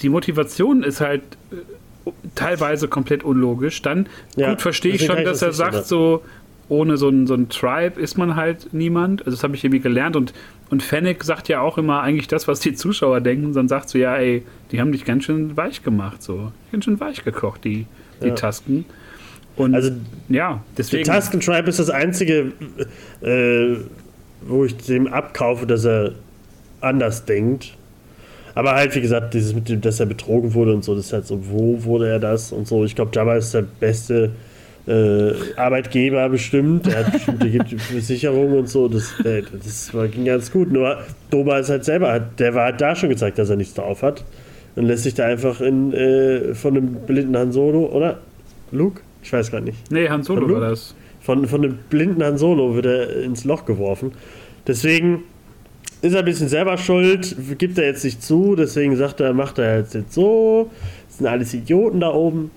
die 0.00 0.08
Motivation 0.10 0.82
ist 0.82 1.00
halt 1.00 1.22
äh, 1.50 2.10
teilweise 2.34 2.86
komplett 2.88 3.24
unlogisch. 3.24 3.82
Dann 3.82 4.06
Ja, 4.36 4.50
gut 4.50 4.62
verstehe 4.62 4.94
ich 4.94 5.06
schon, 5.06 5.24
dass 5.24 5.40
das 5.40 5.42
er 5.42 5.52
sagt, 5.52 5.86
so 5.86 6.22
ohne 6.68 6.96
so 6.96 7.08
ein, 7.08 7.26
so 7.26 7.34
ein 7.34 7.48
Tribe 7.48 8.00
ist 8.00 8.16
man 8.16 8.36
halt 8.36 8.72
niemand. 8.72 9.22
Also 9.22 9.32
das 9.36 9.42
habe 9.42 9.56
ich 9.56 9.64
irgendwie 9.64 9.80
gelernt 9.80 10.16
und 10.16 10.32
und 10.72 10.82
Fennec 10.82 11.22
sagt 11.22 11.50
ja 11.50 11.60
auch 11.60 11.76
immer 11.76 12.00
eigentlich 12.00 12.28
das, 12.28 12.48
was 12.48 12.58
die 12.60 12.72
Zuschauer 12.72 13.20
denken, 13.20 13.52
sondern 13.52 13.68
sagt 13.68 13.90
so, 13.90 13.98
ja, 13.98 14.16
ey, 14.16 14.42
die 14.70 14.80
haben 14.80 14.90
dich 14.90 15.04
ganz 15.04 15.24
schön 15.24 15.54
weich 15.54 15.82
gemacht, 15.82 16.22
so. 16.22 16.50
Ganz 16.72 16.86
schön 16.86 16.98
weich 16.98 17.22
gekocht, 17.24 17.62
die, 17.64 17.84
die 18.22 18.28
Ja. 18.28 18.34
Tasken. 18.34 18.86
Und 19.56 19.74
Also 19.74 19.90
ja, 20.28 20.62
Die 20.72 20.76
deswegen. 20.76 21.04
Tusken 21.04 21.40
Tribe 21.40 21.68
ist 21.68 21.78
das 21.78 21.90
einzige, 21.90 22.52
äh, 23.20 23.76
wo 24.42 24.64
ich 24.64 24.76
dem 24.76 25.06
abkaufe, 25.06 25.66
dass 25.66 25.84
er 25.84 26.12
anders 26.80 27.24
denkt. 27.24 27.76
Aber 28.54 28.72
halt, 28.74 28.94
wie 28.94 29.00
gesagt, 29.00 29.34
dieses 29.34 29.54
mit 29.54 29.68
dem, 29.68 29.80
dass 29.80 30.00
er 30.00 30.06
betrogen 30.06 30.54
wurde 30.54 30.74
und 30.74 30.84
so, 30.84 30.94
das 30.94 31.06
ist 31.06 31.12
halt 31.12 31.26
so, 31.26 31.40
wo 31.50 31.84
wurde 31.84 32.08
er 32.08 32.18
das 32.18 32.52
und 32.52 32.68
so. 32.68 32.84
Ich 32.84 32.94
glaube, 32.94 33.10
Jabba 33.14 33.36
ist 33.36 33.54
der 33.54 33.62
beste 33.62 34.32
äh, 34.86 35.32
Arbeitgeber 35.56 36.28
bestimmt. 36.28 36.86
Er 36.86 37.06
hat 37.06 37.12
bestimmt, 37.12 37.40
gibt 37.40 37.70
Versicherungen 37.80 38.58
und 38.58 38.68
so. 38.68 38.88
Das, 38.88 39.18
äh, 39.24 39.42
das 39.64 39.94
war, 39.94 40.08
ging 40.08 40.24
ganz 40.24 40.50
gut. 40.50 40.70
Nur 40.70 40.98
Doba 41.30 41.58
ist 41.58 41.70
halt 41.70 41.84
selber, 41.84 42.18
der 42.20 42.54
war 42.54 42.64
halt 42.64 42.80
da 42.80 42.94
schon 42.94 43.08
gezeigt, 43.08 43.38
dass 43.38 43.48
er 43.48 43.56
nichts 43.56 43.74
drauf 43.74 44.02
hat. 44.02 44.24
Und 44.74 44.86
lässt 44.86 45.04
sich 45.04 45.14
da 45.14 45.26
einfach 45.26 45.60
in, 45.60 45.92
äh, 45.92 46.54
von 46.54 46.76
einem 46.76 46.94
blinden 47.06 47.36
Han 47.36 47.52
Solo, 47.52 47.86
oder? 47.86 48.18
Luke? 48.70 49.02
Ich 49.22 49.32
weiß 49.32 49.50
gar 49.50 49.60
nicht. 49.60 49.90
Nee, 49.90 50.08
Han 50.08 50.22
Solo 50.22 50.42
Von 50.42 50.54
war 50.54 50.70
das. 50.70 50.94
Von, 51.20 51.46
von 51.46 51.62
dem 51.62 51.78
blinden 51.88 52.22
Han 52.22 52.38
Solo 52.38 52.74
wird 52.74 52.86
er 52.86 53.22
ins 53.22 53.44
Loch 53.44 53.64
geworfen. 53.64 54.12
Deswegen 54.66 55.22
ist 56.02 56.14
er 56.14 56.20
ein 56.20 56.24
bisschen 56.24 56.48
selber 56.48 56.76
schuld, 56.78 57.36
gibt 57.58 57.78
er 57.78 57.86
jetzt 57.86 58.04
nicht 58.04 58.22
zu, 58.22 58.56
deswegen 58.56 58.96
sagt 58.96 59.20
er, 59.20 59.32
macht 59.32 59.58
er 59.58 59.78
jetzt, 59.78 59.94
jetzt 59.94 60.12
so. 60.12 60.70
Das 61.06 61.18
sind 61.18 61.26
alles 61.26 61.54
Idioten 61.54 62.00
da 62.00 62.12
oben. 62.12 62.50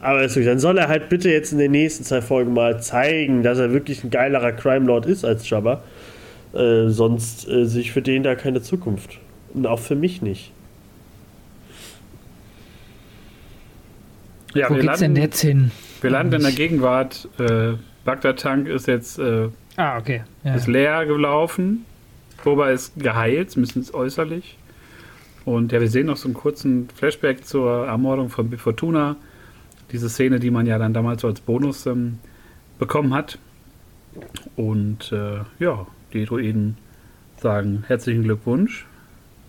Aber 0.00 0.22
ist 0.22 0.36
dann 0.36 0.60
soll 0.60 0.78
er 0.78 0.86
halt 0.86 1.08
bitte 1.08 1.28
jetzt 1.28 1.50
in 1.52 1.58
den 1.58 1.72
nächsten 1.72 2.04
zwei 2.04 2.22
Folgen 2.22 2.54
mal 2.54 2.80
zeigen, 2.80 3.42
dass 3.42 3.58
er 3.58 3.72
wirklich 3.72 4.04
ein 4.04 4.10
geilerer 4.10 4.52
Crime 4.52 4.86
Lord 4.86 5.06
ist 5.06 5.24
als 5.24 5.48
Jabba. 5.50 5.82
Äh, 6.54 6.88
sonst 6.88 7.48
äh, 7.48 7.66
sehe 7.66 7.80
ich 7.80 7.92
für 7.92 8.00
den 8.00 8.22
da 8.22 8.36
keine 8.36 8.62
Zukunft. 8.62 9.18
Und 9.54 9.66
auch 9.66 9.80
für 9.80 9.96
mich 9.96 10.22
nicht. 10.22 10.52
Ja, 14.54 14.70
Wo 14.70 14.74
geht's 14.74 15.00
denn 15.00 15.14
landen, 15.14 15.16
jetzt 15.16 15.40
hin? 15.40 15.70
Wir 16.00 16.10
landen 16.10 16.34
in 16.34 16.42
der 16.42 16.52
Gegenwart. 16.52 17.28
Äh, 17.38 17.74
Bagdad-Tank 18.04 18.68
ist 18.68 18.86
jetzt 18.86 19.18
äh, 19.18 19.48
Ah, 19.76 19.98
okay. 19.98 20.22
Ja. 20.44 20.54
ist 20.54 20.66
leer 20.66 21.06
gelaufen. 21.06 21.84
Boba 22.44 22.70
ist 22.70 22.92
geheilt, 22.98 23.50
zumindest 23.50 23.94
äußerlich. 23.94 24.56
Und 25.44 25.72
ja, 25.72 25.80
wir 25.80 25.88
sehen 25.88 26.06
noch 26.06 26.16
so 26.16 26.28
einen 26.28 26.34
kurzen 26.34 26.88
Flashback 26.94 27.44
zur 27.44 27.86
Ermordung 27.86 28.28
von 28.28 28.50
Fortuna. 28.58 29.16
Diese 29.92 30.08
Szene, 30.08 30.38
die 30.40 30.50
man 30.50 30.66
ja 30.66 30.78
dann 30.78 30.92
damals 30.92 31.22
so 31.22 31.28
als 31.28 31.40
Bonus 31.40 31.86
ähm, 31.86 32.18
bekommen 32.78 33.14
hat. 33.14 33.38
Und 34.56 35.12
äh, 35.12 35.38
ja, 35.58 35.86
die 36.12 36.24
Druiden 36.24 36.76
sagen 37.40 37.84
herzlichen 37.86 38.24
Glückwunsch, 38.24 38.86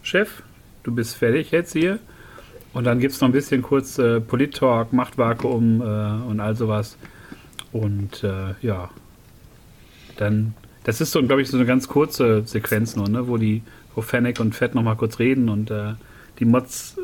Chef, 0.03 0.43
du 0.83 0.93
bist 0.93 1.15
fertig 1.17 1.51
jetzt 1.51 1.73
hier. 1.73 1.99
Und 2.73 2.83
dann 2.83 2.99
gibt 2.99 3.13
es 3.13 3.21
noch 3.21 3.29
ein 3.29 3.33
bisschen 3.33 3.61
kurz 3.61 3.97
äh, 3.97 4.19
Polit-Talk, 4.21 4.93
Machtvakuum 4.93 5.81
äh, 5.81 6.29
und 6.29 6.39
all 6.39 6.55
sowas. 6.55 6.97
Und 7.71 8.23
äh, 8.23 8.53
ja, 8.61 8.89
dann, 10.17 10.53
das 10.83 11.01
ist 11.01 11.11
so, 11.11 11.21
glaube 11.23 11.41
ich, 11.41 11.49
so 11.49 11.57
eine 11.57 11.65
ganz 11.65 11.87
kurze 11.87 12.43
Sequenz 12.45 12.95
nur, 12.95 13.09
ne, 13.09 13.27
wo 13.27 13.37
die, 13.37 13.63
wo 13.95 14.01
Fennec 14.01 14.39
und 14.39 14.53
Fett 14.53 14.75
nochmal 14.75 14.95
kurz 14.95 15.19
reden 15.19 15.49
und 15.49 15.71
äh, 15.71 15.93
die 16.39 16.45
Mods 16.45 16.97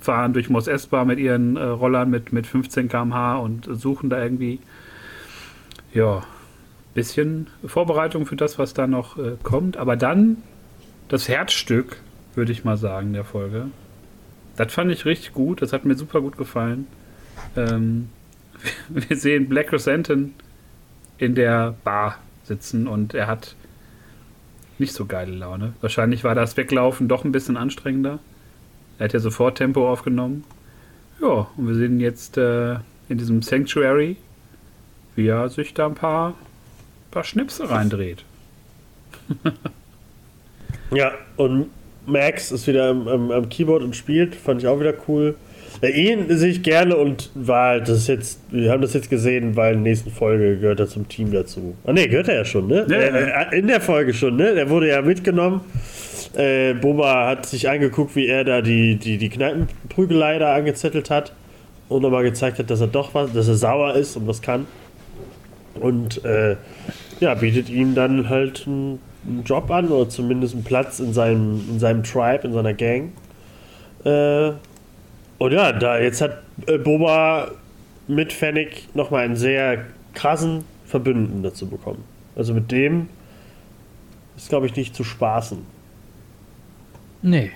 fahren 0.00 0.32
durch 0.32 0.50
Mos 0.50 0.66
Espa 0.66 1.04
mit 1.04 1.18
ihren 1.18 1.56
äh, 1.56 1.62
Rollern 1.62 2.10
mit, 2.10 2.32
mit 2.32 2.46
15 2.46 2.88
km/h 2.88 3.36
und 3.36 3.68
suchen 3.72 4.10
da 4.10 4.22
irgendwie, 4.22 4.60
ja, 5.94 6.24
bisschen 6.94 7.48
Vorbereitung 7.64 8.26
für 8.26 8.36
das, 8.36 8.58
was 8.58 8.74
da 8.74 8.86
noch 8.86 9.18
äh, 9.18 9.36
kommt. 9.42 9.76
Aber 9.76 9.96
dann 9.96 10.38
das 11.08 11.28
Herzstück, 11.28 11.98
würde 12.34 12.52
ich 12.52 12.64
mal 12.64 12.76
sagen, 12.76 13.12
der 13.12 13.24
Folge. 13.24 13.66
Das 14.56 14.72
fand 14.72 14.90
ich 14.90 15.04
richtig 15.04 15.32
gut, 15.32 15.62
das 15.62 15.72
hat 15.72 15.84
mir 15.84 15.94
super 15.94 16.20
gut 16.20 16.36
gefallen. 16.36 16.86
Ähm, 17.56 18.08
wir 18.88 19.16
sehen 19.16 19.48
Black 19.48 19.68
Chrysanthemum 19.68 20.34
in 21.18 21.34
der 21.34 21.74
Bar 21.84 22.18
sitzen 22.44 22.86
und 22.86 23.14
er 23.14 23.26
hat 23.26 23.54
nicht 24.78 24.92
so 24.92 25.06
geile 25.06 25.32
Laune. 25.32 25.72
Wahrscheinlich 25.80 26.24
war 26.24 26.34
das 26.34 26.56
Weglaufen 26.56 27.08
doch 27.08 27.24
ein 27.24 27.32
bisschen 27.32 27.56
anstrengender. 27.56 28.18
Er 28.98 29.04
hat 29.04 29.12
ja 29.12 29.20
sofort 29.20 29.58
Tempo 29.58 29.90
aufgenommen. 29.90 30.44
Ja, 31.20 31.46
und 31.56 31.68
wir 31.68 31.74
sehen 31.74 32.00
jetzt 32.00 32.36
äh, 32.36 32.74
in 33.08 33.18
diesem 33.18 33.40
Sanctuary, 33.40 34.16
wie 35.14 35.28
er 35.28 35.48
sich 35.48 35.72
da 35.72 35.86
ein 35.86 35.94
paar, 35.94 36.34
paar 37.10 37.24
Schnipse 37.24 37.68
reindreht. 37.70 38.24
Ja, 40.90 41.12
und 41.36 41.70
Max 42.06 42.52
ist 42.52 42.66
wieder 42.66 42.88
am, 42.90 43.08
am, 43.08 43.30
am 43.30 43.48
Keyboard 43.48 43.82
und 43.82 43.96
spielt, 43.96 44.34
fand 44.34 44.62
ich 44.62 44.68
auch 44.68 44.80
wieder 44.80 44.94
cool. 45.08 45.34
Ja, 45.82 45.88
ihn 45.90 46.24
sehe 46.30 46.50
ich 46.50 46.62
gerne 46.62 46.96
und 46.96 47.30
war 47.34 47.68
halt, 47.68 47.88
das 47.88 47.98
ist 47.98 48.08
jetzt, 48.08 48.40
wir 48.50 48.70
haben 48.70 48.80
das 48.80 48.94
jetzt 48.94 49.10
gesehen, 49.10 49.56
weil 49.56 49.74
in 49.74 49.84
der 49.84 49.92
nächsten 49.92 50.10
Folge 50.10 50.56
gehört 50.56 50.80
er 50.80 50.88
zum 50.88 51.06
Team 51.08 51.32
dazu. 51.32 51.74
Ah 51.84 51.92
ne, 51.92 52.08
gehört 52.08 52.28
er 52.28 52.36
ja 52.36 52.44
schon, 52.44 52.66
ne? 52.66 52.86
Ja, 52.88 52.98
ja. 52.98 53.50
Äh, 53.50 53.58
in 53.58 53.66
der 53.66 53.80
Folge 53.80 54.14
schon, 54.14 54.36
ne? 54.36 54.54
Der 54.54 54.70
wurde 54.70 54.88
ja 54.88 55.02
mitgenommen. 55.02 55.60
Äh, 56.34 56.74
Boba 56.74 57.26
hat 57.26 57.46
sich 57.46 57.68
angeguckt, 57.68 58.16
wie 58.16 58.26
er 58.26 58.44
da 58.44 58.62
die, 58.62 58.96
die, 58.96 59.18
die 59.18 59.28
Kneipenprügelei 59.28 60.38
da 60.38 60.54
angezettelt 60.54 61.10
hat 61.10 61.32
und 61.88 62.02
nochmal 62.02 62.22
gezeigt 62.22 62.58
hat, 62.58 62.70
dass 62.70 62.80
er 62.80 62.88
doch 62.88 63.14
was, 63.14 63.32
dass 63.32 63.48
er 63.48 63.54
sauer 63.54 63.94
ist 63.94 64.16
und 64.16 64.26
was 64.26 64.40
kann. 64.40 64.66
Und 65.80 66.24
äh, 66.24 66.56
ja, 67.20 67.34
bietet 67.34 67.68
ihm 67.68 67.94
dann 67.94 68.28
halt 68.28 68.64
einen, 68.66 68.98
einen 69.26 69.44
Job 69.44 69.70
an 69.70 69.88
oder 69.88 70.08
zumindest 70.08 70.54
einen 70.54 70.64
Platz 70.64 71.00
in 71.00 71.12
seinem, 71.12 71.62
in 71.70 71.78
seinem 71.78 72.02
Tribe, 72.02 72.46
in 72.46 72.52
seiner 72.52 72.74
Gang. 72.74 73.12
Äh, 74.04 74.52
und 75.38 75.52
ja, 75.52 75.72
da 75.72 75.98
jetzt 75.98 76.20
hat 76.20 76.42
äh, 76.66 76.78
Boba 76.78 77.50
mit 78.08 78.32
Fennec 78.32 78.94
nochmal 78.94 79.24
einen 79.24 79.36
sehr 79.36 79.84
krassen 80.14 80.64
Verbündeten 80.86 81.42
dazu 81.42 81.68
bekommen. 81.68 82.04
Also 82.36 82.54
mit 82.54 82.70
dem 82.70 83.08
ist, 84.36 84.48
glaube 84.48 84.66
ich, 84.66 84.76
nicht 84.76 84.94
zu 84.94 85.04
spaßen. 85.04 85.58
Nee. 87.22 87.50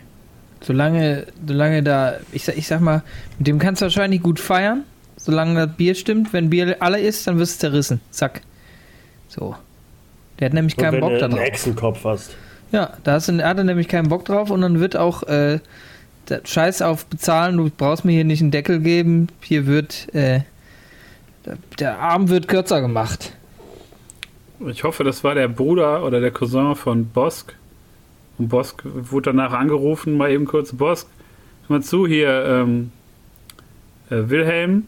Solange, 0.62 1.26
solange 1.46 1.82
da, 1.82 2.16
ich 2.32 2.46
ich 2.48 2.66
sag 2.66 2.80
mal, 2.80 3.02
mit 3.38 3.46
dem 3.46 3.58
kannst 3.58 3.80
du 3.80 3.86
wahrscheinlich 3.86 4.20
gut 4.22 4.38
feiern, 4.38 4.84
solange 5.16 5.54
das 5.66 5.76
Bier 5.76 5.94
stimmt. 5.94 6.34
Wenn 6.34 6.50
Bier 6.50 6.76
alle 6.80 7.00
ist, 7.00 7.26
dann 7.26 7.38
wirst 7.38 7.54
du 7.54 7.68
zerrissen. 7.68 8.00
Zack. 8.10 8.42
So. 9.28 9.56
Der 10.40 10.46
hat 10.46 10.54
nämlich 10.54 10.76
Und 10.76 10.82
keinen 10.82 10.94
wenn 10.94 11.00
Bock 11.00 11.10
du 11.10 11.18
da 11.18 11.26
einen 11.26 11.34
drauf. 11.36 11.44
Hexenkopf 11.44 12.04
hast. 12.04 12.36
Ja, 12.72 12.94
da 13.04 13.12
hast 13.12 13.28
du, 13.28 13.44
hat 13.44 13.58
er 13.58 13.64
nämlich 13.64 13.88
keinen 13.88 14.08
Bock 14.08 14.24
drauf 14.24 14.50
und 14.50 14.60
dann 14.62 14.80
wird 14.80 14.96
auch 14.96 15.22
äh, 15.24 15.60
der 16.28 16.40
Scheiß 16.44 16.82
auf 16.82 17.06
bezahlen, 17.06 17.56
du 17.56 17.70
brauchst 17.76 18.04
mir 18.04 18.12
hier 18.12 18.24
nicht 18.24 18.40
einen 18.40 18.50
Deckel 18.50 18.80
geben, 18.80 19.28
hier 19.42 19.66
wird 19.66 20.12
äh, 20.14 20.40
der, 21.44 21.58
der 21.78 21.98
Arm 21.98 22.28
wird 22.28 22.48
kürzer 22.48 22.80
gemacht. 22.80 23.32
Ich 24.66 24.84
hoffe, 24.84 25.04
das 25.04 25.24
war 25.24 25.34
der 25.34 25.48
Bruder 25.48 26.04
oder 26.04 26.20
der 26.20 26.30
Cousin 26.30 26.76
von 26.76 27.06
Bosk. 27.06 27.54
Und 28.38 28.48
Bosk 28.48 28.82
wurde 28.84 29.32
danach 29.32 29.52
angerufen, 29.52 30.16
mal 30.16 30.30
eben 30.30 30.44
kurz, 30.44 30.72
Bosk, 30.72 31.08
hör 31.66 31.78
mal 31.78 31.82
zu, 31.82 32.06
hier, 32.06 32.44
ähm, 32.46 32.92
äh, 34.10 34.28
Wilhelm 34.28 34.86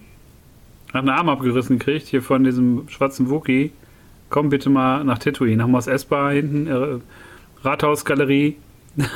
hat 0.93 1.01
einen 1.01 1.09
Arm 1.09 1.29
abgerissen 1.31 1.79
gekriegt, 1.79 2.07
hier 2.07 2.23
von 2.23 2.45
diesem 2.45 2.87
schwarzen 2.89 3.31
Wookie. 3.31 3.73
Komm 4.33 4.49
bitte 4.49 4.71
mal 4.71 5.05
nach 5.05 5.19
Tatooine, 5.19 5.57
nach 5.59 5.67
Mos 5.67 5.87
Espa 5.87 6.31
hinten, 6.31 6.67
äh, 6.67 7.67
Rathausgalerie. 7.67 8.57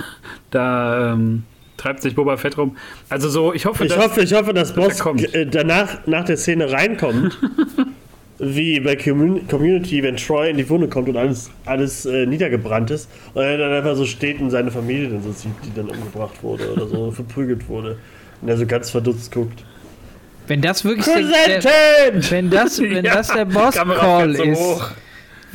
da 0.50 1.12
ähm, 1.14 1.44
treibt 1.78 2.02
sich 2.02 2.14
Boba 2.14 2.36
Fett 2.36 2.58
rum. 2.58 2.76
Also 3.08 3.30
so, 3.30 3.54
ich 3.54 3.64
hoffe, 3.64 3.84
Ich 3.86 3.92
dass, 3.94 4.04
hoffe, 4.04 4.20
ich 4.20 4.34
hoffe, 4.34 4.52
dass 4.52 4.74
dass 4.74 4.76
Boss 4.76 4.98
kommt. 4.98 5.34
äh, 5.34 5.46
danach 5.46 6.06
nach 6.06 6.26
der 6.26 6.36
Szene 6.36 6.70
reinkommt. 6.70 7.38
wie 8.38 8.78
bei 8.80 8.94
Commun 8.96 9.48
Community, 9.48 10.02
wenn 10.02 10.16
Troy 10.18 10.50
in 10.50 10.58
die 10.58 10.68
Wunde 10.68 10.88
kommt 10.88 11.08
und 11.08 11.16
alles, 11.16 11.50
alles 11.64 12.04
äh, 12.04 12.26
niedergebrannt 12.26 12.90
ist 12.90 13.08
und 13.32 13.42
er 13.42 13.56
dann 13.56 13.72
einfach 13.72 13.96
so 13.96 14.04
steht 14.04 14.38
und 14.40 14.50
seine 14.50 14.70
Familie 14.70 15.08
dann 15.08 15.22
so 15.22 15.32
sieht, 15.32 15.52
die 15.64 15.72
dann 15.74 15.88
umgebracht 15.88 16.42
wurde 16.42 16.70
oder 16.74 16.86
so 16.86 17.10
verprügelt 17.12 17.66
wurde. 17.68 17.96
Und 18.42 18.48
er 18.48 18.58
so 18.58 18.66
ganz 18.66 18.90
verdutzt 18.90 19.32
guckt. 19.32 19.64
Wenn 20.46 20.60
das 20.60 20.84
wirklich 20.84 21.06
der, 21.06 21.60
der, 21.60 22.30
wenn 22.30 22.50
das, 22.50 22.78
wenn 22.80 23.04
Ja, 23.04 23.14
das 23.14 23.28
der 23.28 23.46
fährt 23.50 24.36
so 24.36 24.42
ist, 24.42 24.60
hoch. 24.60 24.90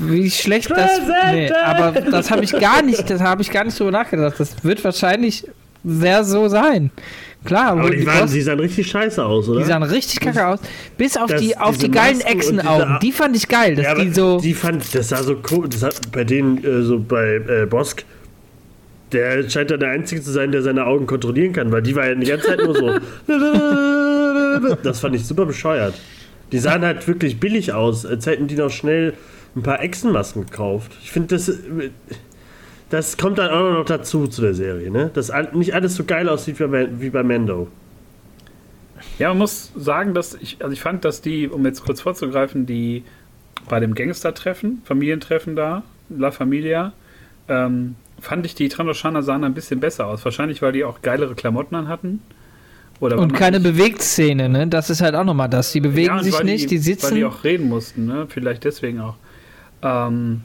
Wie 0.01 0.29
schlecht 0.29 0.69
das. 0.71 0.99
Nee, 1.31 1.51
aber 1.51 1.91
das 2.01 2.31
habe 2.31 2.43
ich 2.43 2.51
gar 2.51 2.81
nicht, 2.81 3.09
das 3.09 3.21
habe 3.21 3.41
ich 3.41 3.51
gar 3.51 3.63
nicht 3.63 3.79
drüber 3.79 3.91
nachgedacht. 3.91 4.35
Das 4.39 4.63
wird 4.63 4.83
wahrscheinlich 4.83 5.45
sehr 5.83 6.23
so 6.23 6.47
sein. 6.47 6.91
Klar, 7.43 7.71
Aber 7.71 7.89
die, 7.89 7.97
die, 8.01 8.05
waren, 8.05 8.31
die 8.31 8.41
sahen 8.41 8.59
richtig 8.59 8.87
scheiße 8.91 9.25
aus, 9.25 9.49
oder? 9.49 9.61
die 9.61 9.65
sahen 9.65 9.81
richtig 9.81 10.19
kacke 10.19 10.45
aus. 10.45 10.59
Bis 10.95 11.17
auf 11.17 11.31
Das- 11.31 11.41
die, 11.41 11.57
auf 11.57 11.75
die 11.75 11.89
geilen 11.89 12.17
Masken 12.19 12.37
Echsenaugen. 12.37 12.99
Die 13.01 13.11
fand 13.11 13.35
ich 13.35 13.47
geil, 13.47 13.75
dass 13.75 13.85
ja, 13.85 13.95
die 13.95 14.13
so. 14.13 14.39
die 14.39 14.53
fand, 14.53 14.93
das 14.93 15.09
sah 15.09 15.23
so 15.23 15.37
cool. 15.49 15.67
Das 15.67 15.81
hat 15.81 16.11
bei 16.11 16.23
denen, 16.23 16.63
äh, 16.63 16.83
so 16.83 16.99
bei 16.99 17.41
äh, 17.47 17.65
Bosk, 17.65 18.03
der 19.11 19.49
scheint 19.49 19.71
da 19.71 19.77
der 19.77 19.89
Einzige 19.89 20.21
zu 20.21 20.31
sein, 20.31 20.51
der 20.51 20.61
seine 20.61 20.85
Augen 20.85 21.07
kontrollieren 21.07 21.51
kann, 21.51 21.71
weil 21.71 21.81
die 21.81 21.95
war 21.95 22.07
ja 22.07 22.13
die 22.13 22.27
ganze 22.27 22.45
Zeit 22.47 22.59
nur 22.59 22.75
so. 22.75 22.91
Das 24.83 24.99
fand 24.99 25.15
ich 25.15 25.25
super 25.25 25.45
bescheuert. 25.45 25.95
Die 26.51 26.59
sahen 26.59 26.83
halt 26.83 27.07
wirklich 27.07 27.39
billig 27.39 27.73
aus, 27.73 28.05
als 28.05 28.25
hätten 28.25 28.47
die 28.47 28.55
noch 28.55 28.69
schnell 28.69 29.13
ein 29.55 29.63
paar 29.63 29.81
Echsenmasken 29.81 30.45
gekauft. 30.45 30.91
Ich 31.03 31.11
finde, 31.11 31.35
das, 31.35 31.51
das 32.89 33.17
kommt 33.17 33.37
dann 33.37 33.49
auch 33.49 33.71
noch 33.79 33.85
dazu 33.85 34.27
zu 34.27 34.41
der 34.41 34.53
Serie, 34.53 34.89
ne? 34.91 35.11
Dass 35.13 35.31
nicht 35.53 35.73
alles 35.73 35.95
so 35.95 36.03
geil 36.03 36.29
aussieht 36.29 36.57
wie 36.59 37.09
bei, 37.09 37.23
Mando. 37.23 37.67
Ja, 39.19 39.29
man 39.29 39.39
muss 39.39 39.71
sagen, 39.75 40.13
dass 40.13 40.35
ich, 40.35 40.57
also 40.61 40.71
ich 40.73 40.81
fand, 40.81 41.05
dass 41.05 41.21
die, 41.21 41.47
um 41.47 41.65
jetzt 41.65 41.83
kurz 41.83 42.01
vorzugreifen, 42.01 42.65
die 42.65 43.03
bei 43.67 43.79
dem 43.79 43.93
Gangster-Treffen, 43.95 44.81
Familientreffen 44.85 45.55
da, 45.55 45.83
La 46.09 46.31
Familia, 46.31 46.93
ähm, 47.47 47.95
fand 48.19 48.45
ich 48.45 48.55
die 48.55 48.69
Trandoshaner 48.69 49.23
sahen 49.23 49.43
ein 49.43 49.53
bisschen 49.53 49.79
besser 49.79 50.07
aus. 50.07 50.23
Wahrscheinlich, 50.25 50.61
weil 50.61 50.71
die 50.71 50.83
auch 50.83 51.01
geilere 51.01 51.33
Klamotten 51.35 51.75
an 51.75 51.87
hatten. 51.87 52.21
Oder 52.99 53.17
weil 53.17 53.23
Und 53.23 53.33
keine 53.33 53.59
nicht- 53.59 53.71
Bewegtszene, 53.71 54.47
ne? 54.49 54.67
Das 54.67 54.89
ist 54.91 55.01
halt 55.01 55.15
auch 55.15 55.23
nochmal 55.23 55.49
das. 55.49 55.71
Die 55.71 55.81
bewegen 55.81 56.15
Ja, 56.15 56.23
sich 56.23 56.33
weil 56.35 56.43
nicht, 56.45 56.69
die, 56.69 56.75
Weil 56.77 56.83
sitzen. 56.83 57.15
die 57.15 57.25
auch 57.25 57.43
reden 57.43 57.67
mussten, 57.67 58.05
ne? 58.05 58.27
Vielleicht 58.29 58.63
deswegen 58.63 58.99
auch. 58.99 59.15
Ähm, 59.81 60.41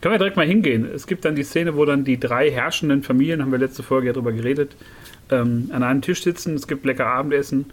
können 0.00 0.14
wir 0.14 0.18
direkt 0.18 0.36
mal 0.36 0.46
hingehen. 0.46 0.88
Es 0.92 1.06
gibt 1.06 1.24
dann 1.24 1.36
die 1.36 1.44
Szene, 1.44 1.76
wo 1.76 1.84
dann 1.84 2.04
die 2.04 2.18
drei 2.18 2.50
herrschenden 2.50 3.02
Familien, 3.02 3.40
haben 3.40 3.52
wir 3.52 3.58
letzte 3.58 3.82
Folge 3.82 4.08
ja 4.08 4.12
drüber 4.12 4.32
geredet, 4.32 4.76
ähm, 5.30 5.70
an 5.72 5.82
einem 5.82 6.02
Tisch 6.02 6.22
sitzen. 6.22 6.54
Es 6.54 6.66
gibt 6.66 6.84
lecker 6.84 7.06
Abendessen. 7.06 7.66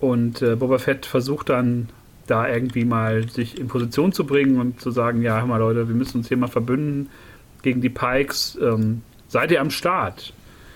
Und 0.00 0.42
äh, 0.42 0.56
Boba 0.56 0.78
Fett 0.78 1.06
versucht 1.06 1.48
dann 1.48 1.88
da 2.26 2.48
irgendwie 2.48 2.84
mal 2.84 3.28
sich 3.28 3.58
in 3.58 3.68
Position 3.68 4.12
zu 4.12 4.26
bringen 4.26 4.60
und 4.60 4.80
zu 4.80 4.90
sagen, 4.90 5.22
ja, 5.22 5.38
hör 5.38 5.46
mal 5.46 5.58
Leute, 5.58 5.88
wir 5.88 5.94
müssen 5.94 6.18
uns 6.18 6.28
hier 6.28 6.36
mal 6.36 6.48
verbünden 6.48 7.08
gegen 7.62 7.80
die 7.80 7.88
Pikes. 7.88 8.58
Ähm, 8.60 9.02
seid 9.28 9.50
ihr 9.50 9.60
am 9.60 9.70
Start? 9.70 10.32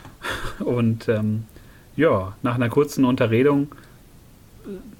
Und 0.60 1.08
ähm, 1.08 1.44
ja, 1.96 2.36
nach 2.42 2.54
einer 2.54 2.68
kurzen 2.68 3.04
Unterredung 3.04 3.68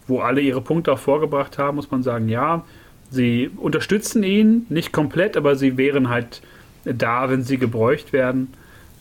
wo 0.07 0.21
alle 0.21 0.41
ihre 0.41 0.61
Punkte 0.61 0.93
auch 0.93 0.99
vorgebracht 0.99 1.59
haben, 1.59 1.77
muss 1.77 1.91
man 1.91 2.03
sagen, 2.03 2.29
ja, 2.29 2.65
sie 3.11 3.51
unterstützen 3.57 4.23
ihn, 4.23 4.67
nicht 4.69 4.93
komplett, 4.93 5.37
aber 5.37 5.57
sie 5.57 5.77
wären 5.77 6.09
halt 6.09 6.43
da, 6.85 7.31
wenn 7.31 7.43
sie 7.43 7.59
gebräucht 7.59 8.13
werden. 8.13 8.53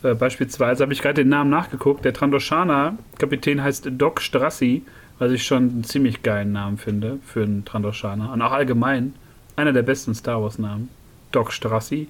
Äh, 0.04 0.14
beispielsweise 0.14 0.84
habe 0.84 0.94
ich 0.94 1.02
gerade 1.02 1.24
den 1.24 1.30
Namen 1.30 1.50
nachgeguckt, 1.50 2.06
der 2.06 2.14
Trandoshana 2.14 2.98
Kapitän 3.18 3.64
heißt 3.64 3.90
Doc 3.92 4.22
Strassi, 4.22 4.84
was 5.20 5.32
ich 5.32 5.46
schon 5.46 5.70
einen 5.70 5.84
ziemlich 5.84 6.24
geilen 6.24 6.52
Namen 6.52 6.78
finde 6.78 7.20
für 7.26 7.44
einen 7.44 7.66
Trandoshana. 7.66 8.34
Und 8.34 8.42
auch 8.42 8.52
allgemein 8.52 9.14
einer 9.56 9.74
der 9.74 9.84
besten 9.84 10.14
Star 10.14 10.42
Wars 10.42 10.60
Namen, 10.60 10.90
Doc 11.32 11.52
Strassi. 11.52 12.08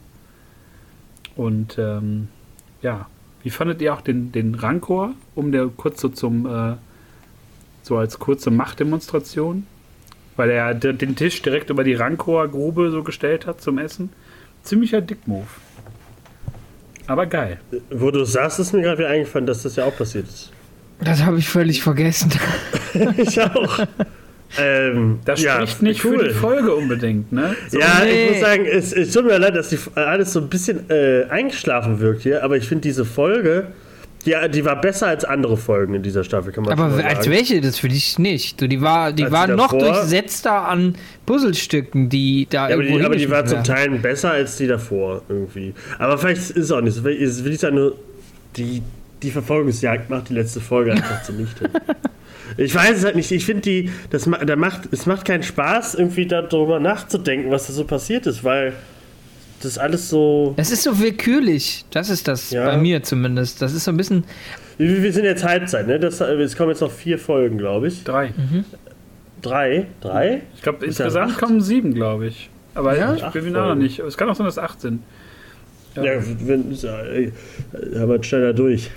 Und 1.35 1.77
ähm, 1.77 2.29
ja, 2.81 3.07
wie 3.43 3.49
fandet 3.49 3.81
ihr 3.81 3.93
auch 3.93 4.01
den, 4.01 4.31
den 4.31 4.55
Rancor, 4.55 5.13
um 5.35 5.51
der 5.51 5.67
kurz 5.67 6.01
so 6.01 6.09
zum 6.09 6.45
äh, 6.47 6.75
so 7.83 7.97
als 7.97 8.17
kurze 8.17 8.49
Machtdemonstration, 8.49 9.67
weil 10.35 10.49
er 10.49 10.73
den 10.73 11.15
Tisch 11.15 11.41
direkt 11.41 11.69
über 11.69 11.83
die 11.83 11.93
Rancor-Grube 11.93 12.91
so 12.91 13.03
gestellt 13.03 13.45
hat 13.47 13.61
zum 13.61 13.77
Essen. 13.77 14.09
Ziemlicher 14.63 15.01
Dickmove. 15.01 15.47
Aber 17.07 17.25
geil. 17.27 17.59
Wo 17.91 18.09
du 18.11 18.23
sagst, 18.25 18.59
ist 18.59 18.73
mir 18.73 18.81
gerade 18.81 18.99
wieder 18.99 19.09
eingefallen, 19.09 19.45
dass 19.45 19.63
das 19.63 19.75
ja 19.75 19.85
auch 19.85 19.95
passiert 19.95 20.27
ist. 20.27 20.51
Das 21.01 21.23
habe 21.23 21.37
ich 21.37 21.47
völlig 21.47 21.83
vergessen. 21.83 22.31
ich 23.17 23.39
auch. 23.41 23.79
ähm, 24.57 25.19
Das 25.25 25.41
ja, 25.41 25.55
spricht 25.55 25.81
nicht 25.81 26.01
für 26.01 26.17
die 26.23 26.33
Folge 26.33 26.73
unbedingt, 26.73 27.31
ne? 27.31 27.55
So, 27.69 27.79
Ja, 27.79 28.01
Nee. 28.03 28.23
ich 28.25 28.31
muss 28.31 28.39
sagen, 28.39 28.65
es, 28.65 28.93
es 28.93 29.11
tut 29.11 29.25
mir 29.25 29.37
leid, 29.37 29.55
dass 29.55 29.69
die, 29.69 29.77
alles 29.95 30.33
so 30.33 30.39
ein 30.39 30.49
bisschen 30.49 30.89
äh, 30.89 31.25
eingeschlafen 31.29 31.99
wirkt 31.99 32.21
hier, 32.23 32.43
aber 32.43 32.57
ich 32.57 32.67
finde 32.67 32.81
diese 32.83 33.05
Folge, 33.05 33.67
ja, 34.25 34.47
die 34.47 34.65
war 34.65 34.79
besser 34.81 35.07
als 35.07 35.23
andere 35.23 35.55
Folgen 35.57 35.93
in 35.93 36.03
dieser 36.03 36.23
Staffel, 36.23 36.51
kann 36.51 36.63
man 36.63 36.73
Aber 36.73 36.89
mal 36.89 37.01
als 37.03 37.25
sagen. 37.25 37.31
welche? 37.31 37.61
Das 37.61 37.79
finde 37.79 37.95
ich 37.95 38.17
nicht. 38.19 38.59
Du, 38.59 38.67
die 38.67 38.81
war, 38.81 39.13
die 39.13 39.23
Als 39.25 39.31
war 39.31 39.47
die 39.47 39.53
noch 39.53 39.71
durchsetzter 39.71 40.67
an 40.67 40.95
Puzzlestücken, 41.25 42.09
die 42.09 42.47
da 42.49 42.69
Ja, 42.69 42.75
aber 42.75 42.83
irgendwo 42.83 42.99
die, 42.99 43.05
aber 43.05 43.15
die 43.15 43.29
war 43.29 43.45
zum. 43.45 43.63
Teil 43.63 43.89
besser 43.99 44.31
als 44.31 44.57
die 44.57 44.67
davor 44.67 45.21
irgendwie. 45.29 45.73
Aber 45.99 46.17
vielleicht 46.17 46.41
ist 46.41 46.57
es 46.57 46.71
auch 46.71 46.81
nicht 46.81 46.95
so. 46.95 47.01
Vielleicht 47.03 47.43
will 47.43 47.53
ich 47.53 47.59
sagen, 47.59 47.75
nur 47.75 47.95
die, 48.57 48.81
die 49.21 49.31
Verfolgungsjagd 49.31 50.09
macht 50.09 50.29
die 50.29 50.33
letzte 50.33 50.59
Folge 50.61 50.91
einfach 50.91 51.23
zunichte. 51.23 51.69
Ich 52.57 52.73
weiß 52.73 52.97
es 52.97 53.03
halt 53.05 53.15
nicht. 53.15 53.31
Ich 53.31 53.45
finde 53.45 53.61
die, 53.61 53.91
das 54.11 54.29
da 54.45 54.55
macht, 54.55 54.81
es 54.91 55.05
macht 55.05 55.25
keinen 55.25 55.43
Spaß, 55.43 55.95
irgendwie 55.95 56.25
darüber 56.25 56.79
nachzudenken, 56.79 57.51
was 57.51 57.67
da 57.67 57.73
so 57.73 57.83
passiert 57.85 58.27
ist, 58.27 58.43
weil 58.43 58.73
das 59.65 59.77
alles 59.77 60.09
so. 60.09 60.53
Es 60.57 60.71
ist 60.71 60.83
so 60.83 60.99
willkürlich. 60.99 61.85
Das 61.91 62.09
ist 62.09 62.27
das 62.27 62.51
Ja. 62.51 62.65
bei 62.65 62.77
mir 62.77 63.03
zumindest. 63.03 63.61
Das 63.61 63.73
ist 63.73 63.83
so 63.83 63.91
ein 63.91 63.97
bisschen. 63.97 64.23
Wir, 64.77 65.01
wir 65.03 65.11
sind 65.13 65.25
jetzt 65.25 65.43
Halbzeit, 65.43 65.87
ne? 65.87 65.99
Das, 65.99 66.19
es 66.21 66.55
kommen 66.55 66.69
jetzt 66.69 66.81
noch 66.81 66.91
vier 66.91 67.17
Folgen, 67.19 67.57
glaube 67.57 67.87
ich. 67.87 68.03
drei. 68.03 68.33
Drei? 69.41 69.85
Drei? 70.01 70.41
Ich 70.55 70.61
glaube, 70.61 70.79
Ist 70.85 70.99
insgesamt 70.99 71.37
kommen 71.37 71.61
sieben, 71.61 71.93
glaube 71.93 72.27
ich. 72.27 72.49
Aber 72.73 72.97
Ja? 72.97 73.13
ich 73.15 73.23
bin 73.27 73.43
mir 73.45 73.51
noch 73.51 73.75
nicht. 73.75 73.99
Es 73.99 74.17
kann 74.17 74.29
auch 74.29 74.35
sein, 74.35 74.45
dass 74.45 74.57
acht 74.57 74.81
sind. 74.81 75.01
Ja. 75.95 76.03
Ja, 76.03 76.21
wenn, 76.45 76.71
wir 76.71 78.23
schneller 78.23 78.53
durch. 78.53 78.89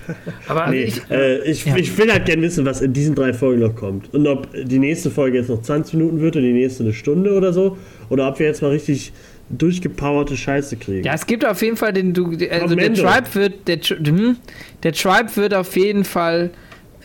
Aber 0.47 0.65
also 0.65 0.73
Nee, 0.73 0.83
ich, 0.83 1.01
äh, 1.09 1.49
ich, 1.49 1.65
Ja. 1.65 1.75
ich 1.77 1.97
will 1.97 2.11
halt 2.11 2.25
gerne 2.25 2.41
wissen, 2.41 2.65
was 2.65 2.81
in 2.81 2.93
diesen 2.93 3.15
drei 3.15 3.33
Folgen 3.33 3.61
noch 3.61 3.75
kommt. 3.75 4.13
Und 4.13 4.27
ob 4.27 4.47
die 4.53 4.79
nächste 4.79 5.09
Folge 5.09 5.37
jetzt 5.37 5.49
noch 5.49 5.61
20 5.61 5.95
Minuten 5.95 6.19
wird 6.21 6.35
und 6.35 6.43
die 6.43 6.53
nächste 6.53 6.83
eine 6.83 6.93
Stunde 6.93 7.33
oder 7.33 7.53
so. 7.53 7.77
Oder 8.09 8.27
ob 8.27 8.39
wir 8.39 8.47
jetzt 8.47 8.61
mal 8.61 8.71
richtig 8.71 9.13
durchgepowerte 9.49 10.37
Scheiße 10.37 10.77
kriegen. 10.77 11.05
Ja, 11.05 11.13
es 11.13 11.25
gibt 11.25 11.45
auf 11.45 11.61
jeden 11.61 11.77
Fall 11.77 11.93
den. 11.93 12.13
Also 12.51 12.75
der. 12.75 12.93
Tribe 12.93 13.27
wird. 13.33 13.67
Der, 13.67 13.77
hm, 13.77 14.37
der 14.83 14.93
Tribe 14.93 15.35
wird 15.35 15.53
auf 15.53 15.75
jeden 15.75 16.03
Fall. 16.03 16.51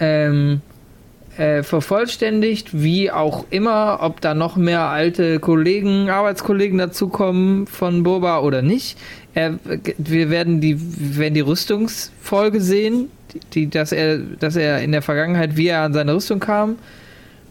Ähm, 0.01 0.61
äh, 1.37 1.63
vervollständigt, 1.63 2.69
wie 2.73 3.11
auch 3.11 3.47
immer, 3.51 3.99
ob 4.03 4.21
da 4.21 4.35
noch 4.35 4.57
mehr 4.57 4.83
alte 4.83 5.41
Kollegen, 5.41 6.09
Arbeitskollegen 6.09 6.79
dazukommen 6.79 7.67
von 7.67 8.05
Boba 8.05 8.41
oder 8.41 8.63
nicht. 8.63 8.97
Er, 9.35 9.59
wir 9.99 10.31
werden 10.31 10.61
die, 10.61 10.79
wir 10.79 11.17
werden 11.17 11.35
die 11.35 11.41
Rüstungsfolge 11.41 12.61
sehen, 12.61 13.11
die, 13.53 13.69
dass, 13.69 13.93
er, 13.93 14.19
dass 14.19 14.57
er 14.57 14.81
in 14.81 14.93
der 14.93 15.03
Vergangenheit, 15.03 15.57
wie 15.57 15.69
er 15.69 15.83
an 15.83 15.93
seine 15.93 16.15
Rüstung 16.15 16.41
kam. 16.41 16.79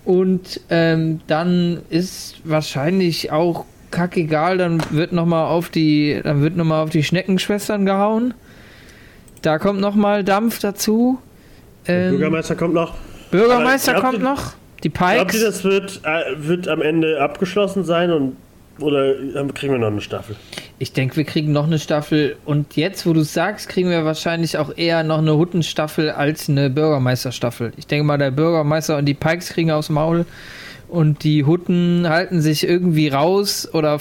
Und 0.05 0.61
ähm, 0.69 1.21
dann 1.27 1.81
ist 1.89 2.35
wahrscheinlich 2.43 3.31
auch 3.31 3.65
kackegal, 3.91 4.57
dann 4.57 4.81
wird 4.91 5.11
nochmal 5.11 5.47
auf 5.47 5.69
die, 5.69 6.19
dann 6.23 6.41
wird 6.41 6.57
noch 6.57 6.65
mal 6.65 6.81
auf 6.81 6.89
die 6.89 7.03
Schneckenschwestern 7.03 7.85
gehauen. 7.85 8.33
Da 9.41 9.59
kommt 9.59 9.79
nochmal 9.79 10.23
Dampf 10.23 10.59
dazu. 10.59 11.19
Ähm, 11.85 12.11
Bürgermeister 12.11 12.55
kommt 12.55 12.73
noch. 12.73 12.95
Bürgermeister 13.29 13.99
kommt 13.99 14.21
noch. 14.21 14.53
Die 14.83 14.89
Glaubt 14.89 15.11
ihr, 15.11 15.25
Pikes. 15.25 15.41
das 15.43 15.63
wird, 15.63 16.01
äh, 16.03 16.35
wird 16.35 16.67
am 16.67 16.81
Ende 16.81 17.21
abgeschlossen 17.21 17.83
sein 17.83 18.11
und 18.11 18.35
oder 18.79 19.13
kriegen 19.53 19.73
wir 19.73 19.79
noch 19.79 19.87
eine 19.87 20.01
Staffel? 20.01 20.35
Ich 20.79 20.93
denke, 20.93 21.15
wir 21.15 21.23
kriegen 21.23 21.51
noch 21.51 21.65
eine 21.65 21.77
Staffel. 21.77 22.37
Und 22.45 22.75
jetzt, 22.75 23.05
wo 23.05 23.13
du 23.13 23.21
es 23.21 23.33
sagst, 23.33 23.69
kriegen 23.69 23.89
wir 23.89 24.03
wahrscheinlich 24.03 24.57
auch 24.57 24.75
eher 24.75 25.03
noch 25.03 25.19
eine 25.19 25.37
Huttenstaffel 25.37 26.09
als 26.09 26.49
eine 26.49 26.69
Bürgermeisterstaffel. 26.69 27.73
Ich 27.77 27.85
denke 27.85 28.03
mal, 28.03 28.17
der 28.17 28.31
Bürgermeister 28.31 28.97
und 28.97 29.05
die 29.05 29.13
Pikes 29.13 29.49
kriegen 29.49 29.71
aufs 29.71 29.89
Maul. 29.89 30.25
Und 30.87 31.23
die 31.23 31.45
Hutten 31.45 32.07
halten 32.09 32.41
sich 32.41 32.67
irgendwie 32.67 33.07
raus 33.09 33.69
oder 33.71 33.99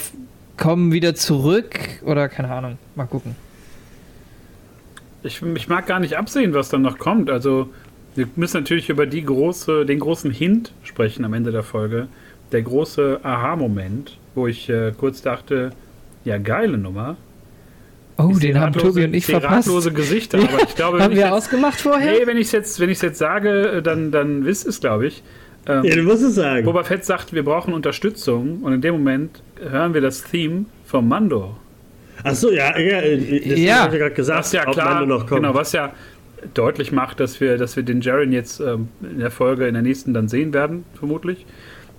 kommen 0.56 0.92
wieder 0.92 1.14
zurück. 1.14 1.78
Oder 2.04 2.28
keine 2.28 2.50
Ahnung. 2.50 2.78
Mal 2.94 3.06
gucken. 3.06 3.36
ich, 5.22 5.42
ich 5.42 5.68
mag 5.68 5.86
gar 5.86 6.00
nicht 6.00 6.16
absehen, 6.16 6.54
was 6.54 6.70
dann 6.70 6.82
noch 6.82 6.98
kommt. 6.98 7.30
Also, 7.30 7.68
wir 8.14 8.28
müssen 8.36 8.58
natürlich 8.58 8.88
über 8.88 9.06
die 9.06 9.24
große, 9.24 9.86
den 9.86 10.00
großen 10.00 10.30
Hint 10.30 10.72
sprechen 10.82 11.24
am 11.24 11.34
Ende 11.34 11.52
der 11.52 11.62
Folge. 11.62 12.08
Der 12.52 12.62
große 12.62 13.20
Aha-Moment, 13.22 14.18
wo 14.34 14.46
ich 14.46 14.68
äh, 14.68 14.92
kurz 14.98 15.22
dachte, 15.22 15.70
ja, 16.24 16.38
geile 16.38 16.78
Nummer. 16.78 17.16
Oh, 18.18 18.34
den 18.40 18.60
haben 18.60 18.72
Tobi 18.74 19.04
und 19.04 19.14
ich 19.14 19.26
verpasst. 19.26 19.68
ratlose 19.68 19.92
Gesichter, 19.92 20.38
aber 20.38 20.62
ich 20.68 20.74
glaube, 20.76 20.98
wenn 20.98 21.02
Haben 21.04 21.12
ich 21.12 21.18
wir 21.18 21.24
jetzt, 21.24 21.32
ausgemacht 21.34 21.80
vorher? 21.80 22.12
nee, 22.20 22.26
wenn 22.26 22.36
ich 22.36 22.46
es 22.46 22.52
jetzt, 22.52 22.78
wenn 22.78 22.90
ich 22.90 23.00
jetzt 23.02 23.18
sage, 23.18 23.80
dann, 23.82 24.10
dann 24.12 24.44
wisst 24.44 24.66
es, 24.66 24.80
glaube 24.80 25.06
ich. 25.06 25.22
Ähm, 25.66 25.84
Ja, 25.84 25.96
du 25.96 26.02
musst 26.02 26.22
es 26.22 26.34
sagen. 26.34 26.64
Boba 26.64 26.84
Fett 26.84 27.04
sagt, 27.04 27.32
wir 27.32 27.44
brauchen 27.44 27.72
Unterstützung 27.74 28.58
und 28.62 28.72
in 28.74 28.80
dem 28.80 28.94
Moment 28.94 29.42
hören 29.60 29.94
wir 29.94 30.00
das 30.00 30.22
Theme 30.24 30.66
vom 30.84 31.08
Mando. 31.08 31.56
Ach 32.22 32.34
so, 32.34 32.52
ja, 32.52 32.78
ja, 32.78 33.00
äh, 33.00 33.48
das 33.48 33.58
Ja. 33.58 33.82
hab 33.84 33.92
ich 33.92 33.98
gerade 33.98 34.14
gesagt, 34.14 34.40
Was 34.40 34.52
ja 34.52 34.64
klar, 34.66 34.94
Mando 34.94 35.06
noch 35.06 35.26
kommt. 35.26 35.40
genau, 35.42 35.54
was 35.54 35.72
ja 35.72 35.92
deutlich 36.54 36.92
macht, 36.92 37.18
dass 37.18 37.40
wir, 37.40 37.56
dass 37.56 37.76
wir 37.76 37.82
den 37.82 38.00
Jaren 38.02 38.32
jetzt 38.32 38.60
ähm, 38.60 38.88
in 39.02 39.18
der 39.20 39.30
Folge, 39.30 39.66
in 39.66 39.74
der 39.74 39.82
nächsten 39.82 40.12
dann 40.14 40.28
sehen 40.28 40.52
werden, 40.52 40.84
vermutlich. 40.94 41.46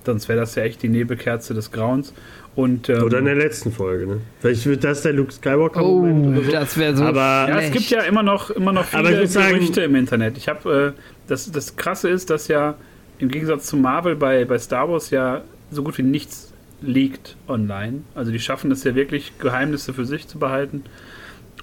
Sonst 0.05 0.27
wäre 0.27 0.39
das 0.39 0.55
ja 0.55 0.63
echt 0.63 0.81
die 0.83 0.89
Nebelkerze 0.89 1.53
des 1.53 1.71
Grauens. 1.71 2.13
Und, 2.55 2.87
ähm, 2.89 3.03
Oder 3.03 3.19
in 3.19 3.25
der 3.25 3.35
letzten 3.35 3.71
Folge, 3.71 4.05
ne? 4.05 4.17
Vielleicht 4.39 4.65
wird 4.67 4.83
das 4.83 5.01
der 5.01 5.13
Luke 5.13 5.31
Skywalker 5.31 5.83
Oh, 5.83 5.99
Moment 6.01 6.37
oder 6.37 6.45
so. 6.45 6.51
das 6.51 6.77
wäre 6.77 6.95
so. 6.95 7.03
Aber- 7.03 7.47
Ja, 7.49 7.59
es 7.59 7.71
gibt 7.71 7.89
ja 7.89 8.01
immer 8.01 8.21
noch, 8.21 8.51
immer 8.51 8.71
noch 8.73 8.85
viele 8.85 9.21
muss 9.21 9.33
sagen- 9.33 9.53
Gerüchte 9.55 9.81
im 9.81 9.95
Internet. 9.95 10.37
Ich 10.37 10.47
habe, 10.49 10.93
äh, 10.95 11.01
das, 11.27 11.51
das 11.51 11.75
Krasse 11.75 12.09
ist, 12.09 12.29
dass 12.29 12.47
ja 12.49 12.75
im 13.17 13.29
Gegensatz 13.29 13.65
zu 13.67 13.77
Marvel 13.77 14.15
bei, 14.15 14.45
bei 14.45 14.59
Star 14.59 14.87
Wars 14.89 15.09
ja 15.09 15.41
so 15.71 15.81
gut 15.83 15.97
wie 15.97 16.03
nichts 16.03 16.51
liegt 16.81 17.37
online. 17.47 18.01
Also 18.13 18.31
die 18.31 18.39
schaffen 18.39 18.69
es 18.71 18.83
ja 18.83 18.93
wirklich, 18.93 19.31
Geheimnisse 19.39 19.93
für 19.93 20.05
sich 20.05 20.27
zu 20.27 20.37
behalten. 20.37 20.83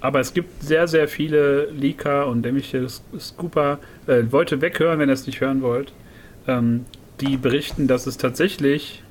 Aber 0.01 0.19
es 0.19 0.33
gibt 0.33 0.63
sehr, 0.63 0.89
sehr 0.89 1.07
viele 1.09 1.67
Leaker 1.71 2.27
und 2.27 2.41
nämlich 2.41 2.75
Scooper, 3.19 3.79
äh, 4.07 4.23
wollte 4.31 4.61
weghören, 4.63 4.99
wenn 4.99 5.09
ihr 5.11 5.13
es 5.13 5.27
nicht 5.27 5.41
hören 5.43 5.61
wollt, 5.63 5.93
ähm, 6.49 6.87
die 7.21 7.37
berichten, 7.37 7.87
dass 7.87 8.07
es 8.07 8.17
tatsächlich 8.17 9.03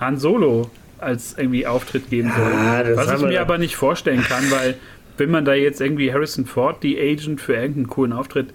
Han 0.00 0.18
Solo 0.18 0.70
als 0.98 1.36
irgendwie 1.38 1.66
Auftritt 1.66 2.10
geben 2.10 2.32
soll. 2.36 2.50
Ja, 2.52 2.82
das 2.82 2.96
Was 2.96 3.20
ich 3.20 3.26
mir 3.26 3.34
da- 3.34 3.40
aber 3.42 3.58
nicht 3.58 3.76
vorstellen 3.76 4.22
kann, 4.22 4.50
weil 4.50 4.74
wenn 5.16 5.30
man 5.30 5.44
da 5.44 5.54
jetzt 5.54 5.80
irgendwie 5.80 6.12
Harrison 6.12 6.46
Ford, 6.46 6.82
die 6.82 6.98
Agent 6.98 7.40
für 7.40 7.54
irgendeinen 7.54 7.88
coolen 7.88 8.12
Auftritt, 8.12 8.48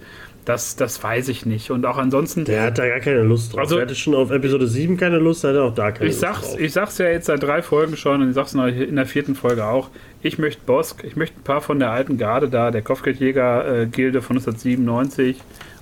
das, 0.46 0.76
das 0.76 1.02
weiß 1.02 1.28
ich 1.28 1.46
nicht. 1.46 1.70
Und 1.70 1.86
auch 1.86 1.96
ansonsten, 1.96 2.44
Der 2.44 2.64
hat 2.64 2.76
da 2.78 2.86
gar 2.86 3.00
keine 3.00 3.22
Lust 3.22 3.52
drauf. 3.54 3.60
Also- 3.60 3.76
er 3.76 3.82
hatte 3.82 3.94
schon 3.94 4.14
auf 4.14 4.30
Episode 4.30 4.66
7 4.66 4.96
keine 4.98 5.18
Lust, 5.18 5.42
er 5.44 5.50
hatte 5.50 5.62
auch 5.62 5.74
da 5.74 5.90
keine 5.90 6.04
ich 6.04 6.12
Lust 6.12 6.20
sag's, 6.20 6.50
drauf. 6.50 6.60
ich 6.60 6.72
sag's 6.72 6.98
ja 6.98 7.06
jetzt 7.08 7.26
seit 7.26 7.42
drei 7.42 7.62
Folgen 7.62 7.96
schon 7.96 8.20
und 8.22 8.28
ich 8.28 8.34
sag's 8.34 8.52
noch 8.54 8.66
in 8.66 8.96
der 8.96 9.06
vierten 9.06 9.34
Folge 9.34 9.64
auch. 9.64 9.88
Ich 10.22 10.38
möchte 10.38 10.60
Bosk, 10.66 11.02
ich 11.04 11.16
möchte 11.16 11.38
ein 11.40 11.44
paar 11.44 11.60
von 11.62 11.78
der 11.78 11.90
alten 11.92 12.18
Garde 12.18 12.48
da, 12.48 12.70
der 12.70 12.82
Kopfgeldjäger-Gilde 12.82 14.20
von 14.22 14.36
1997 14.36 15.38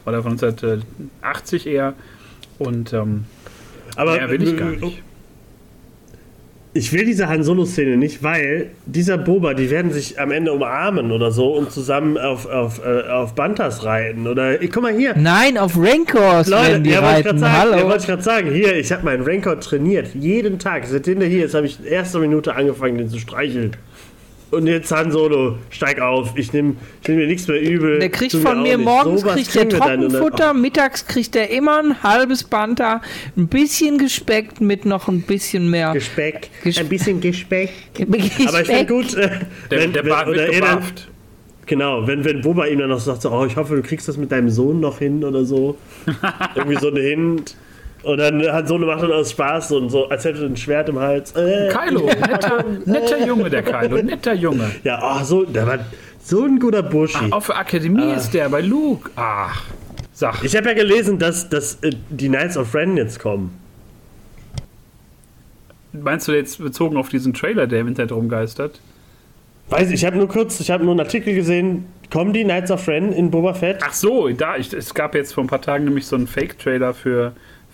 oder 0.07 0.23
von 0.23 0.33
1980 0.33 1.67
eher. 1.67 1.95
Und 2.63 2.93
ähm, 2.93 3.25
Aber 3.97 4.15
mehr 4.15 4.31
will 4.31 4.43
ich 4.43 4.57
gar 4.57 4.71
nicht. 4.71 5.03
Ich 6.75 6.91
will 6.95 7.05
diese 7.05 7.29
Han 7.29 7.43
Solo-Szene 7.43 7.99
nicht, 7.99 8.23
weil 8.23 8.71
dieser 8.87 9.19
Boba, 9.19 9.53
die 9.53 9.69
werden 9.69 9.93
sich 9.93 10.19
am 10.19 10.31
Ende 10.31 10.55
umarmen 10.55 11.13
oder 11.13 11.31
so 11.31 11.53
und 11.55 11.71
zusammen 11.71 12.17
auf, 12.17 12.47
auf, 12.47 12.81
äh, 12.83 13.11
auf 13.11 13.35
Bantas 13.35 13.85
reiten. 13.85 14.27
Oder, 14.27 14.57
guck 14.57 14.83
mal 14.83 14.97
hier. 14.97 15.15
Nein, 15.15 15.59
auf 15.59 15.77
Rancors 15.77 16.49
Leute, 16.49 16.69
werden 16.69 16.85
die 16.85 16.91
ja, 16.91 17.03
wollte 17.03 17.21
ich 17.21 17.27
reiten. 17.27 17.29
gerade 17.29 17.39
sagen, 17.41 17.69
ja, 17.69 17.77
Hallo. 17.77 17.89
wollte 17.89 18.01
ich 18.01 18.07
gerade 18.07 18.23
sagen, 18.23 18.51
hier, 18.53 18.75
ich 18.77 18.91
habe 18.91 19.05
meinen 19.05 19.23
Rancor 19.23 19.61
trainiert, 19.61 20.15
jeden 20.15 20.59
Tag, 20.59 20.85
seitdem 20.87 21.21
der 21.21 21.29
hier 21.29 21.45
ist, 21.45 21.53
habe 21.53 21.67
ich 21.67 21.79
in 21.79 21.85
erster 21.85 22.21
Minute 22.21 22.55
angefangen, 22.55 22.97
den 22.97 23.11
zu 23.11 23.19
streicheln. 23.19 23.73
Und 24.53 24.67
jetzt 24.67 24.93
Han 24.93 25.11
Solo, 25.11 25.57
steig 25.71 25.99
auf, 25.99 26.35
ich 26.37 26.53
nehme 26.53 26.77
ich 27.01 27.09
nehm 27.09 27.17
mir 27.17 27.27
nichts 27.27 27.49
mehr 27.49 27.61
übel. 27.61 27.99
Der 27.99 28.11
kriegt 28.11 28.35
von 28.35 28.63
mir 28.63 28.77
morgens 28.77 29.23
Sowas 29.23 29.35
kriegt 29.37 29.55
der 29.55 29.73
wir 29.73 29.79
dann 29.81 30.01
Trockenfutter, 30.03 30.53
mittags 30.53 31.07
kriegt 31.07 31.35
er 31.35 31.49
immer 31.49 31.79
ein 31.83 32.03
halbes 32.03 32.45
Panther, 32.45 33.01
ein 33.35 33.49
bisschen 33.49 33.97
gespeckt 33.97 34.61
mit 34.61 34.85
noch 34.85 35.09
ein 35.09 35.23
bisschen 35.23 35.71
mehr 35.71 35.95
Gespeck, 35.95 36.51
Gespe- 36.63 36.81
ein 36.81 36.89
bisschen 36.91 37.21
Gespeck. 37.23 37.71
Gespeck. 37.95 38.47
Aber 38.47 38.61
ich 38.61 38.67
finde 38.67 38.87
gut, 38.87 39.15
äh, 39.15 39.31
Der, 39.71 39.81
wenn, 39.81 39.93
der 39.95 40.05
wenn, 40.05 40.11
Bart 40.11 40.29
oder 40.29 40.47
wird 40.47 40.63
er. 40.63 40.83
Genau, 41.65 42.07
wenn, 42.07 42.23
wenn 42.23 42.43
Boba 42.43 42.67
ihm 42.67 42.79
dann 42.81 42.91
noch 42.91 43.01
sagt, 43.01 43.23
so, 43.23 43.31
oh, 43.31 43.47
ich 43.47 43.57
hoffe, 43.57 43.77
du 43.77 43.83
kriegst 43.83 44.07
das 44.07 44.19
mit 44.19 44.31
deinem 44.33 44.51
Sohn 44.51 44.81
noch 44.81 44.99
hin 44.99 45.25
oder 45.25 45.47
so. 45.47 45.79
Irgendwie 46.55 46.77
so 46.79 46.89
eine 46.89 47.01
hin. 47.01 47.43
Und 48.03 48.19
dann 48.19 48.43
Han 48.43 48.67
Solo 48.67 48.87
macht 48.87 49.03
dann 49.03 49.13
aus 49.13 49.31
Spaß 49.31 49.73
und 49.73 49.91
so, 49.91 50.09
als 50.09 50.25
hätte 50.25 50.41
er 50.41 50.47
ein 50.47 50.57
Schwert 50.57 50.89
im 50.89 50.99
Hals. 50.99 51.33
Äh, 51.37 51.69
Kylo, 51.69 52.07
netter, 52.07 52.65
netter 52.85 53.27
Junge, 53.27 53.49
der 53.49 53.63
Kylo, 53.63 54.03
netter 54.03 54.35
Junge. 54.35 54.71
Ja, 54.83 55.01
oh, 55.03 55.25
so, 55.25 55.45
der 55.45 55.67
war 55.67 55.79
so 56.23 56.45
ein 56.45 56.59
guter 56.59 56.83
Burschi. 56.83 57.31
Auf 57.31 57.47
der 57.47 57.59
Akademie 57.59 58.13
ist 58.13 58.33
der 58.35 58.49
bei 58.49 58.61
Luke. 58.61 59.11
Ach, 59.17 59.63
sag. 60.13 60.43
Ich 60.43 60.57
habe 60.57 60.69
ja 60.69 60.75
gelesen, 60.75 61.19
dass, 61.19 61.49
dass 61.49 61.77
äh, 61.83 61.93
die 62.11 62.29
Knights 62.29 62.57
of 62.57 62.75
Ren 62.75 62.97
jetzt 62.97 63.21
kommen. 63.21 63.57
Meinst 65.93 66.27
du 66.27 66.33
jetzt 66.33 66.59
bezogen 66.59 66.97
auf 66.97 67.09
diesen 67.09 67.35
Trailer, 67.35 67.67
der 67.67 67.81
im 67.81 67.89
Internet 67.89 68.13
rumgeistert? 68.13 68.81
Weiß 69.69 69.89
ich, 69.89 69.95
ich 69.95 70.05
habe 70.05 70.17
nur 70.17 70.29
kurz, 70.29 70.59
ich 70.59 70.71
habe 70.71 70.85
nur 70.85 70.93
einen 70.93 71.01
Artikel 71.01 71.35
gesehen, 71.35 71.87
kommen 72.11 72.33
die 72.33 72.45
Knights 72.45 72.71
of 72.71 72.87
Ren 72.89 73.13
in 73.13 73.31
Boba 73.31 73.55
Fett? 73.55 73.79
Ach 73.83 73.93
so, 73.93 74.29
da, 74.31 74.57
ich, 74.57 74.73
es 74.73 74.93
gab 74.93 75.15
jetzt 75.15 75.35
vor 75.35 75.45
ein 75.45 75.47
paar 75.47 75.61
Tagen 75.61 75.85
nämlich 75.85 76.07
so 76.07 76.17
einen 76.17 76.27
Fake-Trailer 76.27 76.95
für, 76.95 77.33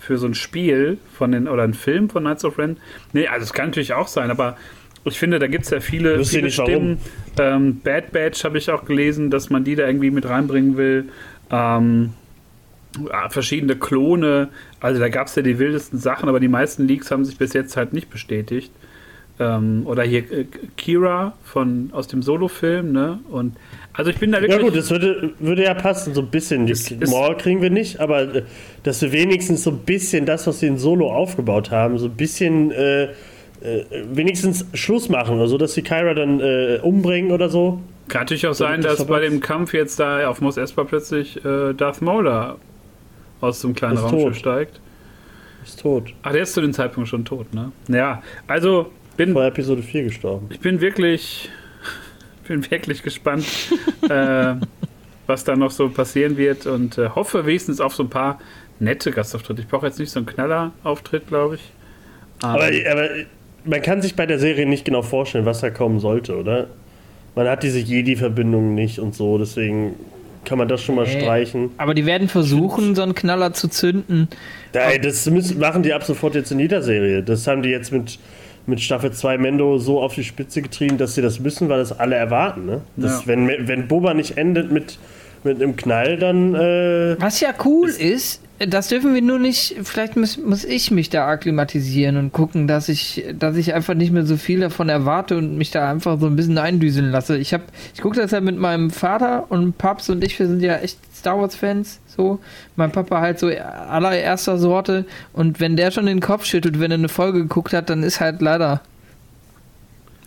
für 0.09 0.17
so 0.17 0.25
ein 0.25 0.33
Spiel 0.33 0.97
von 1.13 1.31
den, 1.31 1.47
oder 1.47 1.61
einen 1.61 1.75
Film 1.75 2.09
von 2.09 2.23
Knights 2.23 2.43
of 2.43 2.57
Ren. 2.57 2.77
Nee, 3.13 3.27
also 3.27 3.43
es 3.43 3.53
kann 3.53 3.67
natürlich 3.67 3.93
auch 3.93 4.07
sein, 4.07 4.31
aber 4.31 4.57
ich 5.05 5.19
finde, 5.19 5.37
da 5.37 5.45
gibt 5.45 5.65
es 5.65 5.69
ja 5.69 5.81
viele, 5.81 6.25
viele. 6.25 6.49
Stimmen. 6.49 6.97
Ähm, 7.37 7.79
Bad 7.83 8.11
Batch 8.11 8.43
habe 8.43 8.57
ich 8.57 8.71
auch 8.71 8.85
gelesen, 8.85 9.29
dass 9.29 9.51
man 9.51 9.63
die 9.63 9.75
da 9.75 9.85
irgendwie 9.85 10.09
mit 10.09 10.27
reinbringen 10.27 10.77
will. 10.77 11.09
Ähm, 11.51 12.13
ja, 13.07 13.29
verschiedene 13.29 13.75
Klone. 13.75 14.49
Also 14.79 14.99
da 14.99 15.09
gab 15.09 15.27
es 15.27 15.35
ja 15.35 15.43
die 15.43 15.59
wildesten 15.59 15.99
Sachen, 15.99 16.27
aber 16.27 16.39
die 16.39 16.47
meisten 16.47 16.87
Leaks 16.87 17.11
haben 17.11 17.23
sich 17.23 17.37
bis 17.37 17.53
jetzt 17.53 17.77
halt 17.77 17.93
nicht 17.93 18.09
bestätigt. 18.09 18.71
Ähm, 19.37 19.83
oder 19.85 20.01
hier 20.01 20.21
äh, 20.31 20.45
Kira 20.75 21.33
von, 21.43 21.91
aus 21.93 22.07
dem 22.07 22.23
Solo-Film, 22.23 22.91
ne? 22.91 23.19
Und 23.29 23.55
also 23.99 24.11
ich 24.11 24.17
bin 24.17 24.31
da 24.31 24.41
wirklich. 24.41 24.57
Ja 24.57 24.65
gut, 24.65 24.77
das 24.77 24.89
würde, 24.91 25.31
würde 25.39 25.65
ja 25.65 25.73
passen, 25.73 26.13
so 26.13 26.21
ein 26.21 26.27
bisschen. 26.27 26.65
Die 26.65 27.05
Maul 27.05 27.35
kriegen 27.35 27.61
wir 27.61 27.69
nicht, 27.69 27.99
aber 27.99 28.33
äh, 28.33 28.43
dass 28.83 29.01
wir 29.01 29.11
wenigstens 29.11 29.63
so 29.63 29.71
ein 29.71 29.79
bisschen 29.79 30.25
das, 30.25 30.47
was 30.47 30.61
sie 30.61 30.67
in 30.67 30.77
Solo 30.77 31.11
aufgebaut 31.13 31.69
haben, 31.69 31.97
so 31.97 32.05
ein 32.05 32.15
bisschen 32.15 32.71
äh, 32.71 33.03
äh, 33.03 33.09
wenigstens 34.13 34.65
Schluss 34.73 35.09
machen 35.09 35.35
oder 35.35 35.49
so, 35.49 35.57
dass 35.57 35.73
sie 35.73 35.81
Kyra 35.81 36.13
dann 36.13 36.39
äh, 36.39 36.79
umbringen 36.81 37.33
oder 37.33 37.49
so. 37.49 37.81
Kann 38.07 38.21
natürlich 38.21 38.47
auch 38.47 38.53
sein, 38.53 38.81
das 38.81 38.99
dass 38.99 39.07
bei 39.07 39.19
dem 39.19 39.41
Kampf 39.41 39.73
jetzt 39.73 39.99
da 39.99 40.29
auf 40.29 40.39
Mos 40.39 40.55
Espa 40.55 40.85
plötzlich 40.85 41.43
äh, 41.43 41.73
Darth 41.73 42.01
Maul 42.01 42.55
aus 43.41 43.59
dem 43.59 43.75
kleinen 43.75 43.97
Raumschiff 43.97 44.23
tot. 44.23 44.35
steigt. 44.37 44.79
Ist 45.65 45.81
tot. 45.81 46.13
Ach, 46.23 46.31
der 46.31 46.43
ist 46.43 46.53
zu 46.53 46.61
dem 46.61 46.71
Zeitpunkt 46.71 47.09
schon 47.09 47.25
tot, 47.25 47.53
ne? 47.53 47.73
Ja, 47.89 48.23
also 48.47 48.93
bin, 49.17 49.33
Vor 49.33 49.43
Episode 49.43 49.81
4 49.81 50.03
gestorben. 50.03 50.47
ich 50.51 50.61
bin 50.61 50.79
wirklich, 50.79 51.49
bin 52.49 52.69
wirklich 52.69 53.01
gespannt, 53.03 53.45
äh, 54.09 54.55
was 55.27 55.43
da 55.45 55.55
noch 55.55 55.71
so 55.71 55.87
passieren 55.89 56.35
wird 56.35 56.65
und 56.65 56.97
äh, 56.97 57.09
hoffe 57.09 57.45
wenigstens 57.45 57.79
auf 57.79 57.95
so 57.95 58.03
ein 58.03 58.09
paar 58.09 58.39
nette 58.79 59.11
Gastauftritte. 59.11 59.61
Ich 59.61 59.67
brauche 59.67 59.85
jetzt 59.87 59.99
nicht 59.99 60.11
so 60.11 60.19
einen 60.19 60.25
Knaller-Auftritt, 60.25 61.27
glaube 61.27 61.55
ich. 61.55 61.61
Aber, 62.41 62.65
aber 62.65 63.09
man 63.63 63.81
kann 63.81 64.01
sich 64.01 64.15
bei 64.15 64.25
der 64.25 64.39
Serie 64.39 64.65
nicht 64.65 64.85
genau 64.85 65.01
vorstellen, 65.01 65.45
was 65.45 65.61
da 65.61 65.69
kommen 65.69 65.99
sollte, 65.99 66.35
oder? 66.37 66.67
Man 67.35 67.47
hat 67.47 67.63
diese 67.63 67.79
Jedi-Verbindung 67.79 68.75
nicht 68.75 68.99
und 68.99 69.15
so, 69.15 69.37
deswegen 69.37 69.95
kann 70.45 70.57
man 70.57 70.67
das 70.67 70.81
schon 70.81 70.95
mal 70.95 71.05
Nee. 71.05 71.19
streichen. 71.21 71.69
Aber 71.77 71.93
die 71.93 72.05
werden 72.05 72.27
versuchen, 72.27 72.95
so 72.95 73.03
einen 73.03 73.13
Knaller 73.13 73.53
zu 73.53 73.67
zünden. 73.67 74.29
Da, 74.71 74.97
das 74.97 75.29
müssen, 75.29 75.59
machen 75.59 75.83
die 75.83 75.93
ab 75.93 76.03
sofort 76.03 76.33
jetzt 76.35 76.51
in 76.51 76.59
jeder 76.59 76.81
Serie. 76.81 77.21
Das 77.21 77.45
haben 77.45 77.61
die 77.61 77.69
jetzt 77.69 77.91
mit, 77.91 78.17
mit 78.69 78.79
Staffel 78.81 79.11
2 79.11 79.37
Mendo 79.37 79.77
so 79.77 80.01
auf 80.01 80.15
die 80.15 80.23
Spitze 80.23 80.61
getrieben, 80.61 80.97
dass 80.97 81.15
sie 81.15 81.21
das 81.21 81.39
müssen, 81.39 81.69
weil 81.69 81.79
das 81.79 81.97
alle 81.99 82.15
erwarten. 82.15 82.65
Ne? 82.65 82.81
Das, 82.95 83.21
Ja. 83.21 83.27
wenn, 83.27 83.47
wenn 83.67 83.87
Boba 83.87 84.13
nicht 84.13 84.37
endet 84.37 84.71
mit, 84.71 84.97
mit 85.43 85.61
einem 85.61 85.75
Knall, 85.75 86.17
dann. 86.17 86.55
Äh, 86.55 87.15
Was 87.19 87.39
ja 87.41 87.49
cool 87.65 87.89
ist, 87.89 88.41
das 88.59 88.89
dürfen 88.89 89.13
wir 89.13 89.21
nur 89.21 89.39
nicht, 89.39 89.77
vielleicht 89.83 90.17
muss, 90.17 90.37
muss 90.37 90.65
ich 90.65 90.91
mich 90.91 91.09
da 91.09 91.27
akklimatisieren 91.27 92.17
und 92.17 92.33
gucken, 92.33 92.67
dass 92.67 92.89
ich, 92.89 93.23
dass 93.37 93.55
ich 93.55 93.73
einfach 93.73 93.93
nicht 93.93 94.11
mehr 94.11 94.25
so 94.25 94.35
viel 94.35 94.59
davon 94.59 94.89
erwarte 94.89 95.37
und 95.37 95.57
mich 95.57 95.71
da 95.71 95.89
einfach 95.89 96.19
so 96.19 96.25
ein 96.25 96.35
bisschen 96.35 96.57
eindüseln 96.57 97.09
lasse. 97.09 97.37
Ich 97.37 97.53
ich 97.95 98.01
gucke 98.01 98.19
das 98.19 98.31
ja 98.31 98.41
mit 98.41 98.57
meinem 98.57 98.89
Vater 98.91 99.45
und 99.49 99.77
Paps 99.77 100.09
und 100.09 100.23
ich, 100.25 100.37
wir 100.39 100.47
sind 100.47 100.61
ja 100.61 100.75
echt 100.77 100.97
Star 101.19 101.39
Wars 101.39 101.55
Fans, 101.55 101.99
so. 102.07 102.39
Mein 102.75 102.91
Papa 102.91 103.21
halt 103.21 103.39
so 103.39 103.47
allererster 103.47 104.57
Sorte 104.57 105.05
und 105.33 105.59
wenn 105.59 105.75
der 105.75 105.91
schon 105.91 106.05
den 106.05 106.19
Kopf 106.19 106.45
schüttelt, 106.45 106.79
wenn 106.79 106.91
er 106.91 106.97
eine 106.97 107.09
Folge 107.09 107.39
geguckt 107.39 107.73
hat, 107.73 107.89
dann 107.89 108.03
ist 108.03 108.19
halt 108.19 108.41
leider, 108.41 108.81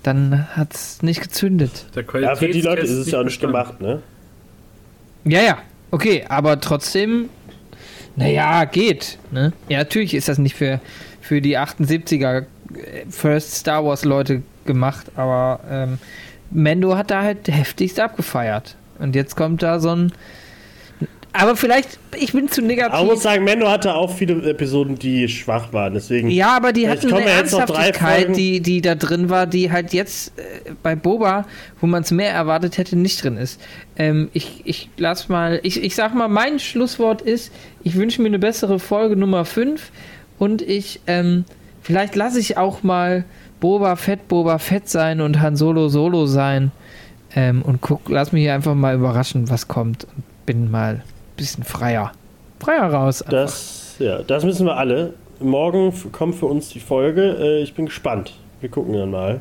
dann 0.03 0.47
hat's 0.55 1.03
nicht 1.03 1.21
gezündet. 1.21 1.87
der 1.95 2.05
ja, 2.21 2.37
für 2.37 2.49
die 2.49 2.61
Leute 2.61 2.83
ist 2.83 2.91
es 2.91 3.11
ja 3.11 3.21
auch 3.21 3.25
nicht 3.25 3.41
gemacht, 3.41 3.81
ne? 3.81 4.03
Ja, 5.25 5.41
ja, 5.41 5.59
okay, 5.91 6.25
aber 6.29 6.61
trotzdem, 6.61 7.29
naja, 8.17 8.65
geht. 8.65 9.19
Ne? 9.31 9.53
Ja, 9.69 9.79
natürlich 9.79 10.15
ist 10.15 10.29
das 10.29 10.39
nicht 10.39 10.57
für, 10.57 10.81
für 11.21 11.41
die 11.41 11.57
78er 11.57 12.41
äh, 12.41 12.45
First 13.09 13.55
Star 13.55 13.85
Wars 13.85 14.05
Leute 14.05 14.43
gemacht, 14.65 15.07
aber 15.17 15.61
ähm, 15.71 15.99
Mendo 16.51 16.97
hat 16.97 17.11
da 17.11 17.23
halt 17.23 17.49
heftigst 17.49 18.01
abgefeiert. 18.01 18.77
Und 18.99 19.15
jetzt 19.15 19.37
kommt 19.37 19.63
da 19.63 19.81
so 19.81 19.91
ein 19.91 20.13
Aber 21.35 21.57
vielleicht, 21.57 21.99
ich 22.19 22.33
bin 22.33 22.51
zu 22.51 22.61
negativ. 22.61 22.93
Aber 22.93 23.05
ich 23.05 23.11
muss 23.13 23.23
sagen, 23.23 23.45
Mendo 23.45 23.71
hatte 23.71 23.95
auch 23.95 24.15
viele 24.15 24.35
Episoden, 24.51 24.99
die 24.99 25.29
schwach 25.29 25.73
waren. 25.73 25.95
Deswegen. 25.95 26.29
Ja, 26.29 26.57
aber 26.57 26.73
die 26.73 26.89
hatten 26.89 27.13
eine 27.13 27.25
ja 27.25 27.39
jetzt 27.39 27.53
noch 27.53 27.65
drei 27.65 27.87
Ernsthaftigkeit, 27.87 28.37
die, 28.37 28.61
die 28.61 28.83
da 28.83 28.95
drin 28.95 29.31
war, 29.31 29.47
die 29.47 29.73
halt 29.73 29.95
jetzt 29.95 30.39
äh, 30.39 30.73
bei 30.83 30.95
Boba, 30.95 31.47
wo 31.81 31.87
man 31.87 32.03
es 32.03 32.11
mehr 32.11 32.33
erwartet 32.33 32.77
hätte, 32.77 32.97
nicht 32.97 33.25
drin 33.25 33.39
ist. 33.39 33.61
Ähm, 33.97 34.29
ich, 34.35 34.61
ich 34.65 34.91
lass 34.99 35.31
mal, 35.31 35.61
ich, 35.63 35.83
ich 35.83 35.95
sag 35.95 36.15
mal, 36.15 36.29
mein 36.29 36.59
Schlusswort 36.59 37.23
ist, 37.23 37.51
ich 37.83 37.97
wünsche 37.97 38.21
mir 38.21 38.29
eine 38.29 38.39
bessere 38.39 38.79
Folge 38.79 39.17
Nummer 39.17 39.47
5 39.47 39.91
und 40.39 40.61
ich, 40.61 41.01
ähm, 41.07 41.45
vielleicht 41.81 42.15
lasse 42.15 42.41
ich 42.41 42.59
auch 42.59 42.83
mal 42.83 43.25
Boba 43.59 43.97
Fett 43.97 44.29
Boba 44.29 44.59
Fett 44.59 44.89
sein 44.89 45.21
und 45.23 45.41
Han 45.41 45.57
Solo 45.57 45.89
Solo 45.89 46.27
sein 46.27 46.73
ähm, 47.35 47.63
und 47.63 47.81
guck, 47.81 48.11
lass 48.11 48.33
mich 48.33 48.43
hier 48.43 48.55
einfach 48.55 48.75
mal 48.75 48.95
überraschen, 48.95 49.49
was 49.49 49.69
kommt 49.69 50.05
und 50.05 50.25
bin 50.45 50.71
mal 50.71 51.03
bisschen 51.37 51.65
freier. 51.65 52.13
Freier 52.61 52.93
raus. 52.93 53.23
einfach. 53.23 53.33
Das, 53.33 53.97
ja, 53.99 54.19
das 54.23 54.45
müssen 54.45 54.67
wir 54.67 54.77
alle. 54.77 55.15
Morgen 55.41 55.93
kommt 56.13 56.37
für 56.37 56.47
uns 56.47 56.69
die 56.69 56.81
Folge. 56.81 57.37
Äh, 57.41 57.63
ich 57.63 57.75
bin 57.75 57.87
gespannt. 57.87 58.33
Wir 58.61 58.69
gucken 58.71 58.95
dann 58.95 59.11
mal 59.11 59.41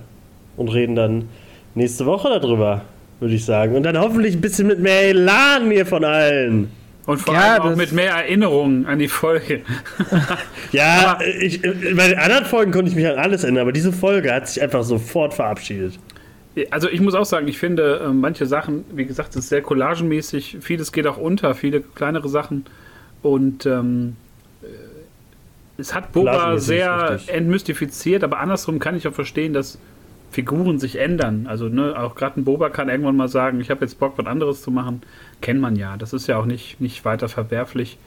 und 0.58 0.70
reden 0.70 0.96
dann 0.96 1.30
nächste 1.76 2.06
Woche 2.06 2.39
darüber, 2.39 2.82
würde 3.20 3.36
ich 3.36 3.46
sagen. 3.46 3.76
Und 3.76 3.84
dann 3.84 3.98
hoffentlich 4.00 4.36
ein 4.36 4.42
bisschen 4.42 4.68
mit 4.68 4.80
mehr 4.80 5.04
Elan 5.10 5.70
hier 5.70 5.86
von 5.86 6.04
allen. 6.04 6.72
Und 7.06 7.18
vor 7.20 7.34
Ja, 7.34 7.54
allem 7.56 7.74
auch 7.74 7.76
mit 7.76 7.92
mehr 7.92 8.12
Erinnerungen 8.12 8.86
an 8.86 9.00
die 9.00 9.08
Folge. 9.08 9.62
Ja, 10.72 11.20
ich, 11.39 11.64
äh, 11.64 11.94
bei 11.96 12.08
den 12.08 12.18
anderen 12.18 12.46
Folgen 12.46 12.72
konnte 12.72 12.89
ich 12.89 12.96
mich 12.96 13.06
an 13.06 13.18
alles 13.20 13.44
erinnern, 13.44 13.64
aber 13.64 13.72
diese 13.74 13.92
Folge 13.92 14.34
hat 14.34 14.48
sich 14.48 14.62
einfach 14.64 14.84
sofort 14.84 15.34
verabschiedet. 15.34 16.00
Also 16.70 16.89
ich 16.89 16.99
muss 16.99 17.16
auch 17.16 17.26
sagen, 17.26 17.47
ich 17.47 17.58
finde 17.58 18.02
äh, 18.06 18.08
manche 18.10 18.45
Sachen, 18.45 18.84
wie 18.93 19.06
gesagt, 19.06 19.30
es 19.32 19.38
ist 19.38 19.49
sehr 19.49 19.62
collagenmäßig, 19.62 20.58
vieles 20.60 20.91
geht 20.91 21.08
auch 21.08 21.18
unter, 21.18 21.56
viele 21.56 21.80
kleinere 21.82 22.28
Sachen 22.28 22.66
und 23.22 23.66
ähm, 23.66 24.18
äh, 24.62 24.68
es 25.78 25.93
hat 25.93 26.12
Boba 26.12 26.58
sehr 26.58 27.20
entmystifiziert, 27.28 28.24
aber 28.24 28.39
andersrum 28.39 28.80
kann 28.80 28.95
ich 28.95 29.08
auch 29.08 29.14
verstehen, 29.14 29.54
dass 29.54 29.80
Figuren 30.32 30.80
sich 30.80 30.97
ändern. 30.97 31.45
Also 31.47 31.68
ne, 31.68 31.97
auch 31.97 32.16
gerade 32.16 32.39
ein 32.39 32.45
Boba 32.45 32.70
kann 32.70 32.89
irgendwann 32.89 33.18
mal 33.18 33.28
sagen, 33.28 33.60
ich 33.60 33.70
habe 33.70 33.82
jetzt 33.82 33.99
Bock, 33.99 34.14
was 34.18 34.26
anderes 34.26 34.62
zu 34.62 34.72
machen. 34.72 35.02
Kennt 35.41 35.60
man 35.60 35.76
ja, 35.76 35.97
das 35.97 36.14
ist 36.14 36.28
ja 36.28 36.38
auch 36.38 36.45
nicht, 36.45 36.80
nicht 36.80 37.04
weiter 37.04 37.30
verwerflich. 37.30 37.97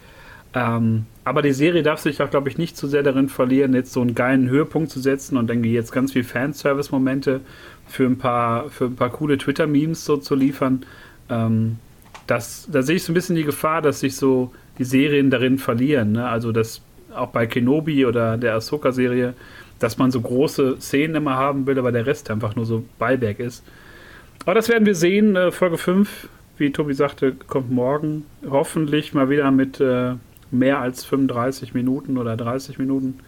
Ähm, 0.55 1.07
aber 1.25 1.43
die 1.43 1.53
Serie 1.53 1.83
darf 1.83 2.01
sich 2.01 2.23
auch, 2.23 2.31
glaube 2.31 2.49
ich, 2.49 2.59
nicht 2.59 2.77
zu 2.77 2.87
sehr 2.87 3.03
darin 3.03 3.29
verlieren, 3.29 3.75
jetzt 3.75 3.93
so 3.93 4.01
einen 4.01 4.15
geilen 4.15 4.49
Höhepunkt 4.49 4.91
zu 4.91 5.01
setzen 5.01 5.37
und 5.37 5.51
irgendwie 5.51 5.73
jetzt 5.73 5.91
ganz 5.91 6.13
viel 6.13 6.23
Fanservice-Momente 6.23 7.41
für 7.87 8.07
ein 8.07 8.19
paar, 8.19 8.71
für 8.71 8.85
ein 8.85 8.97
paar 8.97 9.11
coole 9.11 9.37
Twitter-Memes 9.37 10.05
so 10.05 10.17
zu 10.17 10.35
liefern. 10.35 10.85
Ähm, 11.29 11.79
das, 12.27 12.69
da 12.71 12.83
sehe 12.83 12.97
ich 12.97 13.03
so 13.03 13.13
ein 13.13 13.15
bisschen 13.15 13.37
die 13.37 13.45
Gefahr, 13.45 13.83
dass 13.83 14.01
sich 14.01 14.17
so 14.17 14.53
die 14.79 14.85
Serien 14.85 15.31
darin 15.31 15.59
verlieren. 15.59 16.13
Ne? 16.13 16.27
Also 16.27 16.53
dass 16.53 16.83
auch 17.15 17.29
bei 17.29 17.47
Kenobi 17.47 18.07
oder 18.07 18.37
der 18.37 18.55
Ahsoka-Serie, 18.55 19.35
dass 19.79 19.99
man 19.99 20.11
so 20.11 20.21
große 20.21 20.77
Szenen 20.81 21.17
immer 21.17 21.35
haben 21.35 21.67
will, 21.67 21.79
aber 21.79 21.93
der 21.93 22.07
Rest 22.07 22.31
einfach 22.31 22.55
nur 22.55 22.65
so 22.65 22.85
Beiwerk 22.99 23.41
ist. 23.41 23.65
Aber 24.45 24.55
das 24.55 24.69
werden 24.69 24.87
wir 24.87 24.95
sehen. 24.95 25.37
Äh, 25.37 25.51
Folge 25.51 25.79
5, 25.79 26.29
wie 26.59 26.71
Tobi 26.71 26.95
sagte, 26.95 27.33
kommt 27.33 27.71
morgen. 27.71 28.25
Hoffentlich 28.49 29.15
mal 29.15 29.31
wieder 29.31 29.51
mit 29.51 29.81
äh, 29.81 30.15
mehr 30.55 30.81
als 30.81 31.05
35 31.05 31.75
Minuten 31.75 32.17
oder 32.19 32.37
30 32.37 32.79
Minuten. 32.79 33.19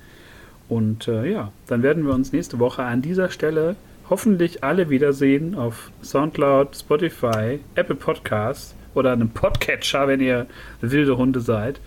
Und 0.69 1.07
äh, 1.09 1.31
ja, 1.31 1.53
dann 1.69 1.83
werden 1.83 2.05
wir 2.07 2.15
uns 2.15 2.33
nächste 2.33 2.59
Woche 2.59 2.83
an 2.83 3.03
dieser 3.03 3.31
Stelle 3.31 3.77
hoffentlich 4.09 4.63
alle 4.65 4.89
wiedersehen 4.89 5.55
auf 5.55 5.91
Soundcloud, 6.03 6.77
Spotify, 6.77 7.61
Apple 7.75 7.97
Podcasts 7.97 8.75
oder 8.95 9.13
einem 9.13 9.31
Podcatcher, 9.31 10.09
wenn 10.09 10.21
ihr 10.21 10.47
wilde 10.81 11.17
Hunde 11.17 11.41
seid. 11.41 11.81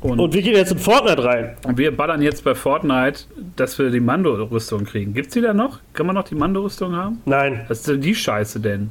Und, 0.00 0.20
Und 0.20 0.34
wir 0.34 0.42
gehen 0.42 0.54
jetzt 0.54 0.72
in 0.72 0.78
Fortnite 0.78 1.24
rein. 1.24 1.56
und 1.66 1.78
wir 1.78 1.96
ballern 1.96 2.20
jetzt 2.20 2.44
bei 2.44 2.54
Fortnite, 2.54 3.24
dass 3.56 3.78
wir 3.78 3.88
die 3.90 4.00
Mando-Rüstung 4.00 4.84
kriegen. 4.84 5.14
Gibt's 5.14 5.32
die 5.32 5.40
da 5.40 5.54
noch? 5.54 5.80
Kann 5.94 6.06
man 6.06 6.14
noch 6.14 6.24
die 6.24 6.34
Mando-Rüstung 6.34 6.94
haben? 6.94 7.22
Nein, 7.24 7.64
Was 7.68 7.78
ist 7.78 7.88
denn 7.88 8.00
die 8.02 8.14
Scheiße 8.14 8.60
denn? 8.60 8.90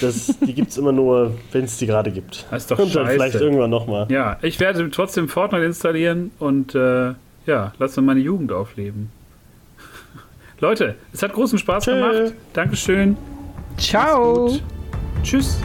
Das, 0.00 0.34
die 0.40 0.54
gibt 0.54 0.70
es 0.70 0.78
immer 0.78 0.92
nur, 0.92 1.34
wenn 1.52 1.64
es 1.64 1.76
die 1.78 1.86
gerade 1.86 2.10
gibt. 2.10 2.46
Das 2.50 2.62
ist 2.62 2.70
doch 2.70 2.78
Und 2.78 2.94
dann 2.94 3.06
scheiße. 3.06 3.14
vielleicht 3.14 3.34
irgendwann 3.36 3.70
nochmal. 3.70 4.06
Ja, 4.10 4.38
ich 4.42 4.60
werde 4.60 4.90
trotzdem 4.90 5.28
Fortnite 5.28 5.64
installieren 5.64 6.30
und 6.38 6.74
äh, 6.74 7.14
ja, 7.46 7.72
lasse 7.78 8.00
meine 8.02 8.20
Jugend 8.20 8.52
aufleben. 8.52 9.10
Leute, 10.60 10.96
es 11.12 11.22
hat 11.22 11.32
großen 11.32 11.58
Spaß 11.58 11.84
Tschö. 11.84 11.94
gemacht. 11.94 12.34
Dankeschön. 12.52 13.16
Ciao. 13.76 14.50
Tschüss. 15.22 15.58